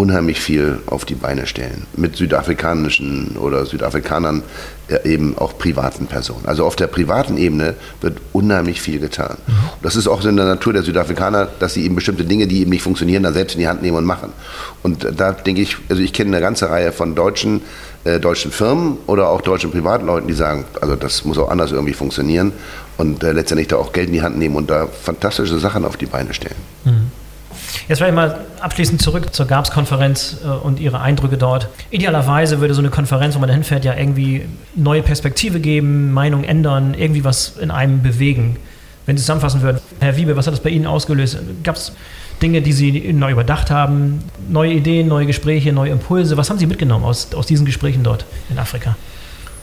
unheimlich 0.01 0.41
viel 0.41 0.79
auf 0.87 1.05
die 1.05 1.15
Beine 1.15 1.47
stellen. 1.47 1.87
Mit 1.95 2.17
südafrikanischen 2.17 3.37
oder 3.37 3.67
Südafrikanern 3.67 4.43
äh, 4.89 5.07
eben 5.07 5.37
auch 5.37 5.59
privaten 5.59 6.07
Personen. 6.07 6.47
Also 6.47 6.65
auf 6.65 6.75
der 6.75 6.87
privaten 6.87 7.37
Ebene 7.37 7.75
wird 8.01 8.17
unheimlich 8.33 8.81
viel 8.81 8.99
getan. 8.99 9.37
Mhm. 9.47 9.53
Das 9.83 9.97
ist 9.97 10.09
auch 10.09 10.25
in 10.25 10.37
der 10.37 10.47
Natur 10.47 10.73
der 10.73 10.85
Südafrikaner, 10.85 11.49
dass 11.59 11.75
sie 11.75 11.85
eben 11.85 11.97
bestimmte 11.97 12.25
Dinge, 12.25 12.47
die 12.47 12.63
eben 12.63 12.71
nicht 12.71 12.81
funktionieren, 12.83 13.23
dann 13.23 13.35
selbst 13.35 13.57
in 13.57 13.61
die 13.61 13.69
Hand 13.69 13.83
nehmen 13.83 13.99
und 13.99 14.07
machen. 14.07 14.33
Und 14.83 15.07
da 15.17 15.33
denke 15.33 15.61
ich, 15.61 15.77
also 15.91 16.01
ich 16.01 16.15
kenne 16.15 16.35
eine 16.35 16.41
ganze 16.41 16.71
Reihe 16.71 16.93
von 16.93 17.15
deutschen, 17.15 17.61
äh, 18.05 18.19
deutschen 18.19 18.53
Firmen 18.53 18.97
oder 19.07 19.29
auch 19.29 19.43
deutschen 19.43 19.71
Privatleuten, 19.71 20.29
die 20.29 20.35
sagen, 20.35 20.65
also 20.81 20.97
das 20.97 21.27
muss 21.27 21.37
auch 21.37 21.51
anders 21.51 21.73
irgendwie 21.73 21.93
funktionieren 21.93 22.53
und 22.97 23.23
äh, 23.23 23.33
letztendlich 23.33 23.69
da 23.69 23.77
auch 23.77 23.93
Geld 23.93 24.07
in 24.07 24.15
die 24.15 24.23
Hand 24.23 24.39
nehmen 24.39 24.57
und 24.57 24.71
da 24.71 24.87
fantastische 24.87 25.59
Sachen 25.59 25.85
auf 25.85 25.99
die 25.99 26.07
Beine 26.07 26.33
stellen. 26.33 26.57
Mhm. 26.87 27.20
Jetzt 27.89 27.99
vielleicht 27.99 28.15
mal 28.15 28.41
abschließend 28.61 29.03
zurück 29.03 29.35
zur 29.35 29.47
GAPS-Konferenz 29.47 30.39
äh, 30.45 30.49
und 30.49 30.81
Ihre 30.81 31.01
Eindrücke 31.01 31.37
dort. 31.37 31.69
Idealerweise 31.91 32.61
würde 32.61 32.75
so 32.75 32.81
eine 32.81 32.91
Konferenz, 32.91 33.35
wo 33.35 33.39
man 33.39 33.49
da 33.49 33.55
hinfährt, 33.55 33.85
ja 33.85 33.97
irgendwie 33.97 34.47
neue 34.75 35.03
Perspektive 35.03 35.61
geben, 35.61 36.13
Meinung 36.13 36.45
ändern, 36.45 36.95
irgendwie 36.95 37.25
was 37.25 37.57
in 37.59 37.71
einem 37.71 38.03
bewegen. 38.03 38.57
Wenn 39.07 39.17
Sie 39.17 39.23
zusammenfassen 39.23 39.63
würden, 39.63 39.81
Herr 39.99 40.17
Wiebe, 40.17 40.37
was 40.37 40.47
hat 40.47 40.55
das 40.55 40.61
bei 40.61 40.71
Ihnen 40.71 40.87
ausgelöst? 40.87 41.39
Gab 41.65 41.77
es 41.77 41.93
Dinge, 42.43 42.63
die 42.63 42.73
Sie 42.73 43.13
neu 43.13 43.33
überdacht 43.33 43.71
haben, 43.71 44.25
neue 44.49 44.73
Ideen, 44.73 45.09
neue 45.09 45.27
Gespräche, 45.27 45.73
neue 45.73 45.91
Impulse? 45.91 46.37
Was 46.37 46.51
haben 46.51 46.59
Sie 46.59 46.67
mitgenommen 46.67 47.05
aus, 47.05 47.35
aus 47.35 47.47
diesen 47.47 47.67
Gesprächen 47.67 48.03
dort 48.03 48.25
in 48.51 48.59
Afrika? 48.59 48.97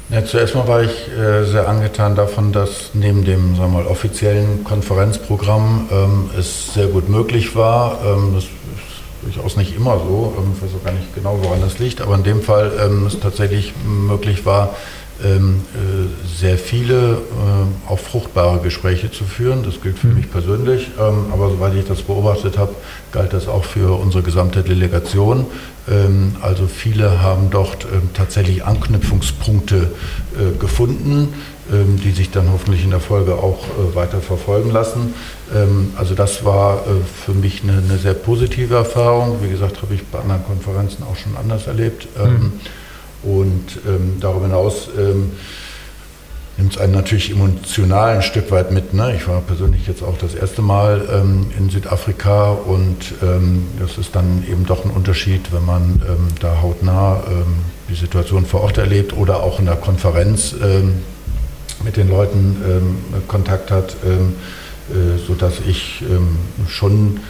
Ja, 0.10 0.24
zuerst 0.24 0.56
mal 0.56 0.66
war 0.70 0.84
ich 0.84 1.10
äh, 1.10 1.44
sehr 1.44 1.68
angetan 1.68 2.16
davon, 2.16 2.54
dass 2.54 2.92
neben 2.94 3.26
dem 3.26 3.58
sagen 3.58 3.74
wir 3.74 3.80
mal, 3.84 3.88
offiziellen 3.88 4.64
Konferenzprogramm 4.64 5.90
ähm, 5.92 6.30
es 6.40 6.74
sehr 6.74 6.88
gut 6.88 7.10
möglich 7.10 7.58
war. 7.58 8.00
Ähm, 8.06 8.32
das 8.34 8.46
ist 8.46 8.52
durchaus 9.22 9.58
nicht 9.58 9.76
immer 9.76 10.00
so, 10.00 10.34
ähm, 10.38 10.54
ich 10.56 10.64
weiß 10.64 10.80
auch 10.80 10.86
gar 10.86 10.94
nicht 10.94 11.14
genau, 11.14 11.38
woran 11.42 11.60
das 11.60 11.80
liegt, 11.80 12.00
aber 12.00 12.16
in 12.16 12.24
dem 12.24 12.42
Fall 12.42 12.72
ähm, 12.80 13.06
es 13.06 13.20
tatsächlich 13.20 13.74
möglich 13.86 14.46
war, 14.46 14.78
sehr 16.40 16.58
viele, 16.58 17.14
äh, 17.14 17.90
auch 17.92 18.00
fruchtbare 18.00 18.60
Gespräche 18.60 19.12
zu 19.12 19.24
führen. 19.24 19.64
Das 19.64 19.82
gilt 19.82 19.98
für 19.98 20.08
mhm. 20.08 20.16
mich 20.16 20.32
persönlich, 20.32 20.90
ähm, 21.00 21.26
aber 21.34 21.50
soweit 21.50 21.74
ich 21.74 21.86
das 21.86 22.04
beobachtet 22.04 22.58
habe, 22.58 22.76
galt 23.12 23.34
das 23.34 23.48
auch 23.48 23.64
für 23.64 24.00
unsere 24.00 24.22
gesamte 24.22 24.62
Delegation. 24.62 25.48
Ähm, 25.90 26.36
also 26.42 26.68
viele 26.68 27.22
haben 27.22 27.50
dort 27.50 27.86
ähm, 27.86 28.10
tatsächlich 28.14 28.64
Anknüpfungspunkte 28.64 29.92
äh, 30.36 30.58
gefunden, 30.60 31.34
ähm, 31.72 32.00
die 32.00 32.12
sich 32.12 32.30
dann 32.30 32.52
hoffentlich 32.52 32.84
in 32.84 32.92
der 32.92 33.00
Folge 33.00 33.36
auch 33.36 33.66
äh, 33.66 33.96
weiter 33.96 34.22
verfolgen 34.22 34.72
lassen. 34.72 35.14
Ähm, 35.56 35.94
also 35.98 36.14
das 36.14 36.46
war 36.46 36.86
äh, 36.86 37.26
für 37.26 37.34
mich 37.34 37.64
eine, 37.64 37.80
eine, 37.80 37.98
sehr 37.98 38.14
positive 38.14 38.76
Erfahrung. 38.76 39.40
Wie 39.42 39.50
gesagt, 39.50 39.82
habe 39.82 39.96
ich 39.96 40.06
bei 40.06 40.20
anderen 40.20 40.44
Konferenzen 40.46 41.04
auch 41.04 41.16
schon 41.16 41.36
anders 41.36 41.68
erlebt. 41.68 42.08
Mhm. 42.18 42.54
Und 43.24 43.80
ähm, 43.88 44.18
darüber 44.20 44.46
hinaus 44.46 44.90
ähm, 44.98 45.32
nimmt 46.58 46.74
es 46.74 46.82
einen 46.82 46.94
natürlich 46.94 47.32
emotional 47.32 48.16
ein 48.16 48.22
Stück 48.22 48.52
weit 48.52 48.72
mit. 48.72 48.94
Ne? 48.94 49.16
Ich 49.16 49.28
war 49.28 49.42
persönlich 49.42 49.88
jetzt 49.88 50.04
auch 50.04 50.18
das 50.18 50.34
erste 50.34 50.62
Mal 50.62 51.08
ähm, 51.12 51.52
in 51.58 51.70
Südafrika 51.70 52.52
und 52.52 53.14
ähm, 53.22 53.68
das 53.80 53.98
ist 53.98 54.16
dann 54.16 54.44
eben 54.50 54.66
doch 54.66 54.84
ein 54.84 54.92
Unterschied, 54.92 55.54
wenn 55.54 55.66
man 55.66 56.02
ähm, 56.08 56.28
da 56.40 56.62
hautnah 56.62 57.24
ähm, 57.30 57.56
die 57.90 57.96
Situation 57.96 58.46
vor 58.46 58.62
Ort 58.62 58.78
erlebt 58.78 59.16
oder 59.16 59.44
auch 59.44 59.60
in 59.60 59.66
der 59.66 59.76
Konferenz 59.76 60.54
mit 61.86 61.96
den 61.96 62.10
Leuten 62.10 62.98
Kontakt 63.30 63.72
hat, 63.72 63.96
äh, 64.04 65.18
sodass 65.26 65.62
ich 65.66 66.04
schon 66.68 67.22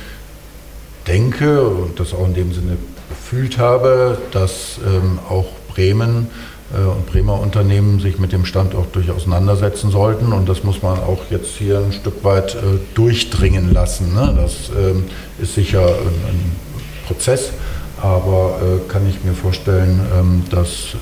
denke 1.06 1.62
und 1.62 2.00
das 2.00 2.16
auch 2.16 2.26
in 2.26 2.34
dem 2.34 2.54
Sinne 2.54 2.78
gefühlt 3.10 3.60
habe, 3.60 4.18
dass 4.32 4.80
auch 5.30 5.46
Bremen 5.78 6.28
äh, 6.74 6.82
und 6.84 7.06
Bremer 7.06 7.40
Unternehmen 7.40 8.00
sich 8.00 8.18
mit 8.18 8.32
dem 8.32 8.46
Standort 8.46 8.96
durchaus 8.96 9.18
auseinandersetzen 9.18 9.92
sollten. 9.92 10.34
Und 10.34 10.50
das 10.50 10.64
muss 10.64 10.82
man 10.82 10.98
auch 10.98 11.22
jetzt 11.30 11.56
hier 11.58 11.78
ein 11.78 11.94
Stück 11.94 12.24
weit 12.24 12.56
äh, 12.56 12.80
durchdringen 12.96 13.72
lassen. 13.72 14.14
Ne? 14.14 14.36
Das 14.36 14.72
ähm, 14.76 15.06
ist 15.40 15.54
sicher 15.54 15.86
ein, 15.86 16.68
Prozess, 17.08 17.54
aber 18.02 18.60
äh, 18.62 18.92
kann 18.92 19.08
ich 19.08 19.24
mir 19.24 19.32
vorstellen, 19.32 20.02
ähm, 20.20 20.44
dass 20.50 20.98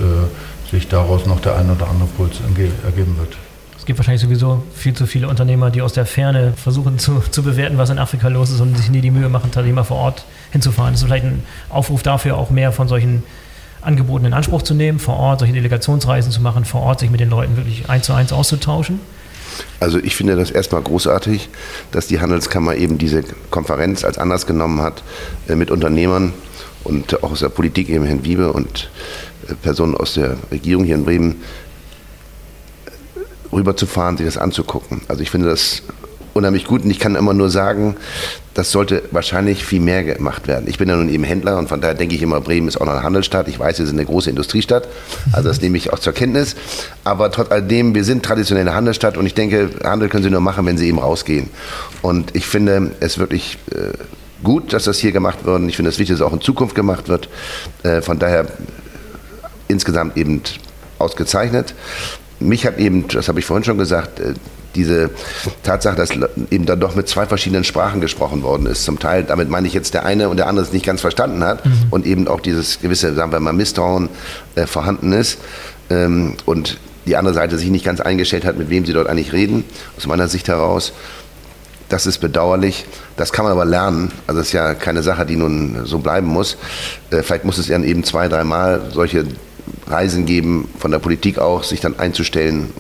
sich 0.70 0.88
daraus 0.88 1.26
noch 1.26 1.40
der 1.40 1.56
ein 1.56 1.72
oder 1.72 1.88
andere 1.88 2.08
Puls 2.10 2.34
ergeben 2.86 3.18
wird. 3.18 3.36
Es 3.76 3.86
gibt 3.86 3.98
wahrscheinlich 3.98 4.22
sowieso 4.22 4.62
viel 4.76 4.94
zu 4.94 5.08
viele 5.08 5.28
Unternehmer, 5.28 5.72
die 5.72 5.82
aus 5.82 5.94
der 5.94 6.06
Ferne 6.06 6.54
versuchen 6.56 7.00
zu, 7.00 7.24
zu 7.32 7.42
bewerten, 7.42 7.80
was 7.80 7.90
in 7.90 7.98
Afrika 7.98 8.28
los 8.28 8.52
ist 8.52 8.62
und 8.62 8.78
sich 8.78 8.92
nie 8.92 9.02
die 9.02 9.10
Mühe 9.10 9.30
machen, 9.30 9.46
tatsächlich 9.46 9.74
mal 9.74 9.84
vor 9.84 9.98
Ort 9.98 10.26
hinzufahren. 10.52 10.94
Das 10.94 11.02
ist 11.02 11.08
vielleicht 11.08 11.26
ein 11.26 11.44
Aufruf 11.70 12.04
dafür, 12.04 12.38
auch 12.38 12.52
mehr 12.52 12.72
von 12.72 12.88
solchen 12.88 13.24
Angeboten 13.86 14.26
in 14.26 14.34
Anspruch 14.34 14.62
zu 14.62 14.74
nehmen, 14.74 15.00
vor 15.00 15.18
Ort 15.18 15.40
solche 15.40 15.54
Delegationsreisen 15.54 16.32
zu 16.32 16.42
machen, 16.42 16.66
vor 16.66 16.82
Ort 16.82 17.00
sich 17.00 17.10
mit 17.10 17.20
den 17.20 17.30
Leuten 17.30 17.56
wirklich 17.58 17.90
eins 17.90 18.06
zu 18.06 18.14
eins 18.14 18.34
auszutauschen? 18.34 19.00
Also 19.80 20.00
ich 20.00 20.16
finde 20.16 20.36
das 20.36 20.52
erstmal 20.52 20.82
großartig, 20.82 21.50
dass 21.92 22.08
die 22.08 22.20
Handelskammer 22.20 22.76
eben 22.76 22.98
diese 22.98 23.24
Konferenz 23.52 24.04
als 24.04 24.18
Anlass 24.18 24.46
genommen 24.46 24.82
hat, 24.82 25.04
äh, 25.48 25.56
mit 25.56 25.72
Unternehmern 25.72 26.34
und 26.84 27.24
auch 27.24 27.32
aus 27.32 27.40
der 27.40 27.50
Politik, 27.50 27.90
eben 27.90 28.06
Herrn 28.06 28.26
Wiebe 28.26 28.52
und 28.52 28.90
äh, 29.48 29.56
Personen 29.56 29.96
aus 29.96 30.16
der 30.16 30.38
Regierung 30.52 30.84
hier 30.86 30.96
in 30.96 31.06
Bremen, 31.06 31.42
äh, 32.86 33.54
rüberzufahren, 33.54 34.18
sich 34.18 34.26
das 34.26 34.38
anzugucken. 34.38 35.02
Also 35.08 35.22
ich 35.22 35.30
finde 35.30 35.50
das 35.50 35.84
unheimlich 36.36 36.66
gut 36.66 36.84
und 36.84 36.92
ich 36.92 37.00
kann 37.00 37.16
immer 37.16 37.34
nur 37.34 37.50
sagen, 37.50 37.96
das 38.54 38.70
sollte 38.70 39.04
wahrscheinlich 39.12 39.66
viel 39.66 39.80
mehr 39.80 40.04
gemacht 40.04 40.48
werden. 40.48 40.68
Ich 40.68 40.78
bin 40.78 40.90
ja 40.90 40.96
nun 40.98 41.08
eben 41.08 41.24
Händler 41.24 41.58
und 41.58 41.70
von 41.70 41.80
daher 41.80 41.96
denke 41.96 42.14
ich 42.14 42.22
immer, 42.22 42.42
Bremen 42.42 42.68
ist 42.68 42.76
auch 42.76 42.86
noch 42.86 42.92
eine 42.92 43.04
Handelsstadt. 43.04 43.48
Ich 43.48 43.58
weiß, 43.58 43.80
wir 43.80 43.86
sind 43.86 43.96
eine 43.98 44.06
große 44.06 44.30
Industriestadt, 44.30 44.88
also 45.32 45.48
das 45.48 45.62
nehme 45.62 45.78
ich 45.78 45.94
auch 45.94 46.00
zur 46.00 46.12
Kenntnis. 46.12 46.58
Aber 47.06 47.32
trotz 47.32 47.52
alledem, 47.52 47.96
wir 47.96 48.04
sind 48.04 48.24
traditionelle 48.24 48.74
Handelsstadt 48.74 49.18
und 49.18 49.26
ich 49.26 49.34
denke, 49.34 49.70
Handel 49.84 50.10
können 50.10 50.24
Sie 50.24 50.30
nur 50.30 50.42
machen, 50.42 50.66
wenn 50.66 50.78
Sie 50.78 50.90
eben 50.90 51.00
rausgehen. 51.00 51.50
Und 52.02 52.36
ich 52.36 52.46
finde 52.46 52.92
es 53.00 53.18
wirklich 53.18 53.58
äh, 53.72 53.94
gut, 54.44 54.74
dass 54.74 54.84
das 54.84 55.00
hier 55.00 55.14
gemacht 55.14 55.46
wird. 55.46 55.62
Und 55.62 55.70
ich 55.70 55.78
finde 55.78 55.90
es 55.90 56.00
wichtig, 56.00 56.18
dass 56.18 56.22
es 56.22 56.28
auch 56.28 56.34
in 56.34 56.42
Zukunft 56.42 56.76
gemacht 56.76 57.08
wird. 57.08 57.30
Äh, 57.84 58.02
von 58.02 58.20
daher 58.20 58.46
insgesamt 59.70 60.18
eben 60.18 60.42
ausgezeichnet. 61.00 61.74
Mich 62.40 62.66
hat 62.66 62.78
eben, 62.78 63.08
das 63.08 63.30
habe 63.30 63.40
ich 63.40 63.46
vorhin 63.46 63.64
schon 63.64 63.78
gesagt, 63.78 64.20
äh, 64.20 64.34
diese 64.76 65.10
Tatsache, 65.64 65.96
dass 65.96 66.10
eben 66.52 66.66
dann 66.66 66.80
doch 66.80 66.96
mit 66.96 67.08
zwei 67.08 67.26
verschiedenen 67.26 67.64
Sprachen 67.64 68.02
gesprochen 68.02 68.44
worden 68.44 68.68
ist. 68.68 68.84
Zum 68.84 69.00
Teil, 69.00 69.24
damit 69.24 69.50
meine 69.50 69.68
ich 69.68 69.74
jetzt 69.74 69.94
der 69.94 70.06
eine 70.06 70.30
und 70.30 70.38
der 70.38 70.48
andere 70.48 70.66
es 70.66 70.74
nicht 70.74 70.86
ganz 70.86 71.02
verstanden 71.02 71.44
hat 71.44 71.66
mhm. 71.66 71.88
und 71.90 72.06
eben 72.06 72.28
auch 72.28 72.42
dieses 72.42 72.80
gewisse, 72.80 73.14
sagen 73.16 73.32
wir 73.32 73.40
mal, 73.40 73.54
Misstrauen 73.54 74.10
äh, 74.56 74.68
vorhanden 74.68 75.14
ist. 75.14 75.40
Ähm, 75.90 76.36
und 76.46 76.78
die 77.06 77.16
andere 77.16 77.34
Seite 77.34 77.58
sich 77.58 77.70
nicht 77.70 77.86
ganz 77.86 78.02
eingestellt 78.02 78.46
hat, 78.46 78.58
mit 78.58 78.70
wem 78.70 78.86
sie 78.86 78.94
dort 78.94 79.08
eigentlich 79.08 79.34
reden, 79.34 79.64
aus 79.98 80.08
meiner 80.08 80.28
Sicht 80.28 80.48
heraus. 80.48 80.94
Das 81.88 82.08
ist 82.08 82.18
bedauerlich. 82.18 82.86
Das 83.16 83.32
kann 83.32 83.46
man 83.46 83.52
aber 83.52 83.66
lernen. 83.66 84.12
Also 84.26 84.40
das 84.40 84.48
ist 84.48 84.54
ja 84.54 84.74
keine 84.74 85.04
Sache, 85.04 85.26
die 85.26 85.36
nun 85.36 85.86
so 85.86 86.00
bleiben 86.00 86.28
muss. 86.28 86.58
Äh, 87.12 87.22
vielleicht 87.22 87.46
muss 87.46 87.58
es 87.58 87.68
ja 87.68 87.80
eben 87.80 88.04
zwei, 88.04 88.28
dreimal 88.28 88.90
solche 88.92 89.26
Reisen 89.88 90.26
geben, 90.26 90.68
von 90.80 90.92
der 90.92 91.00
Politik 91.00 91.38
auch, 91.38 91.64
sich 91.64 91.80
dann 91.80 92.00
einzustellen, 92.00 92.72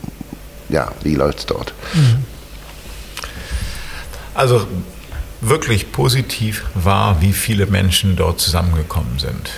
ja, 0.70 0.91
wie 1.03 1.16
läuft 1.16 1.39
es 1.39 1.45
dort? 1.45 1.74
Also 4.34 4.68
wirklich 5.41 5.91
positiv 5.91 6.66
war, 6.74 7.22
wie 7.22 7.34
viele 7.34 7.68
Menschen 7.68 8.16
dort 8.16 8.39
zusammengekommen 8.39 9.20
sind. 9.20 9.49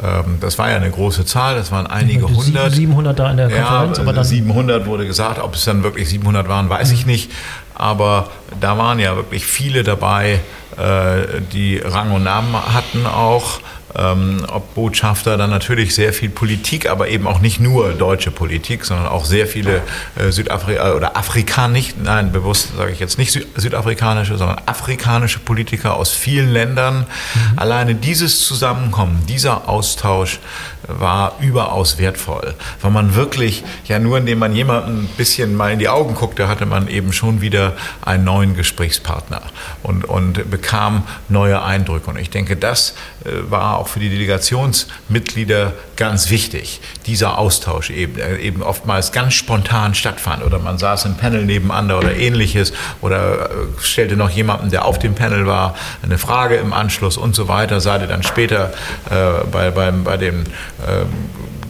Ähm, 0.00 0.38
das 0.40 0.58
war 0.58 0.70
ja 0.70 0.76
eine 0.76 0.90
große 0.90 1.24
Zahl, 1.24 1.56
das 1.56 1.72
waren 1.72 1.86
einige 1.86 2.28
hundert. 2.28 2.72
700 2.72 3.18
da 3.18 3.30
in 3.30 3.36
der 3.36 3.48
Konferenz. 3.48 3.96
Ja, 3.98 4.02
aber 4.02 4.12
dann 4.12 4.24
700 4.24 4.86
wurde 4.86 5.06
gesagt, 5.06 5.40
ob 5.40 5.54
es 5.54 5.64
dann 5.64 5.82
wirklich 5.82 6.08
700 6.08 6.48
waren, 6.48 6.68
weiß 6.68 6.92
ich 6.92 7.04
nicht. 7.04 7.32
Aber 7.74 8.30
da 8.60 8.78
waren 8.78 8.98
ja 8.98 9.16
wirklich 9.16 9.44
viele 9.44 9.82
dabei, 9.82 10.40
äh, 10.76 11.40
die 11.52 11.78
Rang 11.78 12.12
und 12.12 12.24
Namen 12.24 12.54
hatten 12.54 13.06
auch 13.06 13.60
ähm, 13.96 14.44
ob 14.48 14.74
Botschafter, 14.74 15.36
dann 15.36 15.50
natürlich 15.50 15.94
sehr 15.94 16.12
viel 16.12 16.28
Politik, 16.28 16.88
aber 16.88 17.08
eben 17.08 17.26
auch 17.26 17.40
nicht 17.40 17.60
nur 17.60 17.92
deutsche 17.92 18.30
Politik, 18.30 18.84
sondern 18.84 19.06
auch 19.08 19.24
sehr 19.24 19.46
viele 19.46 19.82
äh, 20.16 20.30
Südafrika 20.30 20.92
oder 20.94 21.16
Afrikaner, 21.16 21.68
nicht, 21.68 22.02
nein, 22.02 22.32
bewusst 22.32 22.76
sage 22.76 22.92
ich 22.92 23.00
jetzt 23.00 23.18
nicht 23.18 23.32
südafrikanische, 23.56 24.36
sondern 24.36 24.60
afrikanische 24.66 25.38
Politiker 25.38 25.96
aus 25.96 26.10
vielen 26.10 26.50
Ländern. 26.50 27.00
Mhm. 27.00 27.58
Alleine 27.58 27.94
dieses 27.94 28.44
Zusammenkommen, 28.44 29.24
dieser 29.28 29.68
Austausch 29.68 30.40
war 30.86 31.34
überaus 31.40 31.98
wertvoll, 31.98 32.54
weil 32.80 32.90
man 32.90 33.14
wirklich, 33.14 33.62
ja 33.86 33.98
nur 33.98 34.18
indem 34.18 34.38
man 34.38 34.54
jemanden 34.54 35.04
ein 35.04 35.08
bisschen 35.16 35.54
mal 35.54 35.72
in 35.72 35.78
die 35.78 35.88
Augen 35.88 36.14
guckte, 36.14 36.48
hatte 36.48 36.66
man 36.66 36.88
eben 36.88 37.12
schon 37.12 37.40
wieder 37.40 37.74
einen 38.02 38.24
neuen 38.24 38.56
Gesprächspartner 38.56 39.42
und, 39.82 40.04
und 40.04 40.50
bekam 40.50 41.04
neue 41.28 41.62
Eindrücke. 41.62 42.10
Und 42.10 42.18
ich 42.18 42.30
denke, 42.30 42.56
das 42.56 42.94
äh, 43.17 43.17
war 43.24 43.78
auch 43.78 43.88
für 43.88 44.00
die 44.00 44.10
Delegationsmitglieder 44.10 45.72
ganz 45.96 46.30
wichtig, 46.30 46.80
dieser 47.06 47.38
Austausch 47.38 47.90
eben, 47.90 48.18
äh, 48.18 48.36
eben 48.38 48.62
oftmals 48.62 49.12
ganz 49.12 49.34
spontan 49.34 49.94
stattfand 49.94 50.44
oder 50.44 50.58
man 50.58 50.78
saß 50.78 51.06
im 51.06 51.16
Panel 51.16 51.44
nebeneinander 51.44 51.98
oder 51.98 52.14
ähnliches 52.14 52.72
oder 53.00 53.50
äh, 53.50 53.54
stellte 53.80 54.16
noch 54.16 54.30
jemanden, 54.30 54.70
der 54.70 54.84
auf 54.84 54.98
dem 54.98 55.14
Panel 55.14 55.46
war, 55.46 55.74
eine 56.02 56.18
Frage 56.18 56.56
im 56.56 56.72
Anschluss 56.72 57.16
und 57.16 57.34
so 57.34 57.48
weiter, 57.48 57.80
seid 57.80 58.02
ihr 58.02 58.06
dann 58.06 58.22
später 58.22 58.72
äh, 59.10 59.44
bei, 59.50 59.70
beim, 59.70 60.04
bei 60.04 60.16
dem 60.16 60.44
ähm, 60.86 61.08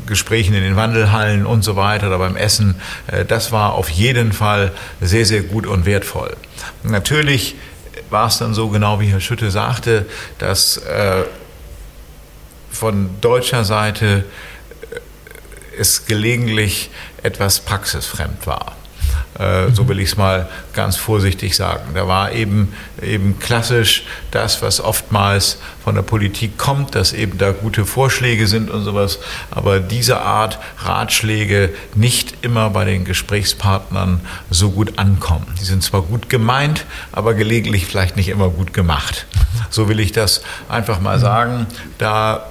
Gesprächen 0.06 0.54
in 0.54 0.62
den 0.62 0.76
Wandelhallen 0.76 1.46
und 1.46 1.62
so 1.62 1.76
weiter 1.76 2.08
oder 2.08 2.18
beim 2.18 2.36
Essen. 2.36 2.74
Äh, 3.06 3.24
das 3.24 3.52
war 3.52 3.72
auf 3.72 3.88
jeden 3.88 4.32
Fall 4.32 4.72
sehr, 5.00 5.24
sehr 5.24 5.42
gut 5.42 5.66
und 5.66 5.86
wertvoll. 5.86 6.36
Natürlich 6.82 7.56
war 8.10 8.28
es 8.28 8.38
dann 8.38 8.54
so, 8.54 8.68
genau 8.68 9.00
wie 9.00 9.06
Herr 9.06 9.20
Schütte 9.20 9.50
sagte, 9.50 10.06
dass 10.38 10.78
äh, 10.78 11.24
von 12.70 13.20
deutscher 13.20 13.64
Seite 13.64 14.24
es 15.78 16.06
gelegentlich 16.06 16.90
etwas 17.22 17.60
praxisfremd 17.60 18.46
war. 18.46 18.77
Äh, 19.38 19.70
so 19.72 19.88
will 19.88 20.00
ich 20.00 20.10
es 20.10 20.16
mal 20.16 20.48
ganz 20.72 20.96
vorsichtig 20.96 21.54
sagen. 21.54 21.90
Da 21.94 22.08
war 22.08 22.32
eben, 22.32 22.72
eben 23.02 23.38
klassisch 23.38 24.04
das, 24.30 24.62
was 24.62 24.80
oftmals 24.80 25.58
von 25.84 25.94
der 25.94 26.02
Politik 26.02 26.58
kommt, 26.58 26.94
dass 26.94 27.12
eben 27.12 27.38
da 27.38 27.52
gute 27.52 27.86
Vorschläge 27.86 28.46
sind 28.46 28.70
und 28.70 28.82
sowas, 28.84 29.18
aber 29.50 29.80
diese 29.80 30.20
Art 30.20 30.58
Ratschläge 30.78 31.70
nicht 31.94 32.34
immer 32.42 32.70
bei 32.70 32.84
den 32.84 33.04
Gesprächspartnern 33.04 34.20
so 34.50 34.70
gut 34.70 34.98
ankommen. 34.98 35.46
Die 35.60 35.64
sind 35.64 35.82
zwar 35.82 36.02
gut 36.02 36.28
gemeint, 36.28 36.84
aber 37.12 37.34
gelegentlich 37.34 37.86
vielleicht 37.86 38.16
nicht 38.16 38.28
immer 38.28 38.50
gut 38.50 38.74
gemacht. 38.74 39.26
So 39.70 39.88
will 39.88 40.00
ich 40.00 40.12
das 40.12 40.42
einfach 40.68 41.00
mal 41.00 41.18
sagen. 41.18 41.66
Da 41.98 42.46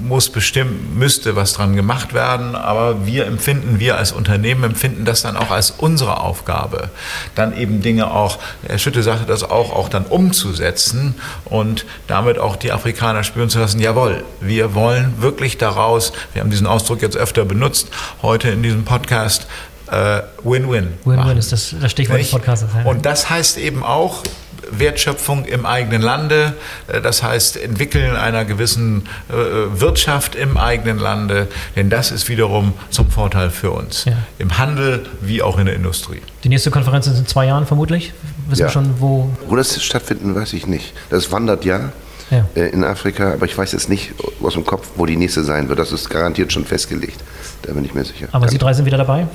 muss 0.00 0.30
bestimmt, 0.30 0.96
müsste 0.96 1.36
was 1.36 1.52
dran 1.52 1.74
gemacht 1.74 2.14
werden, 2.14 2.54
aber 2.54 3.06
wir 3.06 3.26
empfinden, 3.26 3.80
wir 3.80 3.96
als 3.96 4.12
Unternehmen 4.12 4.64
empfinden 4.64 5.04
das 5.04 5.22
dann 5.22 5.36
auch 5.36 5.50
als 5.50 5.70
unsere 5.70 6.20
Aufgabe, 6.20 6.90
dann 7.34 7.56
eben 7.56 7.82
Dinge 7.82 8.10
auch, 8.10 8.38
Herr 8.66 8.78
Schütte 8.78 9.02
sagte 9.02 9.26
das 9.26 9.42
auch, 9.42 9.72
auch 9.72 9.88
dann 9.88 10.04
umzusetzen 10.04 11.14
und 11.44 11.84
damit 12.06 12.38
auch 12.38 12.56
die 12.56 12.72
Afrikaner 12.72 13.24
spüren 13.24 13.50
zu 13.50 13.58
lassen, 13.58 13.80
jawohl, 13.80 14.24
wir 14.40 14.74
wollen 14.74 15.20
wirklich 15.20 15.58
daraus, 15.58 16.12
wir 16.32 16.42
haben 16.42 16.50
diesen 16.50 16.66
Ausdruck 16.66 17.02
jetzt 17.02 17.16
öfter 17.16 17.44
benutzt, 17.44 17.88
heute 18.22 18.50
in 18.50 18.62
diesem 18.62 18.84
Podcast, 18.84 19.46
äh, 19.90 20.22
Win-Win. 20.44 20.94
Win-Win 21.04 21.38
ist 21.38 21.52
das, 21.52 21.74
das 21.80 21.90
Stichwort 21.90 22.20
des 22.20 22.30
Podcasts. 22.30 22.66
Und 22.84 23.06
das 23.06 23.30
heißt 23.30 23.58
eben 23.58 23.82
auch, 23.82 24.22
Wertschöpfung 24.70 25.44
im 25.44 25.66
eigenen 25.66 26.02
Lande, 26.02 26.54
äh, 26.86 27.00
das 27.00 27.22
heißt 27.22 27.56
Entwickeln 27.56 28.16
einer 28.16 28.44
gewissen 28.44 29.08
äh, 29.28 29.80
Wirtschaft 29.80 30.34
im 30.34 30.56
eigenen 30.56 30.98
Lande, 30.98 31.48
denn 31.76 31.90
das 31.90 32.10
ist 32.10 32.28
wiederum 32.28 32.74
zum 32.90 33.10
Vorteil 33.10 33.50
für 33.50 33.70
uns, 33.70 34.04
ja. 34.04 34.12
im 34.38 34.58
Handel 34.58 35.06
wie 35.20 35.42
auch 35.42 35.58
in 35.58 35.66
der 35.66 35.74
Industrie. 35.74 36.22
Die 36.44 36.48
nächste 36.48 36.70
Konferenz 36.70 37.06
ist 37.06 37.18
in 37.18 37.26
zwei 37.26 37.46
Jahren 37.46 37.66
vermutlich. 37.66 38.12
Wissen 38.48 38.60
ja. 38.60 38.66
wir 38.66 38.72
schon, 38.72 39.00
wo? 39.00 39.30
Wo 39.46 39.56
das 39.56 39.82
stattfinden, 39.82 40.34
weiß 40.34 40.52
ich 40.52 40.66
nicht. 40.66 40.92
Das 41.10 41.30
wandert 41.32 41.64
ja. 41.64 41.92
Ja. 42.30 42.46
Äh, 42.54 42.68
in 42.68 42.84
Afrika, 42.84 43.32
aber 43.32 43.46
ich 43.46 43.56
weiß 43.56 43.72
jetzt 43.72 43.88
nicht 43.88 44.12
aus 44.42 44.52
dem 44.52 44.64
Kopf, 44.64 44.88
wo 44.96 45.06
die 45.06 45.16
nächste 45.16 45.44
sein 45.44 45.68
wird. 45.68 45.78
Das 45.78 45.92
ist 45.92 46.10
garantiert 46.10 46.52
schon 46.52 46.64
festgelegt. 46.64 47.18
Da 47.62 47.72
bin 47.72 47.84
ich 47.84 47.94
mir 47.94 48.04
sicher. 48.04 48.28
Aber 48.32 48.48
Sie 48.48 48.58
drei 48.58 48.74
sind 48.74 48.84
wieder 48.84 48.98
dabei? 48.98 49.26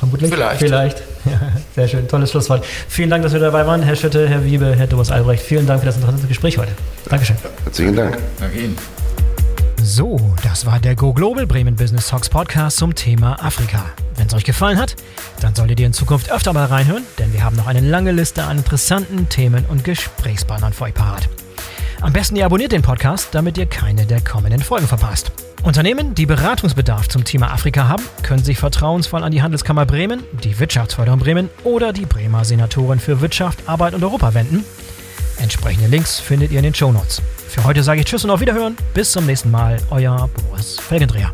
Vermutlich? 0.00 0.30
Vielleicht. 0.32 0.58
Vielleicht. 0.58 1.02
Ja, 1.26 1.38
sehr 1.74 1.86
schön. 1.86 2.08
Tolles 2.08 2.30
Schlusswort. 2.30 2.64
Vielen 2.88 3.10
Dank, 3.10 3.22
dass 3.22 3.34
wir 3.34 3.40
dabei 3.40 3.66
waren, 3.66 3.82
Herr 3.82 3.94
Schütte, 3.94 4.26
Herr 4.26 4.42
Wiebe, 4.42 4.74
Herr 4.74 4.88
Thomas 4.88 5.10
Albrecht. 5.10 5.44
Vielen 5.44 5.66
Dank 5.66 5.80
für 5.80 5.86
das 5.86 5.96
interessante 5.96 6.26
Gespräch 6.26 6.56
heute. 6.56 6.72
Dankeschön. 7.10 7.36
Herzlichen 7.64 7.94
Dank. 7.94 8.18
Danke 8.40 8.58
Ihnen. 8.58 8.76
So, 9.82 10.18
das 10.42 10.64
war 10.64 10.80
der 10.80 10.96
Go 10.96 11.12
Global 11.12 11.46
Bremen 11.46 11.76
Business 11.76 12.08
Talks 12.08 12.30
Podcast 12.30 12.78
zum 12.78 12.94
Thema 12.94 13.44
Afrika. 13.44 13.84
Wenn 14.16 14.26
es 14.26 14.34
euch 14.34 14.44
gefallen 14.44 14.78
hat, 14.78 14.96
dann 15.42 15.54
solltet 15.54 15.78
ihr 15.80 15.86
in 15.86 15.92
Zukunft 15.92 16.32
öfter 16.32 16.54
mal 16.54 16.66
reinhören, 16.66 17.04
denn 17.18 17.34
wir 17.34 17.44
haben 17.44 17.56
noch 17.56 17.66
eine 17.66 17.80
lange 17.80 18.12
Liste 18.12 18.44
an 18.44 18.56
interessanten 18.56 19.28
Themen 19.28 19.66
und 19.68 19.84
Gesprächspartnern 19.84 20.72
für 20.72 20.84
euch 20.84 20.94
parat. 20.94 21.28
Am 22.00 22.14
besten 22.14 22.36
ihr 22.36 22.46
abonniert 22.46 22.72
den 22.72 22.82
Podcast, 22.82 23.28
damit 23.32 23.58
ihr 23.58 23.66
keine 23.66 24.06
der 24.06 24.22
kommenden 24.22 24.62
Folgen 24.62 24.86
verpasst. 24.86 25.32
Unternehmen, 25.62 26.14
die 26.14 26.24
Beratungsbedarf 26.24 27.08
zum 27.08 27.24
Thema 27.24 27.52
Afrika 27.52 27.86
haben, 27.86 28.02
können 28.22 28.42
sich 28.42 28.58
vertrauensvoll 28.58 29.22
an 29.22 29.30
die 29.30 29.42
Handelskammer 29.42 29.84
Bremen, 29.84 30.22
die 30.42 30.58
Wirtschaftsförderung 30.58 31.20
Bremen 31.20 31.50
oder 31.64 31.92
die 31.92 32.06
Bremer 32.06 32.44
Senatorin 32.46 32.98
für 32.98 33.20
Wirtschaft, 33.20 33.68
Arbeit 33.68 33.94
und 33.94 34.02
Europa 34.02 34.32
wenden. 34.32 34.64
Entsprechende 35.38 35.88
Links 35.88 36.18
findet 36.18 36.50
ihr 36.50 36.58
in 36.58 36.64
den 36.64 36.74
Shownotes. 36.74 37.20
Für 37.48 37.64
heute 37.64 37.82
sage 37.82 38.00
ich 38.00 38.06
Tschüss 38.06 38.24
und 38.24 38.30
auf 38.30 38.40
Wiederhören. 38.40 38.76
Bis 38.94 39.12
zum 39.12 39.26
nächsten 39.26 39.50
Mal. 39.50 39.78
Euer 39.90 40.30
Boris 40.34 40.78
Felgendreher. 40.80 41.32